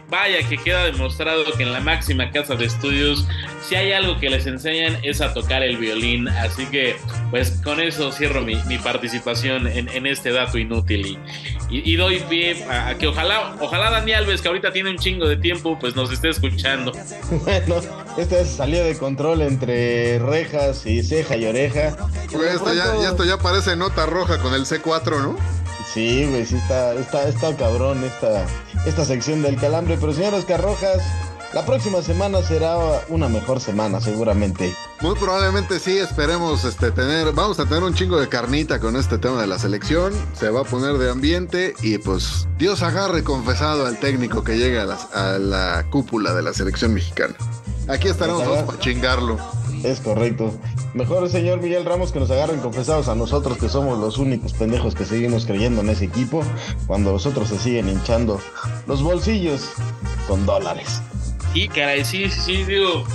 Vaya 0.09 0.45
que 0.47 0.57
queda 0.57 0.83
demostrado 0.83 1.45
que 1.55 1.63
en 1.63 1.71
la 1.71 1.79
máxima 1.79 2.31
casa 2.31 2.55
de 2.55 2.65
estudios, 2.65 3.25
si 3.61 3.75
hay 3.75 3.93
algo 3.93 4.19
que 4.19 4.29
les 4.29 4.45
enseñan 4.45 4.99
es 5.03 5.21
a 5.21 5.33
tocar 5.33 5.63
el 5.63 5.77
violín. 5.77 6.27
Así 6.27 6.65
que, 6.65 6.97
pues 7.31 7.61
con 7.63 7.79
eso 7.79 8.11
cierro 8.11 8.41
mi, 8.41 8.55
mi 8.65 8.77
participación 8.77 9.04
en, 9.67 9.89
en 9.89 10.05
este 10.05 10.31
dato 10.31 10.57
inútil 10.57 11.05
y, 11.69 11.77
y- 11.77 11.93
y 11.93 11.95
doy 11.95 12.19
pie 12.29 12.63
a, 12.69 12.89
a 12.89 12.97
que 12.97 13.07
ojalá, 13.07 13.55
ojalá 13.59 13.89
Dani 13.91 14.13
Alves, 14.13 14.41
que 14.41 14.47
ahorita 14.47 14.71
tiene 14.71 14.89
un 14.91 14.97
chingo 14.97 15.27
de 15.27 15.37
tiempo, 15.37 15.77
pues 15.79 15.95
nos 15.95 16.11
esté 16.11 16.29
escuchando. 16.29 16.91
Bueno, 17.43 17.75
esta 18.17 18.45
salió 18.45 18.83
de 18.83 18.97
control 18.97 19.41
entre 19.41 20.19
rejas 20.19 20.85
y 20.85 21.03
ceja 21.03 21.37
y 21.37 21.45
oreja. 21.45 21.95
Güey, 22.31 22.49
esto 22.49 22.73
ya, 22.73 22.85
ya- 23.01 23.09
esto 23.09 23.23
ya 23.25 23.37
parece 23.37 23.75
nota 23.75 24.05
roja 24.05 24.37
con 24.39 24.53
el 24.53 24.65
C4, 24.65 25.21
¿no? 25.21 25.37
Sí, 25.93 26.25
güey, 26.29 26.45
sí 26.45 26.55
está, 26.55 26.93
está, 26.93 27.27
está 27.27 27.55
cabrón 27.55 28.03
esta, 28.03 28.45
esta 28.85 29.05
sección 29.05 29.41
del 29.41 29.55
calambre. 29.55 29.97
Pero 29.99 30.13
señor 30.13 30.33
Oscar 30.33 30.61
Rojas, 30.61 31.01
la 31.55 31.65
próxima 31.65 32.01
semana 32.01 32.41
será 32.41 32.77
una 33.07 33.29
mejor 33.29 33.61
semana, 33.61 34.01
seguramente. 34.01 34.75
Muy 34.99 35.15
probablemente 35.15 35.79
sí, 35.79 35.97
esperemos 35.97 36.65
este, 36.65 36.91
tener, 36.91 37.31
vamos 37.31 37.57
a 37.61 37.65
tener 37.65 37.81
un 37.81 37.93
chingo 37.93 38.19
de 38.19 38.27
carnita 38.27 38.81
con 38.81 38.97
este 38.97 39.17
tema 39.17 39.39
de 39.39 39.47
la 39.47 39.57
selección, 39.57 40.11
se 40.33 40.49
va 40.49 40.61
a 40.61 40.63
poner 40.65 40.97
de 40.97 41.09
ambiente 41.09 41.73
y 41.81 41.97
pues 41.97 42.45
Dios 42.57 42.83
agarre 42.83 43.23
confesado 43.23 43.85
al 43.85 43.97
técnico 44.01 44.43
que 44.43 44.57
llegue 44.57 44.81
a 44.81 44.83
la, 44.83 44.95
a 45.13 45.39
la 45.39 45.85
cúpula 45.89 46.33
de 46.33 46.41
la 46.41 46.53
selección 46.53 46.93
mexicana. 46.93 47.35
Aquí 47.87 48.09
estaremos 48.09 48.43
todos 48.43 48.63
para 48.63 48.79
chingarlo. 48.79 49.37
Es 49.81 50.01
correcto. 50.01 50.51
Mejor, 50.93 51.29
señor 51.29 51.61
Miguel 51.61 51.85
Ramos, 51.85 52.11
que 52.11 52.19
nos 52.19 52.31
agarren 52.31 52.59
confesados 52.59 53.07
a 53.07 53.15
nosotros, 53.15 53.57
que 53.57 53.69
somos 53.69 53.97
los 53.99 54.17
únicos 54.17 54.51
pendejos 54.51 54.93
que 54.93 55.05
seguimos 55.05 55.45
creyendo 55.45 55.81
en 55.81 55.89
ese 55.89 56.03
equipo, 56.03 56.43
cuando 56.85 57.13
los 57.13 57.25
otros 57.25 57.47
se 57.47 57.59
siguen 57.59 57.87
hinchando 57.87 58.41
los 58.87 59.01
bolsillos 59.01 59.69
con 60.27 60.45
dólares. 60.45 61.01
Y 61.55 61.69
caray, 61.69 62.03
sí, 62.03 62.29
sí, 62.29 62.41
sí, 62.41 62.63
digo, 62.65 63.05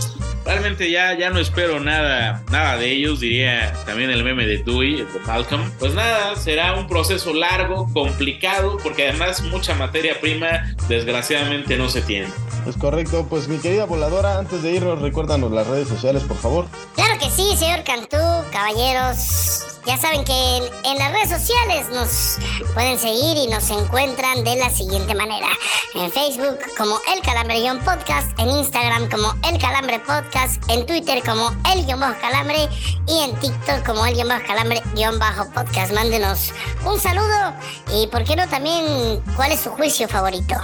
realmente 0.47 0.91
ya, 0.91 1.17
ya 1.17 1.29
no 1.29 1.39
espero 1.39 1.79
nada, 1.79 2.43
nada 2.51 2.79
de 2.79 2.91
ellos, 2.91 3.21
diría 3.21 3.75
también 3.85 4.09
el 4.11 4.25
meme 4.25 4.47
de 4.47 4.63
Dewey, 4.65 5.01
el 5.01 5.13
de 5.13 5.21
Malcolm. 5.27 5.71
Pues 5.79 5.93
nada, 5.93 6.35
será 6.37 6.75
un 6.75 6.89
proceso 6.89 7.35
largo, 7.35 7.87
complicado, 7.93 8.79
porque 8.83 9.09
además 9.09 9.43
mucha 9.43 9.75
materia 9.75 10.19
prima 10.21 10.75
desgraciadamente 10.89 11.77
no 11.77 11.91
se 11.91 12.01
tiene. 12.01 12.29
Es 12.67 12.79
correcto. 12.79 13.27
Pues 13.29 13.47
mi 13.47 13.59
querida 13.59 13.85
voladora, 13.85 14.39
antes 14.39 14.63
de 14.63 14.73
irnos, 14.73 15.03
recuérdanos 15.03 15.53
las 15.53 15.67
redes 15.67 15.89
sociales, 15.89 16.23
por 16.23 16.39
favor. 16.39 16.67
Claro 16.95 17.19
que 17.19 17.29
sí, 17.29 17.57
señor 17.59 17.85
Cantú, 17.85 18.17
caballeros. 18.51 19.70
Ya 19.87 19.97
saben 19.97 20.25
que 20.25 20.57
en, 20.85 20.99
las 20.99 21.13
redes 21.13 21.31
sociales 21.31 21.89
nos 21.91 22.39
pueden 22.75 22.99
seguir 22.99 23.37
y 23.37 23.47
nos 23.47 23.71
encuentran 23.71 24.45
de 24.45 24.57
la 24.57 24.69
siguiente 24.69 25.15
manera. 25.15 25.49
En 25.95 26.13
Facebook 26.13 26.59
como 26.77 26.99
El 27.15 27.23
Calambre 27.23 27.61
Podcast, 27.85 28.39
en 28.39 28.51
Instagram 28.51 29.09
como 29.09 29.35
El 29.49 29.59
Calambre 29.59 29.99
Podcast, 30.01 30.63
en 30.69 30.85
Twitter 30.85 31.23
como 31.25 31.51
El 31.73 31.87
Guión 31.87 32.01
Bajo 32.01 32.21
Calambre 32.21 32.69
y 33.07 33.21
en 33.21 33.35
TikTok 33.37 33.87
como 33.87 34.05
El 34.05 34.15
Guión 34.15 34.29
Bajo 34.29 34.47
Calambre 34.47 34.83
Guión 34.95 35.19
Bajo 35.19 35.51
Podcast. 35.51 35.93
Mándenos 35.93 36.53
un 36.85 37.01
saludo 37.01 37.55
y, 37.95 38.07
¿por 38.09 38.25
qué 38.25 38.37
no 38.37 38.47
también, 38.49 39.23
cuál 39.35 39.53
es 39.53 39.61
su 39.61 39.71
juicio 39.71 40.09
favorito? 40.09 40.57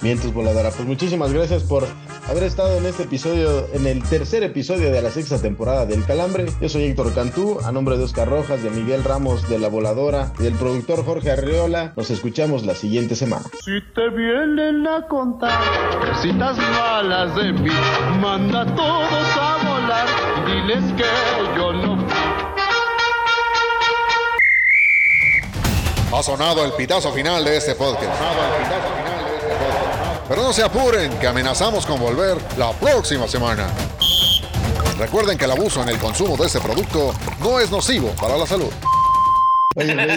Mientras 0.00 0.32
voladora, 0.32 0.70
pues 0.70 0.86
muchísimas 0.88 1.32
gracias 1.32 1.62
por 1.62 1.86
haber 2.28 2.44
estado 2.44 2.76
en 2.78 2.86
este 2.86 3.04
episodio, 3.04 3.66
en 3.72 3.86
el 3.86 4.02
tercer 4.02 4.42
episodio 4.42 4.90
de 4.90 5.02
la 5.02 5.10
sexta 5.10 5.38
temporada 5.38 5.86
del 5.86 6.04
Calambre. 6.04 6.46
Yo 6.60 6.68
soy 6.68 6.84
Héctor 6.84 7.14
Cantú, 7.14 7.58
a 7.64 7.72
nombre 7.72 7.96
de 7.96 8.04
Oscar 8.04 8.28
Rojas, 8.28 8.62
de 8.62 8.70
Miguel 8.70 9.04
Ramos, 9.04 9.48
de 9.48 9.58
la 9.58 9.68
voladora 9.68 10.32
y 10.38 10.44
del 10.44 10.54
productor 10.54 11.04
Jorge 11.04 11.30
Arreola. 11.32 11.92
Nos 11.96 12.10
escuchamos 12.10 12.64
la 12.64 12.74
siguiente 12.74 13.16
semana. 13.16 13.44
Si 13.64 13.80
te 13.94 14.08
vienen 14.10 14.86
a 14.86 15.06
contar 15.08 15.60
cositas 16.00 16.56
malas 16.56 17.34
de 17.36 17.52
mí, 17.52 17.70
manda 18.20 18.62
a 18.62 18.74
todos 18.74 19.36
a 19.38 19.56
volar 19.68 20.08
y 20.36 20.50
diles 20.52 20.92
que 20.94 21.58
yo 21.58 21.72
no 21.72 21.92
Ha 26.14 26.22
sonado 26.22 26.62
el 26.66 26.72
pitazo 26.72 27.10
final 27.10 27.42
de 27.42 27.56
este 27.56 27.74
podcast. 27.74 28.12
Pero 30.32 30.44
no 30.44 30.52
se 30.54 30.62
apuren, 30.62 31.18
que 31.18 31.26
amenazamos 31.26 31.84
con 31.84 32.00
volver 32.00 32.38
la 32.56 32.72
próxima 32.72 33.28
semana. 33.28 33.68
Recuerden 34.96 35.36
que 35.36 35.44
el 35.44 35.50
abuso 35.50 35.82
en 35.82 35.90
el 35.90 35.98
consumo 35.98 36.38
de 36.38 36.46
este 36.46 36.58
producto 36.58 37.12
no 37.40 37.60
es 37.60 37.70
nocivo 37.70 38.14
para 38.18 38.38
la 38.38 38.46
salud. 38.46 38.72
Oye, 39.74 39.94
güey, 39.94 40.08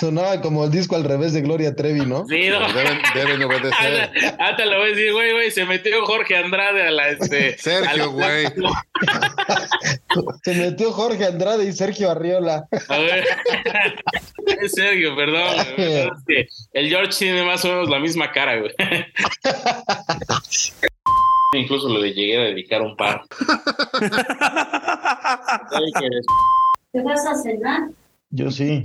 sonaba 0.00 0.40
como 0.40 0.64
el 0.64 0.70
disco 0.70 0.96
al 0.96 1.04
revés 1.04 1.32
de 1.32 1.40
Gloria 1.42 1.74
Trevi, 1.76 2.04
¿no? 2.06 2.26
Sí, 2.26 2.48
no. 2.48 2.72
Deben, 2.72 2.98
deben 3.14 3.42
obedecer. 3.44 4.10
Hasta 4.38 4.66
lo 4.66 4.78
voy 4.78 4.86
a 4.88 4.94
decir, 4.94 5.12
güey, 5.12 5.32
güey, 5.32 5.50
se 5.50 5.64
metió 5.66 6.04
Jorge 6.04 6.36
Andrade 6.36 6.86
a 6.86 6.90
la 6.90 7.08
este. 7.10 7.56
Sergio, 7.58 7.90
a 7.90 7.96
la- 7.96 8.06
güey. 8.06 8.46
Se 10.42 10.54
metió 10.54 10.90
Jorge 10.92 11.24
Andrade 11.26 11.64
y 11.66 11.72
Sergio 11.72 12.10
Arriola. 12.10 12.66
A 12.88 12.98
ver. 12.98 13.24
Es 14.62 14.72
Sergio, 14.72 15.14
perdón. 15.14 15.56
güey, 15.76 16.48
El 16.72 16.88
George 16.88 17.12
tiene 17.18 17.44
más 17.44 17.64
o 17.64 17.68
menos 17.68 17.90
la 17.90 17.98
misma 18.00 18.32
cara, 18.32 18.56
güey. 18.58 18.72
Incluso 21.52 21.88
le 21.98 22.12
llegué 22.14 22.38
a 22.38 22.44
dedicar 22.44 22.80
un 22.82 22.96
par. 22.96 23.22
¿Te 26.92 27.02
vas 27.02 27.26
a 27.26 27.34
cenar? 27.34 27.82
Yo 28.30 28.50
sí. 28.50 28.82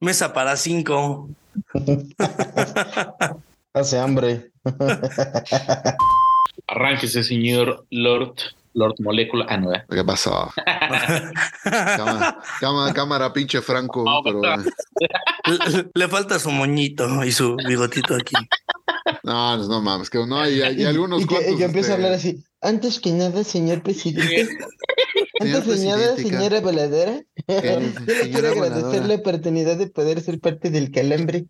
Mesa 0.00 0.32
para 0.32 0.56
cinco. 0.56 1.28
Hace 3.74 3.98
hambre. 3.98 4.50
Arránquese, 6.66 7.22
señor 7.22 7.86
Lord. 7.90 8.34
Lord 8.74 8.94
Molecula. 9.00 9.44
Ah, 9.48 9.58
no, 9.58 9.72
¿eh? 9.72 9.84
¿Qué 9.88 10.02
pasó? 10.02 10.50
cámara, 11.64 12.38
cámara, 12.58 12.94
cámara, 12.94 13.32
pinche 13.32 13.60
Franco. 13.60 14.04
pero, 14.24 14.40
Le, 14.40 15.90
le 15.92 16.08
falta 16.08 16.38
su 16.38 16.50
moñito 16.50 17.22
y 17.24 17.32
su 17.32 17.56
bigotito 17.56 18.14
aquí. 18.14 18.34
no, 19.24 19.58
no, 19.58 19.68
no 19.68 19.82
mames, 19.82 20.08
que 20.08 20.24
no 20.26 20.40
hay, 20.40 20.62
hay 20.62 20.84
algunos 20.84 21.22
Y 21.22 21.26
que, 21.26 21.34
y 21.34 21.36
cuantos, 21.36 21.56
que 21.58 21.64
empieza 21.64 21.92
a 21.92 21.94
este, 21.96 22.06
hablar 22.06 22.18
así. 22.18 22.42
Antes 22.62 22.98
que 23.00 23.10
nada, 23.12 23.44
señor 23.44 23.82
presidente. 23.82 24.48
Señora 25.42 25.62
señora 25.66 26.56
quiero 28.22 28.48
agradecer 28.48 28.54
voladora. 28.54 29.06
la 29.06 29.14
oportunidad 29.14 29.76
de 29.76 29.86
poder 29.88 30.20
ser 30.20 30.38
parte 30.40 30.70
del 30.70 30.90
calambre. 30.90 31.46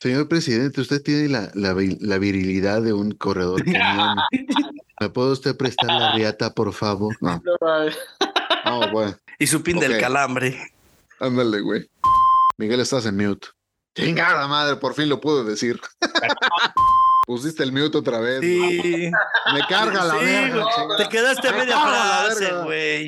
Señor 0.00 0.28
presidente, 0.28 0.80
usted 0.80 1.02
tiene 1.02 1.28
la, 1.28 1.50
la, 1.54 1.72
vi- 1.74 1.98
la 2.00 2.18
virilidad 2.18 2.82
de 2.82 2.92
un 2.92 3.12
corredor 3.12 3.64
cañón. 3.64 4.18
¿Me 5.00 5.08
puede 5.10 5.32
usted 5.32 5.56
prestar 5.56 5.88
la 5.88 6.12
riata, 6.14 6.52
por 6.52 6.72
favor? 6.72 7.16
No, 7.20 7.40
no, 8.64 8.90
güey. 8.92 9.14
Y 9.38 9.46
su 9.46 9.62
pin 9.62 9.78
del 9.78 9.98
calambre. 9.98 10.58
Ándale, 11.20 11.60
güey. 11.60 11.88
Miguel, 12.58 12.80
estás 12.80 13.06
en 13.06 13.16
mute. 13.16 13.48
Chingada 13.94 14.46
madre, 14.48 14.76
por 14.76 14.94
fin 14.94 15.08
lo 15.08 15.20
puedo 15.20 15.44
decir. 15.44 15.80
Pusiste 17.30 17.62
el 17.62 17.70
mute 17.70 17.96
otra 17.96 18.18
vez. 18.18 18.40
Sí. 18.40 19.08
Me 19.54 19.60
carga 19.68 20.04
la 20.04 20.14
Sí, 20.14 20.24
verga. 20.24 20.66
Te 20.96 21.08
quedaste 21.08 21.46
a 21.46 21.52
Me 21.52 21.58
media 21.58 21.78
frase, 21.78 22.52
güey. 22.64 23.06